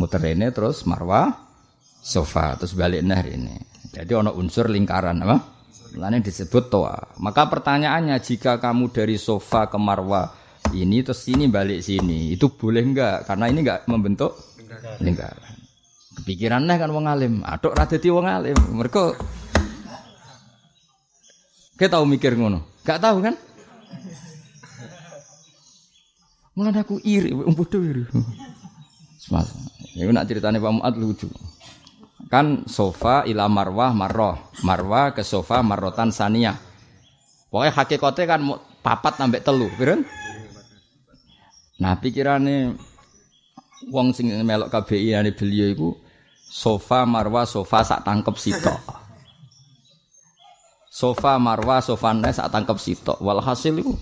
Muter 0.00 0.24
ini 0.24 0.48
terus 0.50 0.88
marwa 0.88 1.28
sofa 2.00 2.56
terus 2.56 2.72
balik 2.72 3.04
nah 3.04 3.20
ini. 3.20 3.60
Jadi 3.92 4.10
ono 4.16 4.32
unsur 4.34 4.72
lingkaran 4.72 5.20
apa? 5.20 5.36
Lain 5.94 6.18
disebut 6.18 6.72
toa. 6.72 7.14
Maka 7.22 7.46
pertanyaannya 7.46 8.18
jika 8.18 8.58
kamu 8.58 8.90
dari 8.90 9.14
sofa 9.14 9.70
ke 9.70 9.78
marwa 9.78 10.26
ini 10.74 11.06
terus 11.06 11.22
sini 11.22 11.46
balik 11.46 11.84
sini 11.84 12.34
itu 12.34 12.50
boleh 12.50 12.82
enggak? 12.82 13.28
Karena 13.30 13.46
ini 13.46 13.62
enggak 13.62 13.86
membentuk 13.86 14.34
lingkaran. 14.98 15.63
Kepikirannya 16.14 16.74
kan 16.78 16.90
wong 16.94 17.06
alim, 17.10 17.42
aduk 17.42 17.74
ra 17.74 17.84
dadi 17.90 18.08
wong 18.08 18.26
alim. 18.26 18.54
Mereka 18.54 19.18
kita 21.74 21.98
tahu 21.98 22.06
mikir 22.06 22.38
ngono? 22.38 22.62
Gak 22.86 23.02
tahu 23.02 23.18
kan? 23.18 23.34
Mulai 26.54 26.86
aku 26.86 27.02
iri, 27.02 27.34
wong 27.34 27.50
bodoh 27.58 27.82
iri. 27.82 28.06
Semal. 29.18 29.42
Ini 29.98 30.10
nak 30.14 30.30
ceritanya 30.30 30.62
Pak 30.62 30.74
Muat 30.74 30.94
lucu. 30.94 31.26
Kan 32.30 32.62
sofa 32.70 33.26
ila 33.26 33.50
marwah 33.50 33.90
marroh, 33.90 34.38
marwah 34.62 35.10
ke 35.10 35.26
sofa 35.26 35.66
marrotan 35.66 36.14
sania. 36.14 36.54
Pokoknya 37.50 37.74
hakikatnya 37.74 38.24
kan 38.26 38.40
papat 38.82 39.18
nambah 39.18 39.42
telu, 39.42 39.66
pirun? 39.74 40.06
Nah, 41.82 41.98
pikirane 41.98 42.78
wong 43.90 44.14
sing 44.14 44.30
melok 44.46 44.70
KBI 44.70 45.18
ane 45.18 45.34
beliau 45.34 45.68
iku 45.74 45.88
sofa 46.54 47.02
marwa 47.02 47.42
sofa 47.42 47.82
sak 47.82 48.06
tangkep 48.06 48.38
sitok. 48.38 48.78
Sofa 50.86 51.34
marwa 51.42 51.82
sofa 51.82 52.14
nes 52.14 52.38
sak 52.38 52.54
tangkep 52.54 52.78
sitok. 52.78 53.18
Walhasil 53.18 53.74
iku 53.82 53.98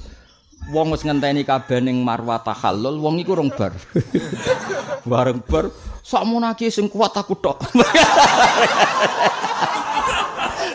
wong 0.69 0.93
wis 0.93 1.01
ngenteni 1.03 1.49
kabeh 1.49 1.81
ning 1.81 2.05
marwa 2.05 2.37
tahallul 2.45 3.01
wong 3.01 3.17
iku 3.25 3.41
rong 3.41 3.49
bar. 3.57 3.73
Bareng 5.09 5.41
bar 5.49 5.73
sak 6.05 6.29
munaki 6.29 6.69
sing 6.69 6.93
kuat 6.93 7.17
aku 7.17 7.41
tok. 7.41 7.57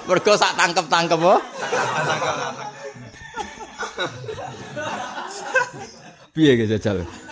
Mergo 0.09 0.33
sak 0.33 0.57
tangkep-tangkep 0.57 1.19
oh. 1.21 1.37
Piye 6.31 6.57
ge 6.57 6.65
jajal? 6.65 7.26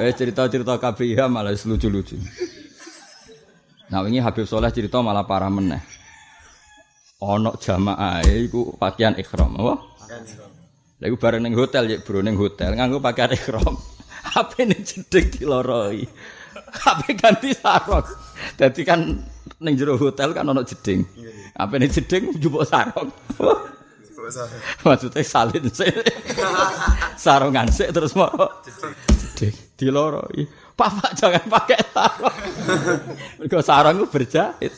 Eh 0.00 0.16
cerita-cerita 0.16 0.80
KBIH 0.80 1.28
malah 1.28 1.52
lucu-lucu. 1.52 2.16
Nah 3.92 4.00
ini 4.08 4.16
Habib 4.16 4.48
Soleh 4.48 4.72
cerita 4.72 4.96
malah 5.04 5.28
parah 5.28 5.52
meneh. 5.52 5.84
Ono 7.20 7.52
jamaah 7.60 8.24
iku 8.24 8.80
pakaian 8.80 9.12
ikhram, 9.20 9.60
apa? 9.60 9.76
Lha 11.04 11.12
bareng 11.12 11.44
ning 11.44 11.52
hotel 11.52 11.84
ya, 11.84 11.96
Bro, 12.00 12.24
ning 12.24 12.32
hotel 12.32 12.80
nganggo 12.80 12.96
pakaian 12.96 13.36
ikhram. 13.36 13.76
HP 14.24 14.52
ning 14.72 14.80
jedeg 14.88 15.36
diloroi. 15.36 16.08
HP 16.80 17.20
ganti 17.20 17.52
sarung. 17.52 18.08
Dadi 18.56 18.80
kan 18.88 19.04
ning 19.60 19.74
jero 19.76 20.00
hotel 20.00 20.32
kan 20.32 20.48
ono 20.48 20.64
jeding. 20.64 21.04
Apa 21.60 21.76
ning 21.76 21.92
jeding 21.92 22.40
njupuk 22.40 22.64
sarung. 22.64 23.12
Maksudnya 24.80 25.20
salin 25.28 25.68
sih. 25.68 25.92
Sarungan 27.24 27.68
sih 27.68 27.92
terus 27.92 28.16
mau 28.16 28.32
jeding 29.36 29.69
diloroi. 29.80 30.44
Papa 30.76 31.16
jangan 31.16 31.44
pakai 31.48 31.80
sarung. 31.88 32.36
Mergo 33.40 33.60
sarung 33.64 33.96
itu 33.96 34.06
berjahit. 34.12 34.72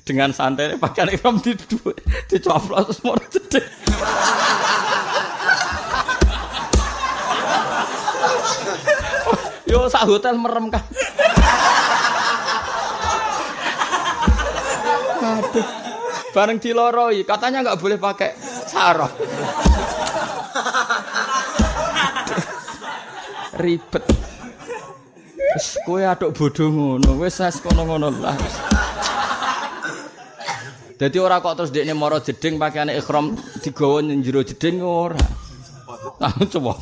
Dengan 0.00 0.32
santai 0.32 0.80
pakai 0.80 1.12
ikram 1.12 1.36
di 1.44 1.52
dicoplos 2.32 3.04
mau 3.04 3.20
jeding. 3.28 3.68
Yo 9.68 9.86
sak 9.92 10.08
hotel 10.08 10.40
merem 10.40 10.72
kan. 10.72 10.82
Aduh. 15.20 15.68
Bareng 16.30 16.62
diloroi, 16.62 17.26
katanya 17.26 17.66
nggak 17.66 17.78
boleh 17.82 17.98
pakai 17.98 18.38
sarung. 18.66 19.10
Ribet. 23.60 24.19
Wis 25.50 25.78
kowe 25.86 26.02
aduk 26.06 26.30
bodho 26.38 26.70
ngono, 26.70 27.18
wis 27.18 27.38
wis 27.42 27.56
kono-ngono 27.58 28.08
lah. 28.22 28.36
Dadi 31.00 31.16
ora 31.16 31.40
kok 31.40 31.56
terus 31.56 31.72
dekne 31.72 31.96
mara 31.96 32.20
jeding 32.20 32.60
pakaiane 32.60 32.92
ikhram 33.00 33.32
digawa 33.64 34.04
ning 34.04 34.20
jero 34.20 34.44
jeding 34.44 34.84
ora. 34.84 35.16
Ah 36.20 36.36
coba. 36.52 36.76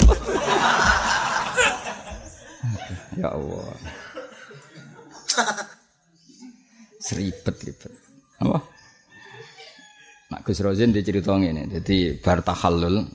ya 3.15 3.31
Allah. 3.31 3.79
Seribet 6.99 7.57
ribet. 7.63 7.93
Apa? 8.43 8.59
Nak 10.35 10.41
Gus 10.43 10.59
Rozin 10.67 10.91
dicerita 10.91 11.39
ngene. 11.39 11.71
Dadi 11.71 12.19
bar 12.19 12.43
tahallul 12.43 13.07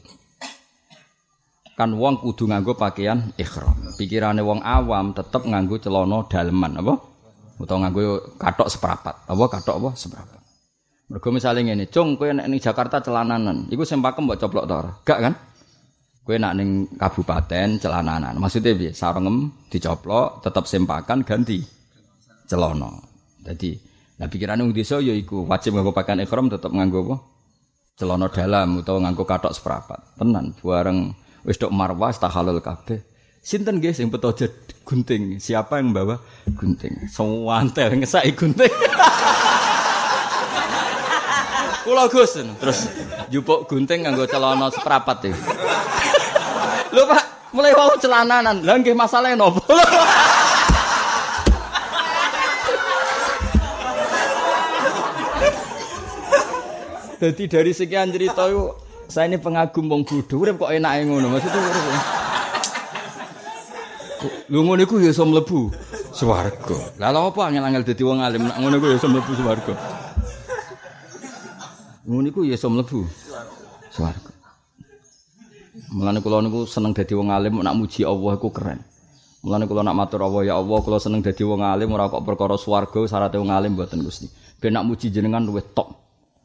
kan 1.74 1.90
wong 1.94 2.22
kudu 2.22 2.50
nganggo 2.50 2.78
pakaian 2.78 3.34
ihram. 3.38 3.74
Pikirane 3.98 4.42
wong 4.46 4.62
awam 4.62 5.14
tetep 5.14 5.46
nganggo 5.46 5.82
celana 5.82 6.26
daleman 6.30 6.78
apa? 6.80 6.94
Utawa 7.58 7.88
nganggo 7.88 8.38
katok 8.38 8.70
seperapat. 8.70 9.16
Apa 9.26 9.44
katok 9.50 9.76
apa 9.82 9.90
seperapat. 9.98 10.42
Mergo 11.12 11.30
misale 11.30 11.62
ngene, 11.62 11.92
"Cung, 11.92 12.16
kowe 12.16 12.32
nek 12.32 12.48
ning 12.48 12.58
Jakarta 12.64 13.04
celananan, 13.04 13.70
iku 13.70 13.84
sing 13.84 14.00
pakem 14.00 14.24
mbok 14.26 14.40
coplok 14.40 14.66
ta 14.66 14.76
ora?" 14.82 14.92
Gak 15.04 15.20
kan? 15.20 15.34
Kowe 16.24 16.36
nak 16.40 16.54
ning 16.58 16.90
kabupaten 16.96 17.78
celananan. 17.78 18.40
Maksudnya 18.40 18.72
piye? 18.74 18.92
Sarengem 18.96 19.52
dicoplok, 19.68 20.42
tetep 20.42 20.64
sempakan 20.66 21.22
ganti 21.28 21.60
celana. 22.48 22.90
Jadi 23.44 23.94
Nah 24.14 24.30
pikiran 24.30 24.62
wong 24.62 24.72
desa 24.78 25.02
ya 25.02 25.12
iku 25.12 25.50
wajib 25.50 25.74
nganggo 25.74 25.92
pakaian 25.92 26.22
ihram 26.22 26.46
tetep 26.48 26.70
nganggo 26.70 27.00
apa? 27.10 27.16
Celana 27.98 28.28
dalam 28.30 28.78
utawa 28.78 29.04
nganggo 29.04 29.26
katok 29.26 29.54
seprapat. 29.54 30.00
Tenan 30.18 30.54
bareng 30.62 31.14
wis 31.44 31.60
tok 31.60 31.72
marwah 31.76 32.16
tahalul 32.16 32.64
kabeh. 32.64 33.04
Sinten 33.44 33.84
nggih 33.84 33.92
sing 33.92 34.08
beto 34.08 34.32
gunting? 34.88 35.36
Siapa 35.36 35.76
yang 35.84 35.92
membawa 35.92 36.16
gunting? 36.56 37.12
Sewantel 37.12 38.00
ngesaki 38.00 38.32
gunting. 38.40 38.72
Kula 41.84 42.08
Gus 42.08 42.40
terus 42.40 42.88
jupuk 43.28 43.68
gunting 43.68 44.08
nganggo 44.08 44.24
celana 44.24 44.72
seprapat 44.72 45.28
iki. 45.28 45.36
Lho 46.96 47.04
Pak, 47.04 47.52
mulai 47.52 47.76
wau 47.76 48.00
celananan. 48.00 48.64
Lah 48.64 48.80
nggih 48.80 48.96
masalahe 48.96 49.36
nopo? 49.36 49.60
Jadi 57.20 57.44
dari 57.60 57.76
sekian 57.76 58.16
cerita 58.16 58.48
itu 58.48 58.72
saya 59.08 59.30
ini 59.30 59.38
pengagum 59.38 59.86
wong 59.88 60.02
bodho 60.08 60.36
urip 60.42 60.56
kok 60.60 60.72
enake 60.72 61.06
ngono 61.08 61.28
maksudnya 61.32 61.60
urip. 61.60 61.86
Lu 64.48 64.64
ngono 64.64 64.82
iku 64.84 65.04
ya 65.04 65.12
iso 65.12 65.28
mlebu 65.28 65.72
swarga. 66.16 66.78
Lha 67.00 67.12
apa 67.12 67.42
angel-angel 67.44 67.84
dadi 67.84 68.04
wong 68.04 68.24
alim 68.24 68.48
nak 68.48 68.58
ngono 68.60 68.76
iku 68.80 68.88
ya 68.92 68.98
iso 69.00 69.08
mlebu 69.12 69.32
swarga. 69.36 69.74
Ngono 72.08 72.28
iku 72.32 72.42
ya 72.48 72.56
iso 72.56 72.68
mlebu 72.72 73.00
swarga. 73.92 74.32
Mulane 75.94 76.20
kula 76.26 76.42
niku 76.42 76.66
seneng 76.66 76.94
dadi 76.94 77.14
wong 77.14 77.30
alim 77.30 77.60
nak 77.62 77.76
muji 77.76 78.04
Allah 78.04 78.34
iku 78.36 78.50
keren. 78.50 78.80
Mulane 79.44 79.68
kula 79.68 79.84
nak 79.84 79.96
matur 79.98 80.24
Allah 80.24 80.42
ya 80.48 80.54
Allah 80.60 80.80
kula 80.84 80.98
seneng 81.00 81.24
dadi 81.24 81.44
wong 81.44 81.64
alim 81.64 81.92
ora 81.92 82.08
kok 82.08 82.24
perkara 82.24 82.56
swarga 82.56 83.04
syaratnya 83.08 83.40
wong 83.40 83.52
alim 83.52 83.72
mboten 83.76 84.04
Gusti. 84.04 84.32
Ben 84.60 84.74
nak 84.74 84.88
muji 84.88 85.12
jenengan 85.12 85.44
luwih 85.44 85.64
top. 85.76 86.03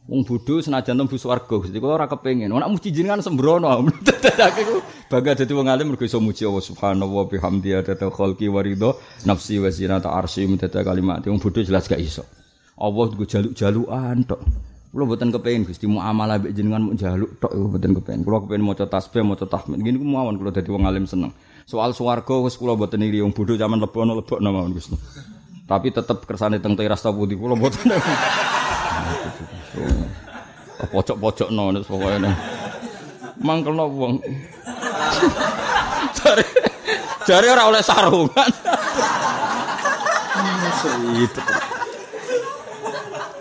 Wong 0.09 0.25
bodho 0.25 0.57
senajan 0.65 0.97
tembu 0.97 1.21
swarga 1.21 1.61
Gusti 1.61 1.77
kula 1.77 2.01
ora 2.01 2.09
kepengin. 2.09 2.49
Nek 2.49 2.73
muji 2.73 2.89
jenengan 2.97 3.21
sembrono. 3.21 3.69
Dadake 4.09 4.65
ku 4.65 4.81
bangga 5.13 5.37
dadi 5.45 5.53
wong 5.53 5.69
alim 5.69 5.93
mergo 5.93 6.09
iso 6.09 6.17
muji 6.17 6.49
Allah 6.49 6.65
Subhanahu 6.65 7.29
bihamdi 7.29 7.77
adada 7.77 8.09
khalqi 8.09 8.49
wa 8.49 8.65
ridho 8.65 8.97
nafsi 9.29 9.61
wa 9.61 9.69
zinata 9.69 10.09
arsy 10.09 10.49
mudada 10.49 10.81
kalimat. 10.81 11.21
Wong 11.29 11.37
bodho 11.37 11.61
jelas 11.61 11.85
gak 11.85 12.01
iso. 12.01 12.25
Allah 12.81 13.05
nggo 13.13 13.29
jaluk-jalukan 13.29 14.25
tok. 14.25 14.41
Kula 14.89 15.05
mboten 15.05 15.29
kepengin 15.29 15.69
Gusti 15.69 15.85
muamalah 15.85 16.41
mbek 16.41 16.57
jenengan 16.57 16.89
mung 16.89 16.97
jaluk 16.97 17.37
tok 17.37 17.53
mboten 17.53 17.93
kepengin. 18.01 18.25
Kula 18.25 18.49
kepengin 18.49 18.65
maca 18.65 18.89
tasbih, 18.89 19.21
maca 19.29 19.45
tahmid. 19.45 19.85
Ngene 19.85 20.01
ku 20.01 20.09
mawon 20.09 20.41
kula 20.41 20.57
dadi 20.57 20.73
wong 20.73 20.89
alim 20.89 21.05
seneng. 21.05 21.37
Soal 21.69 21.93
swarga 21.93 22.33
wis 22.41 22.57
kula 22.57 22.81
mboten 22.81 23.05
iri 23.05 23.21
wong 23.21 23.37
bodho 23.37 23.61
zaman 23.61 23.77
lebono 23.77 24.17
lebokno 24.17 24.49
mawon 24.57 24.73
Gusti. 24.73 24.97
Tapi 25.69 25.93
tetep 25.93 26.25
kersane 26.25 26.65
teng 26.65 26.81
teras 26.81 27.05
ta 27.05 27.13
pundi 27.13 27.37
kula 27.37 27.53
mboten. 27.61 27.93
Pojok-pojok 30.93 31.49
no 31.51 31.75
nek 31.75 31.83
pokoke 31.85 32.19
nek. 32.23 32.35
Mangkelno 33.43 33.87
wong. 33.91 34.23
Jare 36.19 36.45
jare 37.27 37.47
ora 37.51 37.67
oleh 37.67 37.83
sarungan. 37.83 38.51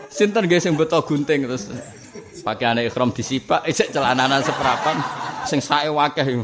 Sinten 0.09 0.49
guys 0.49 0.65
sing 0.65 0.73
beto 0.73 0.97
gunting 1.05 1.45
terus 1.45 1.69
pakaiane 2.41 2.89
ikhram 2.89 3.13
disipak 3.13 3.61
isik 3.69 3.93
celananan 3.93 4.41
seperapan 4.41 4.97
sing 5.45 5.61
sae 5.61 5.93
wakeh 5.93 6.25
iku. 6.25 6.43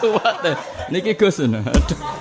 Suwat 0.00 0.40
niki 0.88 1.12
Gus. 1.16 1.40
Aduh. 1.40 2.15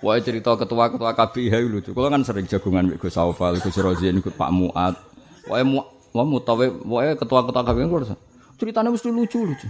Wah 0.00 0.16
cerita 0.24 0.56
ketua-ketua 0.56 1.12
KBIH 1.12 1.54
lucu. 1.68 1.92
Kalau 1.92 2.08
kan 2.08 2.24
sering 2.24 2.48
jagungan 2.48 2.96
Gus 2.96 3.12
Saufal, 3.12 3.60
Gus 3.60 3.76
Rozin, 3.76 4.24
ikut 4.24 4.32
Pak 4.32 4.48
Muat. 4.48 4.96
Wah 5.44 5.60
mu, 5.60 5.84
wah 6.16 6.24
mutawe, 6.24 6.64
wah 6.88 7.12
ketua-ketua 7.12 7.60
KBIH 7.60 7.88
kalau 7.92 8.16
ceritanya 8.56 8.88
mesti 8.88 9.12
lucu-lucu. 9.12 9.68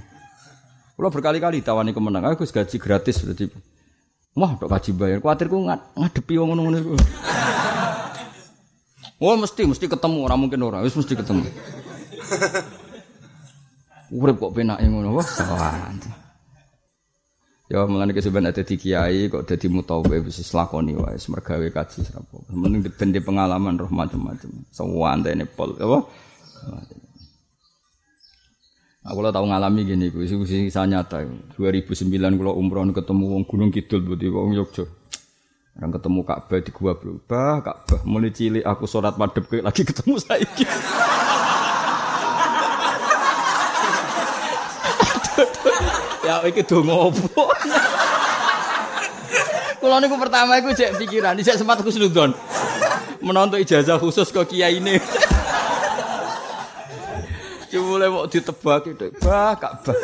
Kalau 0.94 1.10
berkali-kali 1.10 1.66
tawani 1.66 1.90
kemenang, 1.90 2.30
aku 2.30 2.46
gaji 2.46 2.78
gratis 2.78 3.26
berarti. 3.26 3.50
Wah, 4.38 4.54
dok 4.54 4.70
gaji 4.70 4.94
bayar. 4.94 5.18
Kuatirku 5.18 5.66
nggak 5.66 5.98
ngadepi 5.98 6.38
wong 6.38 6.54
ngono-ngono. 6.54 6.94
Wah 9.20 9.36
mesti 9.36 9.68
mesti 9.68 9.84
ketemu 9.84 10.24
orang 10.24 10.40
mungkin 10.40 10.64
orang, 10.64 10.80
wis 10.86 10.96
mesti 10.96 11.12
ketemu. 11.12 11.44
Urip 14.20 14.40
kok 14.40 14.52
penake 14.56 14.88
ngono, 14.88 15.12
wah. 15.18 15.26
Ya 17.70 17.86
mulane 17.86 18.10
kesuwen 18.10 18.50
ada 18.50 18.66
di 18.66 18.74
kiai 18.74 19.30
kok 19.30 19.46
dadi 19.46 19.70
mutawe 19.70 20.16
wis 20.26 20.42
lakoni 20.50 20.98
wae 20.98 21.14
mergawe 21.14 21.66
kaji 21.70 22.02
sapa. 22.02 22.42
Mending 22.50 22.90
ben 22.90 23.14
pengalaman 23.22 23.78
roh 23.78 23.86
macam-macam. 23.86 24.66
Sewantene 24.74 25.46
pol 25.46 25.78
apa? 25.78 25.98
Aku 29.00 29.24
lah 29.24 29.32
tahu 29.32 29.48
ngalami 29.48 29.86
gini, 29.88 30.12
gue 30.12 30.28
sih 30.28 30.36
kisah 30.68 30.84
nyata. 30.84 31.24
2009 31.56 32.20
kalau 32.36 32.52
umroh 32.52 32.84
ketemu 32.92 33.24
wong 33.32 33.42
Gunung 33.48 33.72
Kidul, 33.72 34.04
berarti 34.04 34.28
wong 34.28 34.52
Yogyo. 34.52 34.84
Orang 35.80 35.96
ketemu 35.96 36.20
Ka'bah 36.26 36.60
di 36.60 36.70
gua 36.76 36.92
berubah, 36.92 37.64
Ka'bah 37.64 38.00
mulai 38.04 38.34
cilik 38.34 38.66
aku 38.66 38.84
sholat 38.84 39.16
madep 39.16 39.48
lagi 39.64 39.86
ketemu 39.86 40.20
saya. 40.20 40.44
Ya 46.30 46.46
iki 46.46 46.62
donga 46.62 47.10
opo? 47.10 47.50
Kula 49.82 49.98
niku 49.98 50.14
pertama 50.20 50.60
iku 50.60 50.70
cek 50.70 50.94
pikiran, 51.00 51.34
dhisik 51.34 51.58
sempat 51.58 51.82
khusnudon. 51.82 52.30
Menonton 53.18 53.58
ijazah 53.58 53.98
khusus 53.98 54.30
kok 54.30 54.46
kiai 54.46 54.78
ini. 54.78 55.02
Cuma 57.70 58.02
mau 58.10 58.26
ditebak 58.26 58.90
itu, 58.90 59.14
bah 59.22 59.54
Ka'bah. 59.54 59.94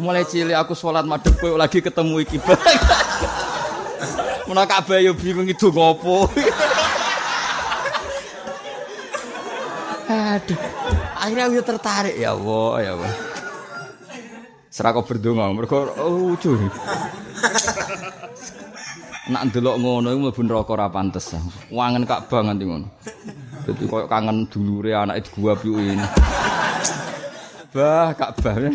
Mulai 0.00 0.24
cilik 0.24 0.56
aku 0.56 0.72
sholat 0.72 1.04
madep 1.04 1.36
lagi 1.56 1.84
ketemu 1.84 2.24
iki. 2.24 2.40
Menawa 4.48 4.64
Ka'bah 4.64 4.98
yo 5.00 5.12
bingung 5.12 5.46
itu 5.48 5.68
ngopo. 5.68 6.28
Aduh. 10.08 10.58
Akhirnya 11.20 11.46
aku 11.46 11.62
tertarik 11.62 12.16
ya 12.18 12.34
Allah, 12.34 12.72
ya 12.82 12.90
Allah. 12.98 13.12
Serah 14.72 14.96
kau 14.96 15.04
berdonga, 15.04 15.52
mereka 15.52 15.84
oh 16.00 16.32
lucu. 16.32 16.56
Nak 19.28 19.52
ndelok 19.52 19.76
ngono 19.76 20.08
iku 20.08 20.20
mlebu 20.24 20.40
neraka 20.48 20.72
ora 20.72 20.88
pantes. 20.88 21.36
Wangen 21.68 22.08
Ka'bah 22.08 22.40
nganti 22.40 22.64
ngono. 22.64 22.88
Dadi 23.68 23.84
koyo 23.84 24.08
kangen 24.08 24.48
dulure 24.48 24.96
anake 24.96 25.28
ini. 25.76 26.06
Bah, 27.68 28.16
Ka'bah. 28.16 28.72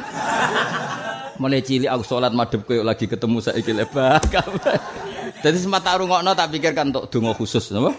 Mulai 1.42 1.66
cilik 1.66 1.90
aku 1.90 2.06
sholat 2.06 2.30
madhep 2.30 2.62
koyo 2.70 2.86
lagi 2.86 3.10
ketemu 3.10 3.42
saiki 3.42 3.74
le 3.74 3.90
bah 3.90 4.22
Ka'bah. 4.22 4.78
Dadi 5.42 5.58
sempat 5.58 5.82
tak 5.82 5.98
rungokno 6.06 6.38
tak 6.38 6.54
pikirkan 6.54 6.94
untuk 6.94 7.10
donga 7.10 7.34
khusus 7.34 7.74
napa? 7.74 7.90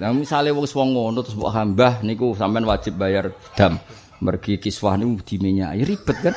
Nah 0.00 0.16
misalnya 0.16 0.56
wong 0.56 0.64
wong 0.64 0.88
ngono 0.96 1.20
terus 1.20 1.36
mbok 1.36 1.52
hambah 1.52 1.92
niku 2.00 2.32
sampean 2.32 2.64
wajib 2.64 2.96
bayar 2.96 3.36
dam. 3.52 3.76
Mergi 4.20 4.60
kiswah 4.60 5.00
niku 5.00 5.24
diminyak 5.24 5.80
ya 5.80 5.84
ribet 5.84 6.16
kan. 6.20 6.34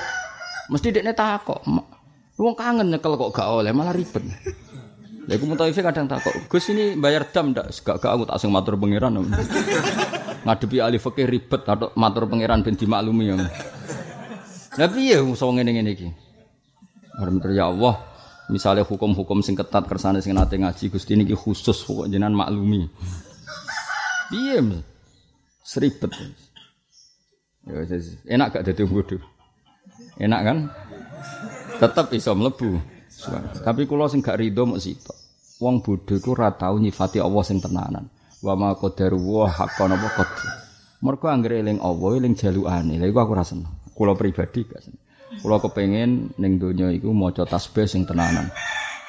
Mesti 0.71 0.95
dekne 0.95 1.11
takok. 1.11 1.63
Wong 2.39 2.55
kangen 2.55 2.89
nyekel 2.89 3.19
kok 3.19 3.31
gak 3.35 3.47
oleh 3.51 3.75
malah 3.75 3.91
ribet. 3.91 4.23
Lha 5.23 5.39
iku 5.39 5.47
mutawife 5.47 5.79
kadang 5.79 6.07
takok, 6.07 6.35
"Gus 6.51 6.67
ini 6.67 6.99
bayar 6.99 7.31
dam 7.31 7.55
ndak?" 7.55 7.71
Gak 7.79 8.03
gak 8.03 8.11
aku 8.11 8.27
tak 8.27 8.43
sing 8.43 8.51
matur 8.51 8.75
pangeran 8.75 9.23
ngadepi 10.43 10.83
ahli 10.83 10.99
fikih 10.99 11.27
ribet 11.27 11.63
atau 11.63 11.95
matur 11.95 12.27
pangeran 12.27 12.59
ben 12.59 12.75
dimaklumi 12.75 13.31
ya. 13.31 13.35
Lah 14.75 14.89
piye 14.91 15.23
iso 15.23 15.45
ngene-ngene 15.47 15.91
iki? 15.95 16.09
Alhamdulillah 17.15 17.55
ya 17.55 17.65
Allah, 17.71 17.95
misalnya 18.51 18.83
hukum-hukum 18.83 19.39
sing 19.39 19.55
ketat 19.55 19.87
kersane 19.87 20.19
sing 20.19 20.35
nate 20.35 20.59
ngaji 20.59 20.91
Gusti 20.91 21.15
niki 21.15 21.37
khusus 21.37 21.85
pokok 21.87 22.11
jenengan 22.11 22.35
maklumi. 22.35 22.89
Piye? 24.27 24.59
Seribet. 25.63 26.11
Ya 27.63 27.79
enak 28.35 28.59
gak 28.59 28.63
dadi 28.67 28.83
bodoh. 28.83 29.23
Enak 30.19 30.41
kan? 30.43 30.57
Tetap 31.79 32.11
iso 32.11 32.35
mlebu. 32.35 32.75
Tapi 33.63 33.87
kula 33.87 34.11
sing 34.11 34.19
gak 34.19 34.39
rido 34.39 34.67
mok 34.67 34.83
sitok. 34.83 35.15
Wong 35.63 35.79
bodho 35.79 36.19
iku 36.19 36.35
ora 36.35 36.51
tau 36.51 36.75
nyifati 36.75 37.23
Allah 37.23 37.43
sing 37.47 37.63
tenanan 37.63 38.11
wa 38.43 38.53
ma 38.59 38.69
qadaru 38.75 39.15
wa 39.15 39.47
haqqan 39.47 39.95
apa 39.95 40.07
qadar. 40.11 40.51
Mergo 40.99 41.31
anggere 41.31 41.63
eling 41.63 41.79
Allah 41.79 42.19
eling 42.19 42.35
jalukane. 42.35 42.99
Lha 42.99 43.07
iku 43.07 43.23
aku 43.23 43.31
ra 43.31 43.47
seneng. 43.47 43.71
Kula 43.95 44.11
pribadi 44.19 44.67
gak 44.67 44.83
seneng. 44.83 45.01
Kula 45.39 45.63
kepengin 45.63 46.35
ning 46.35 46.59
donya 46.59 46.91
iku 46.91 47.15
maca 47.15 47.47
tasbih 47.47 47.87
sing 47.87 48.03
tenanan. 48.03 48.51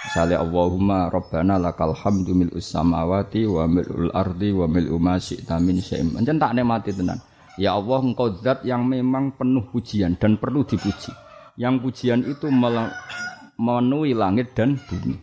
Misalnya 0.04 0.44
Allahumma 0.44 1.08
Rabbana 1.10 1.58
lakal 1.58 1.96
hamdu 1.96 2.36
mil 2.36 2.52
samawati 2.54 3.48
wa 3.48 3.64
mil'ul 3.66 4.12
ardi 4.12 4.52
wa 4.52 4.68
mil'u 4.68 5.00
ma 5.00 5.16
syi'ta 5.16 5.56
min 5.58 5.80
syai'in. 5.80 6.12
Tenan. 6.22 7.18
Ya 7.54 7.78
Allah 7.78 8.02
engkau 8.02 8.34
zat 8.42 8.66
yang 8.66 8.82
memang 8.82 9.38
penuh 9.38 9.70
pujian 9.70 10.18
dan 10.18 10.42
perlu 10.42 10.66
dipuji. 10.66 11.14
Yang 11.54 11.74
pujian 11.86 12.20
itu 12.26 12.50
memenuhi 12.50 14.10
langit 14.10 14.58
dan 14.58 14.74
bumi. 14.74 15.14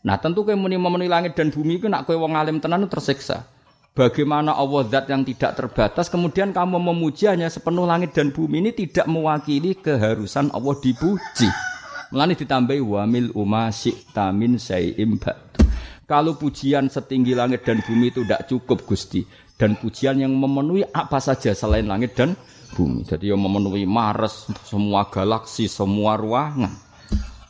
Nah 0.00 0.16
tentu 0.16 0.40
kowe 0.40 0.56
muni 0.56 0.80
memenuhi 0.80 1.10
langit 1.10 1.36
dan 1.36 1.52
bumi 1.52 1.76
itu 1.76 1.92
nak 1.92 2.08
kowe 2.08 2.16
wong 2.16 2.32
alim 2.32 2.64
tenan 2.64 2.88
tersiksa. 2.88 3.44
Bagaimana 3.92 4.56
Allah 4.56 4.88
zat 4.88 5.08
yang 5.08 5.24
tidak 5.24 5.56
terbatas 5.56 6.08
kemudian 6.08 6.52
kamu 6.52 6.80
memuji 6.80 7.28
hanya 7.28 7.48
sepenuh 7.52 7.84
langit 7.84 8.16
dan 8.16 8.32
bumi 8.32 8.64
ini 8.64 8.70
tidak 8.72 9.04
mewakili 9.08 9.76
keharusan 9.76 10.48
Allah 10.56 10.76
dipuji. 10.80 11.48
Melani 12.08 12.38
ditambahi 12.38 12.80
wamil 12.80 13.36
umma 13.36 13.68
syi'ta 13.68 14.32
min 14.32 14.56
syai'im 14.56 15.20
Kalau 16.06 16.38
pujian 16.38 16.88
setinggi 16.88 17.34
langit 17.36 17.66
dan 17.66 17.84
bumi 17.84 18.14
itu 18.14 18.24
tidak 18.24 18.46
cukup 18.48 18.86
Gusti 18.86 19.26
dan 19.56 19.76
pujian 19.80 20.20
yang 20.20 20.32
memenuhi 20.36 20.84
apa 20.92 21.16
saja 21.20 21.56
selain 21.56 21.88
langit 21.88 22.12
dan 22.12 22.36
bumi. 22.76 23.08
Jadi 23.08 23.32
yang 23.32 23.40
memenuhi 23.40 23.88
Mars, 23.88 24.52
semua 24.68 25.08
galaksi, 25.08 25.64
semua 25.66 26.20
ruangan. 26.20 26.72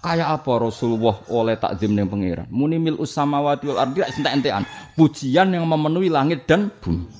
Kayak 0.06 0.38
apa 0.38 0.70
Rasulullah 0.70 1.18
oleh 1.34 1.58
takzim 1.58 1.90
ning 1.90 2.06
pangeran? 2.06 2.46
Muni 2.46 2.78
mil 2.78 2.94
usamawati 2.94 3.66
wal 3.66 3.82
ardi 3.82 4.06
entek-entekan. 4.06 4.62
Pujian 4.94 5.50
yang 5.50 5.66
memenuhi 5.66 6.06
langit 6.06 6.46
dan 6.46 6.70
bumi. 6.70 7.10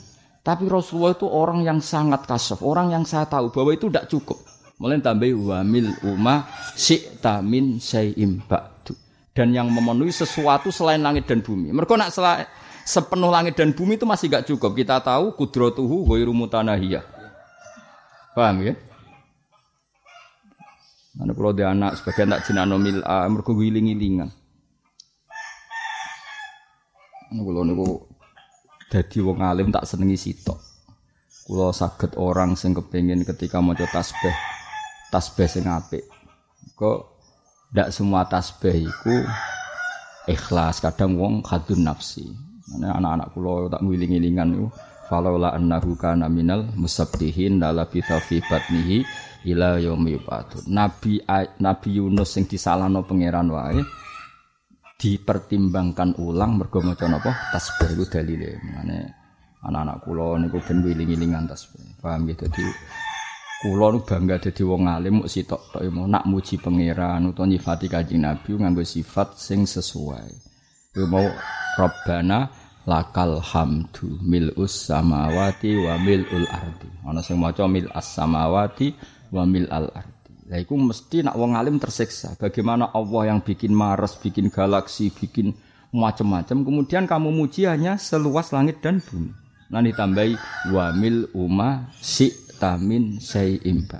Tapi 0.47 0.70
Rasulullah 0.70 1.18
itu 1.18 1.26
orang 1.26 1.66
yang 1.66 1.82
sangat 1.82 2.22
kasaf, 2.22 2.62
orang 2.62 2.95
yang 2.95 3.03
saya 3.03 3.26
tahu 3.26 3.51
bahwa 3.51 3.74
itu 3.74 3.91
tidak 3.91 4.07
cukup. 4.07 4.39
Mulai 4.78 5.03
tambah 5.03 5.26
wa 5.43 5.66
mil 5.66 5.91
umma 6.07 6.47
syi'ta 6.78 7.43
min 7.43 7.82
syai'im 7.82 8.47
ba'du. 8.47 8.95
Dan 9.34 9.51
yang 9.51 9.66
memenuhi 9.66 10.14
sesuatu 10.14 10.70
selain 10.70 11.03
langit 11.03 11.26
dan 11.26 11.43
bumi. 11.43 11.74
Mereka 11.74 11.99
nak 11.99 12.14
selain 12.14 12.47
sepenuh 12.87 13.34
langit 13.34 13.59
dan 13.59 13.74
bumi 13.74 13.99
itu 13.99 14.07
masih 14.07 14.30
gak 14.30 14.47
cukup. 14.47 14.78
Kita 14.78 15.03
tahu 15.03 15.34
kudrotuhu 15.34 16.07
ghairu 16.07 16.30
mutanahiyah. 16.30 17.03
Paham 18.39 18.62
ya? 18.62 18.74
Ana 21.16 21.32
kula 21.32 21.57
dhe 21.57 21.64
anak 21.64 21.97
sebagian 21.97 22.28
tak 22.28 22.45
jenano 22.45 22.76
mil 22.76 23.01
a 23.01 23.24
mergo 23.26 23.57
wiling-wilingan. 23.57 24.28
Ana 27.32 27.41
kula 27.41 27.64
niku 27.64 28.05
dadi 28.93 29.18
wong 29.24 29.41
alim 29.41 29.72
tak 29.72 29.89
senengi 29.89 30.20
sitok. 30.20 30.61
Kula 31.49 31.72
saged 31.72 32.20
orang 32.20 32.55
sing 32.55 32.76
kepengin 32.76 33.24
ketika 33.24 33.64
maca 33.64 33.89
tasbih 33.89 34.37
tasbih 35.09 35.49
sing 35.49 35.64
apik. 35.64 36.05
Kok 36.76 36.99
ndak 37.72 37.89
semua 37.97 38.28
tasbih 38.28 38.84
iku 38.84 39.24
ikhlas, 40.28 40.84
kadang 40.84 41.16
wong 41.16 41.41
khadun 41.41 41.89
nafsi. 41.89 42.45
Anak-anak 42.74 43.30
kula 43.30 43.70
tak 43.70 43.82
wiling-wilingan 43.86 44.48
niku 44.50 44.66
falaula 45.06 45.54
annahu 45.54 45.94
kana 45.94 46.26
minal 46.26 46.66
musabbihin 46.74 47.62
la 47.62 47.86
fi 47.86 48.02
batnihi 48.42 49.06
ila 49.46 49.78
yaumi 49.78 50.18
Nabi 50.66 51.22
Nabi 51.62 51.88
Yunus 51.94 52.34
sing 52.34 52.50
disalahno 52.50 53.06
pangeran 53.06 53.46
wae 53.54 53.78
dipertimbangkan 54.96 56.18
ulang 56.18 56.58
mergo 56.58 56.82
maca 56.82 57.06
napa 57.06 57.30
tasbih 57.54 57.94
iku 57.94 58.04
dalile. 58.10 58.58
Mane 58.74 58.98
anak-anak 59.62 59.96
kula 60.02 60.42
niku 60.42 60.58
ben 60.66 60.82
wiling-wilingan 60.82 61.46
tasbih. 61.46 61.84
Paham 62.02 62.26
ya 62.26 62.34
dadi 62.34 62.64
kula 63.62 63.94
nu 63.94 64.02
bangga 64.02 64.36
dadi 64.42 64.62
wong 64.66 64.90
alim 64.90 65.22
muk 65.22 65.30
sitok 65.30 65.62
tok 65.70 65.82
nak 65.86 66.24
muji 66.26 66.58
pangeran 66.58 67.30
utawa 67.30 67.46
nyifati 67.46 67.86
kanjeng 67.86 68.26
Nabi 68.26 68.50
nganggo 68.58 68.82
sifat 68.82 69.38
sing 69.38 69.62
sesuai. 69.68 70.28
Kuwi 70.96 71.06
mau 71.06 71.28
Rabbana 71.77 72.49
lakal 72.89 73.43
hamdu 73.43 74.16
mil'us 74.24 74.89
samawati 74.89 75.77
wa 75.77 76.01
mil'ul 76.01 76.49
ardi. 76.49 76.89
Ana 77.05 77.20
sing 77.20 77.37
maca 77.37 77.68
mil'as 77.68 78.16
samawati 78.16 78.95
wa 79.35 79.45
mil 79.45 79.68
al 79.68 79.93
ardi. 79.93 80.33
Lah 80.47 80.62
iku 80.62 80.79
mesti 80.79 81.27
nak 81.27 81.35
wong 81.35 81.59
alim 81.59 81.77
tersiksa. 81.83 82.39
Bagaimana 82.39 82.95
Allah 82.95 83.35
yang 83.35 83.43
bikin 83.43 83.74
Mars, 83.74 84.14
bikin 84.16 84.49
galaksi, 84.49 85.11
bikin 85.11 85.51
macam-macam, 85.91 86.62
kemudian 86.62 87.05
kamu 87.05 87.35
muji 87.35 87.66
hanya 87.66 87.99
seluas 87.99 88.55
langit 88.55 88.79
dan 88.79 89.03
bumi. 89.03 89.35
Nah 89.66 89.83
ditambahi 89.83 90.39
wa 90.70 90.95
mil 90.95 91.27
umma 91.35 91.91
si 91.99 92.31
tamin 92.62 93.18
syai'im 93.18 93.91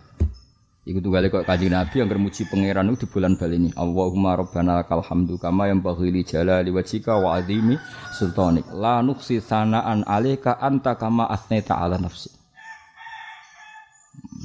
Iku 0.87 1.03
tunggal 1.03 1.27
kok 1.27 1.43
kanjeng 1.51 1.75
Nabi 1.75 1.99
yang 1.99 2.15
muji 2.15 2.47
pangeran 2.47 2.87
itu 2.95 3.03
di 3.03 3.07
bulan 3.11 3.35
Bali 3.35 3.59
ini. 3.59 3.71
Allahumma 3.75 4.39
rabbana 4.39 4.79
lakal 4.79 5.03
hamdu 5.03 5.35
kama 5.35 5.67
yang 5.67 5.83
baghili 5.83 6.23
jalali 6.23 6.71
wajhika 6.71 7.19
wa 7.19 7.35
azimi 7.35 7.75
sultanik. 8.15 8.71
La 8.71 9.03
nuksi 9.03 9.43
sanaan 9.43 10.07
alika 10.07 10.63
anta 10.63 10.95
kama 10.95 11.27
asneta 11.27 11.75
ala 11.75 11.99
nafsi. 11.99 12.31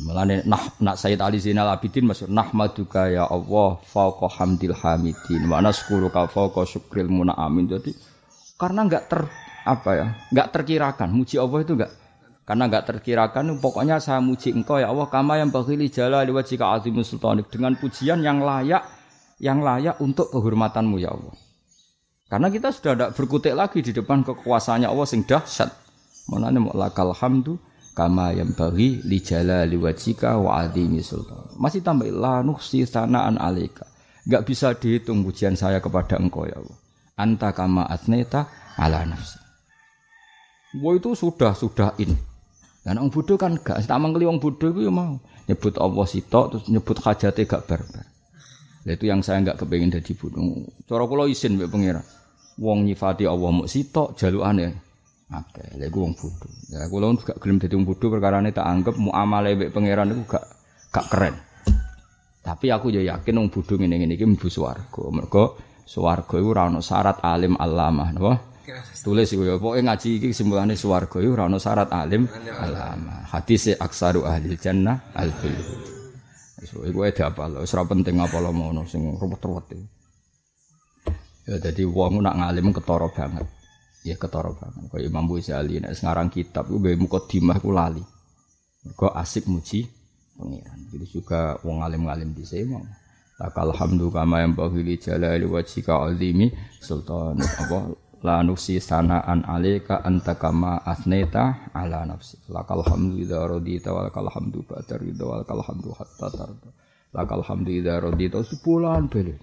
Mulane 0.02 0.42
nah 0.50 0.66
nak 0.82 0.98
Sayyid 0.98 1.22
Ali 1.22 1.38
Zainal 1.38 1.70
Abidin 1.70 2.10
maksud 2.10 2.34
nahmaduka 2.34 3.06
ya 3.06 3.30
Allah 3.30 3.78
fauqa 3.86 4.26
hamdil 4.42 4.74
hamidin 4.74 5.46
wa 5.46 5.62
naskuruka 5.62 6.26
fauqa 6.26 6.66
syukril 6.66 7.06
munaamin. 7.06 7.70
Jadi 7.70 7.94
karena 8.58 8.89
enggak 8.89 9.14
ter 9.14 9.30
apa 9.62 9.89
ya, 9.94 10.08
enggak 10.34 10.58
terkirakan 10.58 11.14
muji 11.14 11.38
Allah 11.38 11.62
itu 11.62 11.78
enggak 11.78 12.01
Karena 12.42 12.68
nggak 12.68 12.86
terkirakan, 12.89 13.62
pokoknya 13.62 14.02
saya 14.02 14.18
muji 14.18 14.52
engkau 14.52 14.82
ya 14.82 14.89
Allah, 14.89 15.08
kama 15.08 15.38
yang 15.38 15.54
baghili 15.54 15.94
jala 15.94 16.26
lewat 16.26 16.50
jika 16.50 16.74
azimus 16.74 17.14
sultanik 17.14 17.48
dengan 17.54 17.78
pujian 17.78 18.20
yang 18.26 18.42
layak, 18.42 18.82
yang 19.38 19.62
layak 19.62 20.02
untuk 20.02 20.34
kehormatanmu 20.34 20.98
ya 20.98 21.14
Allah. 21.14 21.38
Karena 22.32 22.48
kita 22.48 22.72
sudah 22.72 22.94
tidak 22.96 23.12
berkutik 23.20 23.54
lagi 23.54 23.84
di 23.84 23.92
depan 23.92 24.24
kekuasaannya 24.24 24.88
Allah 24.88 25.04
sing 25.04 25.28
dahsyat. 25.28 25.68
Mana 26.32 26.48
nih 26.48 26.64
lakal 26.72 27.12
hamdu 27.12 27.60
kama 27.92 28.32
yang 28.32 28.56
bagi 28.56 29.04
li 29.04 29.20
jala 29.20 29.68
lewat 29.68 30.00
jika 30.00 30.39
wa 30.39 30.64
azimi 30.64 31.04
sultan. 31.04 31.52
Masih 31.60 31.84
tambah 31.84 32.08
la 32.08 32.39
nuhsi 32.39 32.88
sanaan 32.88 33.36
alika. 33.36 33.84
Gak 34.24 34.48
bisa 34.48 34.72
dihitung 34.72 35.28
pujian 35.28 35.60
saya 35.60 35.84
kepada 35.84 36.16
engkau 36.16 36.48
ya 36.48 36.56
Allah. 36.56 36.78
Anta 37.20 37.52
kama 37.52 37.84
asneta 37.84 38.48
ala 38.80 39.04
nafsi. 39.04 39.42
Wah 40.80 40.96
itu 40.96 41.12
sudah 41.12 41.52
sudah 41.52 42.00
ini. 42.00 42.31
Dan 42.82 42.98
orang 42.98 43.14
bodoh 43.14 43.38
kan 43.38 43.62
gak 43.62 43.86
tak 43.86 44.00
mengkeli 44.02 44.26
orang 44.26 44.42
bodoh 44.42 44.74
itu 44.74 44.90
ya 44.90 44.92
mau 44.94 45.22
nyebut 45.46 45.78
Allah 45.78 46.06
sitok 46.10 46.46
terus 46.50 46.64
nyebut 46.66 46.98
hajatnya 46.98 47.46
gak 47.46 47.64
barbar. 47.70 48.06
Nah, 48.82 48.94
itu 48.98 49.06
yang 49.06 49.22
saya 49.22 49.46
nggak 49.46 49.62
kepengen 49.62 49.94
jadi 49.94 50.12
bodoh. 50.18 50.66
Cara 50.90 51.06
kula 51.06 51.30
isin 51.30 51.62
mbek 51.62 51.70
pangeran. 51.70 52.02
Wong 52.58 52.90
nyifati 52.90 53.30
Allah 53.30 53.50
mau 53.54 53.70
sitok 53.70 54.18
jalukane 54.18 54.74
Oke, 55.32 55.64
lha 55.80 55.88
iku 55.88 56.04
wong 56.04 56.14
bodoh. 56.18 56.52
Ya 56.74 56.90
kula 56.90 57.14
gak 57.22 57.38
gelem 57.38 57.62
dadi 57.62 57.78
wong 57.78 57.86
perkara 57.86 58.42
tak 58.50 58.66
anggap 58.66 58.96
muamale 58.98 59.54
mbek 59.54 59.70
pangeran 59.70 60.18
itu 60.18 60.26
gak 60.26 60.46
gak 60.90 61.06
keren. 61.14 61.36
Tapi 62.42 62.74
aku 62.74 62.90
ya 62.90 63.06
yakin 63.06 63.38
wong 63.38 63.48
bodoh 63.54 63.78
ngene-ngene 63.78 64.18
iki 64.18 64.26
mlebu 64.26 64.50
swarga. 64.50 65.02
Mergo 65.14 65.62
swarga 65.86 66.36
iku 66.42 66.50
ora 66.50 66.66
ana 66.66 66.82
syarat 66.82 67.22
alim 67.22 67.54
alamah, 67.62 68.10
napa? 68.10 68.34
Tulis 69.01 69.30
iku 69.34 69.43
ya, 69.43 69.55
ngaji 69.57 70.09
iki 70.22 70.28
kesimpulane 70.32 70.78
swarga 70.78 71.18
iku 71.18 71.34
ora 71.34 71.49
ono 71.49 71.57
syarat 71.57 71.89
alim 71.89 72.30
alama. 72.62 73.26
Hadis 73.26 73.74
aksaru 73.76 74.26
ahli 74.26 74.53
jannah 74.57 75.12
al 75.18 75.34
So 76.62 76.86
iku 76.86 77.03
ada 77.03 77.34
apa 77.34 77.49
lho, 77.49 77.66
ora 77.66 77.84
penting 77.89 78.22
apa 78.22 78.38
lo 78.38 78.53
ngono 78.53 78.86
sing 78.86 79.01
ruwet-ruwet 79.18 79.66
iki. 79.74 79.86
Ya 81.49 81.57
dadi 81.57 81.84
wong 81.84 82.22
nak 82.22 82.38
ngalim 82.38 82.70
ketara 82.70 83.09
banget. 83.09 83.49
Ya 84.05 84.14
ketara 84.14 84.53
banget. 84.53 84.86
Kaya 84.93 85.09
Imam 85.09 85.26
Ghazali 85.26 85.82
nek 85.82 85.97
ngarang 85.97 86.30
kitab 86.30 86.70
iku 86.70 86.78
gawe 86.78 86.95
mukadimah 87.01 87.57
ku 87.57 87.74
lali. 87.74 88.03
Mergo 88.86 89.09
asik 89.09 89.49
muji 89.49 89.89
pengiran. 90.38 90.80
Jadi 90.93 91.05
juga 91.09 91.57
wong 91.66 91.82
alim-alim 91.82 92.34
di 92.34 92.45
sini 92.45 92.78
Lakal 93.41 93.74
hamdu 93.74 94.14
kama 94.14 94.45
yang 94.45 94.53
bahili 94.53 95.01
jalali 95.01 95.49
wajika 95.49 95.97
azimi 96.05 96.53
sultan 96.78 97.41
apa 97.41 97.89
la 98.22 98.45
nusi 98.45 98.78
sanaan 98.78 99.45
alika 99.45 100.05
anta 100.05 100.38
kama 100.38 100.82
asneta 100.86 101.74
ala 101.74 102.05
nafsi. 102.05 102.38
Lakal 102.49 102.86
hamdu 102.86 103.17
idza 103.17 103.41
radita 103.45 103.89
wal 103.93 104.09
kal 104.13 104.30
hamdu 104.30 104.61
ba'da 104.65 104.97
ridha 105.01 105.26
wal 105.26 105.43
kal 105.45 105.61
hamdu 105.65 105.89
hatta 105.93 106.28
tarda. 106.30 106.69
Lakal 107.11 107.41
hamdu 107.41 107.69
idza 107.74 107.97
radita 107.97 108.45
sebulan 108.45 109.09
belen 109.09 109.41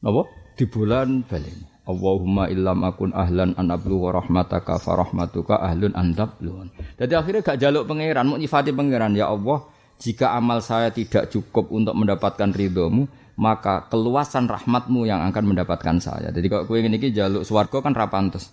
napa 0.00 0.22
di 0.54 0.64
bulan 0.68 1.26
belen 1.26 1.76
Allahumma 1.86 2.50
illam 2.50 2.82
akun 2.82 3.14
ahlan 3.14 3.54
an 3.54 3.70
ablu 3.70 4.10
wa 4.10 4.18
rahmataka 4.18 4.82
fa 4.82 4.98
rahmatuka 4.98 5.62
ahlun 5.62 5.94
an 5.94 6.18
tabluhun. 6.18 6.74
Jadi 6.98 7.14
akhirnya 7.14 7.46
gak 7.46 7.62
jaluk 7.62 7.86
pangeran, 7.86 8.26
mau 8.26 8.34
nyifati 8.34 8.74
pangeran. 8.74 9.14
Ya 9.14 9.30
Allah, 9.30 9.70
jika 10.02 10.34
amal 10.34 10.58
saya 10.66 10.90
tidak 10.90 11.30
cukup 11.30 11.70
untuk 11.70 11.94
mendapatkan 11.94 12.50
ridhomu, 12.50 13.06
maka 13.36 13.84
keluasan 13.92 14.48
rahmatmu 14.48 15.04
yang 15.04 15.20
akan 15.28 15.44
mendapatkan 15.52 15.96
saya. 16.00 16.32
Jadi 16.32 16.46
kalau 16.48 16.64
kue 16.64 16.80
ini 16.80 16.96
jaluk 17.12 17.44
swargo 17.44 17.84
kan 17.84 17.92
rapantes. 17.92 18.48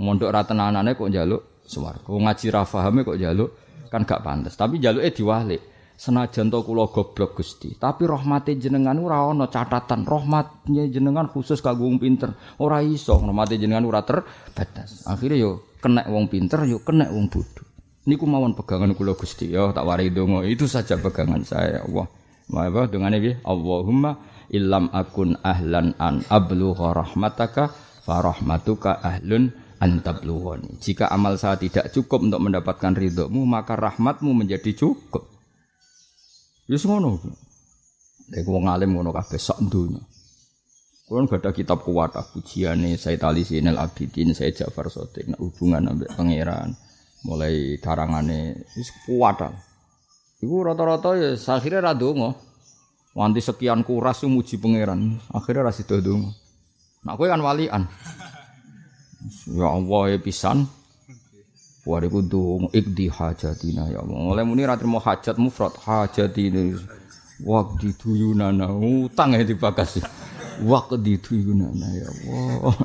Mondok 0.00 0.32
ratenanane 0.32 0.96
kok 0.96 1.12
jaluk 1.12 1.62
swargo. 1.68 2.16
Ngaji 2.16 2.46
rafahame 2.50 3.04
kok 3.04 3.20
jaluk 3.20 3.50
kan 3.92 4.02
gak 4.02 4.24
pantas. 4.24 4.56
Tapi 4.56 4.80
jaluk 4.80 5.04
eh 5.04 5.12
diwalik. 5.12 5.62
Senajan 5.94 6.50
to 6.50 6.58
kula 6.66 6.90
goblok 6.90 7.38
Gusti, 7.38 7.78
tapi 7.78 8.02
rahmate 8.02 8.58
jenengan 8.58 8.98
ora 8.98 9.30
ana 9.30 9.46
catatan. 9.46 10.02
Rahmatnya 10.02 10.90
jenengan 10.90 11.30
khusus 11.30 11.62
kanggo 11.62 11.86
wong 11.86 12.02
pinter. 12.02 12.34
Ora 12.58 12.82
iso 12.82 13.14
rahmate 13.14 13.62
jenengan 13.62 13.86
ora 13.86 14.02
terbatas. 14.02 15.06
Akhirnya 15.06 15.46
yo 15.46 15.62
kena 15.78 16.02
wong 16.10 16.26
pinter, 16.26 16.66
yo 16.66 16.82
kena 16.82 17.06
wong 17.14 17.30
bodoh. 17.30 17.62
Niku 18.10 18.26
mawon 18.26 18.58
pegangan 18.58 18.90
kula 18.98 19.14
Gusti 19.14 19.54
ya, 19.54 19.70
tak 19.70 19.86
wari 19.86 20.10
donga. 20.10 20.42
Itu 20.42 20.66
saja 20.66 20.98
pegangan 20.98 21.46
saya, 21.46 21.86
Allah. 21.86 22.10
Apa 22.52 22.90
dengan 22.92 23.16
ini? 23.16 23.40
Allahumma 23.40 24.20
illam 24.52 24.92
akun 24.92 25.40
ahlan 25.40 25.96
an 25.96 26.20
ablugha 26.28 26.92
rahmataka 26.92 27.72
fa 28.04 28.20
rahmatuka 28.20 29.00
ahlun 29.00 29.54
an 29.80 30.04
tablughani. 30.04 30.76
Jika 30.80 31.08
amal 31.08 31.40
saya 31.40 31.56
tidak 31.56 31.88
cukup 31.92 32.24
untuk 32.24 32.40
mendapatkan 32.44 32.92
ridhomu, 32.92 33.44
maka 33.48 33.76
rahmatmu 33.76 34.32
menjadi 34.32 34.76
cukup. 34.76 35.24
Wis 36.68 36.84
ngono. 36.84 37.20
Nek 38.24 38.44
wong 38.48 38.72
alim 38.72 38.96
ngono 38.96 39.12
kabeh 39.12 39.36
sak 39.36 39.60
donya. 39.68 40.00
Kulon 41.04 41.28
gak 41.28 41.44
ada 41.44 41.52
kitab 41.52 41.84
kuat 41.84 42.16
pujiane 42.32 42.96
saya 42.96 43.20
tali 43.20 43.44
sinel 43.44 43.76
abidin 43.76 44.32
saya 44.32 44.56
Ja'far 44.56 44.88
Sotik 44.88 45.28
nah, 45.28 45.36
hubungan 45.36 45.92
ambek 45.92 46.08
pangeran 46.16 46.72
mulai 47.28 47.76
karangane 47.76 48.64
wis 48.72 48.88
kuat 49.04 49.44
Iku 50.44 50.60
rata-rata 50.60 51.16
ya 51.16 51.32
akhirnya 51.32 51.80
ra 51.80 51.92
donga. 51.96 52.36
Wanti 53.16 53.40
sekian 53.40 53.80
kuras 53.80 54.20
muji 54.28 54.60
pangeran, 54.60 55.16
akhirnya 55.32 55.70
ra 55.70 55.72
sida 55.72 55.96
donga. 56.04 56.36
Nak 57.08 57.16
kowe 57.16 57.24
kan 57.24 57.40
walian. 57.40 57.88
Ya 59.48 59.68
Allah 59.72 60.02
ya 60.12 60.18
pisan. 60.20 60.68
Wariku 61.84 62.24
dong 62.24 62.72
ikdi 62.72 63.12
hajatina 63.12 63.88
ya 63.92 64.00
Allah. 64.00 64.36
Oleh 64.36 64.44
muni 64.44 64.64
ra 64.64 64.76
trimo 64.76 65.00
hajat 65.00 65.36
mufrad 65.40 65.72
hajatina. 65.80 66.76
Waqdi 67.44 67.92
duyunana 67.96 68.72
utang 68.72 69.36
ya 69.36 69.44
dibakas. 69.44 70.00
Waqdi 70.64 71.20
duyunana 71.20 71.88
ya 71.92 72.08
Allah. 72.08 72.76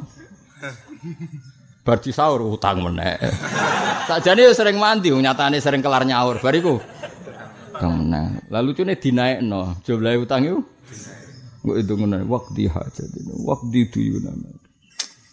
Bar 1.87 1.97
sahur 2.05 2.53
utang 2.53 2.83
meneh. 2.83 3.17
Sakjane 4.05 4.45
ya 4.45 4.53
sering 4.53 4.77
mandi 4.77 5.09
nyatane 5.15 5.57
sering 5.63 5.79
kelar 5.79 6.03
nyaur 6.03 6.37
bariku. 6.43 6.83
Kang 7.79 7.95
menang. 7.95 8.43
Lalu 8.51 8.75
cune 8.75 8.93
dinaikno, 8.99 9.79
jumlah 9.87 10.19
utang 10.19 10.43
itu. 10.43 10.59
Mbok 11.63 11.75
itu 11.79 11.93
ngono, 11.95 12.17
waqti 12.27 12.63
hajat 12.67 13.07
ini, 13.15 13.33
waqti 13.47 13.79
duyunan. 13.87 14.35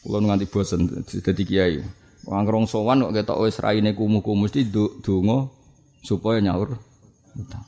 Kulo 0.06 0.22
nganti 0.22 0.46
bosen 0.46 0.86
dadi 1.02 1.42
kiai. 1.42 1.82
Wong 2.26 2.46
rong 2.46 2.66
sowan 2.70 3.02
kok 3.02 3.14
ketok 3.14 3.38
wis 3.46 3.58
raine 3.58 3.94
kumuh-kumuh 3.94 4.46
mesti 4.46 4.66
donga 5.02 5.50
supaya 6.02 6.38
nyaur 6.42 6.74
utang. 7.34 7.66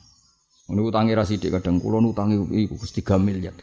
Ngono 0.67 0.79
utange 0.87 1.11
ra 1.15 1.23
sithik 1.27 1.59
kadang 1.59 1.83
kulo 1.83 1.99
utange 1.99 2.39
iku 2.39 2.79
Gusti 2.79 3.03
3 3.03 3.19
miliar. 3.19 3.55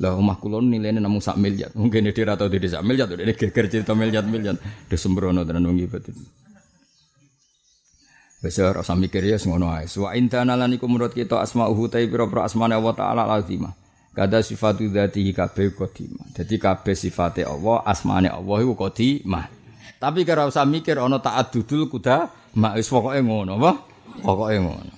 Lah 0.00 0.16
omah 0.16 0.40
kula 0.40 0.58
nilainya 0.64 0.98
namung 0.98 1.22
sak 1.22 1.36
miliar. 1.36 1.70
Mungkin 1.76 2.10
dia 2.10 2.24
ora 2.24 2.34
tau 2.34 2.48
dhewe 2.48 2.66
sak 2.66 2.82
miliar, 2.82 3.06
dia 3.10 3.34
geger 3.36 3.66
cerita 3.68 3.92
miliar-miliar. 3.92 4.56
Desembrono 4.88 5.44
tenan 5.44 5.68
wong 5.70 5.78
iki 5.82 5.98
Wis 8.40 8.56
ora 8.56 8.80
mikir 8.96 9.20
ya 9.20 9.36
ngono 9.36 9.68
ae. 9.68 9.84
Wa 10.00 10.16
indana 10.16 10.56
lan 10.56 10.72
iku 10.72 10.88
menurut 10.88 11.12
kita 11.12 11.44
asmauhu 11.44 11.92
ta 11.92 12.00
pira-pira 12.00 12.48
asmane 12.48 12.72
Allah 12.72 12.94
taala 12.96 13.22
lazimah. 13.28 13.76
Kada 14.16 14.40
sifatu 14.40 14.88
dzatihi 14.88 15.36
kabeh 15.36 15.76
qadimah. 15.76 16.32
Dadi 16.32 16.56
kabeh 16.56 16.96
sifate 16.96 17.44
Allah, 17.44 17.84
asmane 17.84 18.32
Allah 18.32 18.56
iku 18.64 18.72
qadimah. 18.74 19.46
Tapi 20.00 20.24
kira 20.24 20.48
usah 20.48 20.64
mikir 20.64 20.96
ana 20.96 21.20
ta'addudul 21.20 21.92
kuda 21.92 22.32
mak 22.56 22.80
wis 22.80 22.88
pokoke 22.88 23.20
ngono 23.20 23.60
apa? 23.60 23.70
Pokoke 24.24 24.56
ngono. 24.56 24.92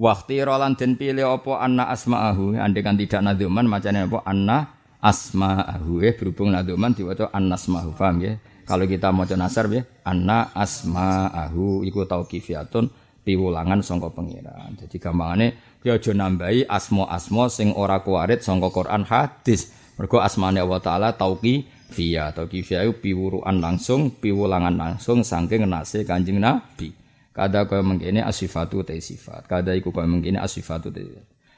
Waktu 0.00 0.40
rolan 0.48 0.80
den 0.80 0.96
pilih 0.96 1.28
apa 1.28 1.60
anna 1.60 1.92
asma'ahu 1.92 2.56
andai 2.56 2.80
kan 2.80 2.96
tidak 2.96 3.20
nadzuman 3.20 3.68
macamnya 3.68 4.08
apa 4.08 4.24
anna 4.24 4.72
asma'ahu 5.04 6.00
eh 6.00 6.16
berhubung 6.16 6.56
nadzuman 6.56 6.96
diwaca 6.96 7.28
annasma'ahu 7.28 7.92
paham 7.92 8.24
ya 8.24 8.40
kalau 8.70 8.86
kita 8.86 9.10
mau 9.10 9.26
nasar 9.26 9.66
ya, 9.66 9.82
anna 10.06 10.54
asma'ahu 10.54 11.82
iku 11.82 12.06
tauqifiyatun 12.06 12.86
piwulangan 13.26 13.82
sangka 13.82 14.14
pengiran. 14.14 14.78
Jadi 14.78 15.02
gampangane 15.02 15.58
ya 15.82 15.98
aja 15.98 16.14
nambahi 16.14 16.70
asma-asma 16.70 17.50
sing 17.50 17.74
ora 17.74 17.98
kuwarit 18.06 18.46
sangka 18.46 18.70
Quran 18.70 19.02
hadis. 19.02 19.74
Mergo 19.98 20.22
asmane 20.22 20.62
Allah 20.62 20.78
taala 20.78 21.08
tauqifiyah. 21.18 22.30
Tauqifiyah 22.30 22.86
iku 22.86 22.94
piwuruan 23.02 23.58
langsung, 23.58 24.14
piwulangan 24.14 24.78
langsung 24.78 25.26
saking 25.26 25.66
nase 25.66 26.06
Kanjeng 26.06 26.38
Nabi. 26.38 26.94
Kada 27.34 27.66
kaya 27.66 27.82
mengkene 27.82 28.22
asifatu 28.22 28.86
te 28.86 28.94
sifat. 29.02 29.50
Kada 29.50 29.74
iku 29.74 29.90
kaya 29.90 30.06
mengkene 30.06 30.38
asifatu 30.38 30.94
te. 30.94 31.02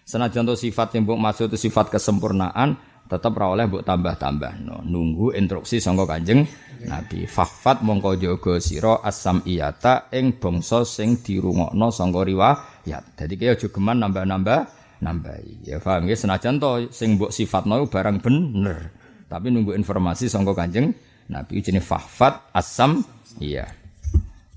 Senajan 0.09 0.49
sifat 0.49 0.97
yang 0.97 1.07
maksud 1.07 1.53
itu 1.53 1.69
sifat 1.69 1.93
kesempurnaan, 1.93 2.75
tetap 3.13 3.37
ra 3.37 3.53
oleh 3.53 3.69
mbok 3.69 3.85
tambah-tambah 3.85 4.65
no. 4.65 4.81
nunggu 4.89 5.37
instruksi 5.37 5.85
sangka 5.85 6.09
Kanjeng 6.09 6.49
Nabi. 6.89 7.29
Fahfat 7.29 7.85
mongko 7.85 8.17
jaga 8.17 8.57
sira 8.57 9.05
asam 9.05 9.45
iyata 9.45 10.09
ing 10.17 10.41
bangsa 10.41 10.89
sing 10.89 11.21
dirungokno 11.21 11.93
sangka 11.93 12.25
riwayat. 12.25 13.05
Dadi 13.13 13.35
kaya 13.37 13.53
aja 13.53 13.69
geman 13.69 14.01
nambah-nambah 14.01 14.61
nambahi. 15.05 15.69
Ya 15.69 15.77
paham 15.77 16.09
ya 16.09 16.17
senajan 16.17 16.57
to 16.57 16.89
sing 16.89 17.21
mbok 17.21 17.29
sifatno 17.29 17.85
barang 17.85 18.25
bener. 18.25 18.89
Tapi 19.29 19.53
nunggu 19.53 19.77
informasi 19.77 20.33
sangka 20.33 20.57
Kanjeng 20.57 20.97
Nabi. 21.29 21.61
Jenenge 21.61 21.85
fahfat 21.85 22.49
asam 22.57 23.05
iya 23.45 23.69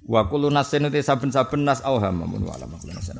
Wa 0.05 0.29
kullu 0.29 0.53
nasin 0.53 0.85
saben-saben 0.85 1.65
nas 1.65 1.81
auham 1.81 2.23
mun 2.23 2.45
wala 2.45 2.69
kullu 2.69 2.93
nasin. 2.93 3.17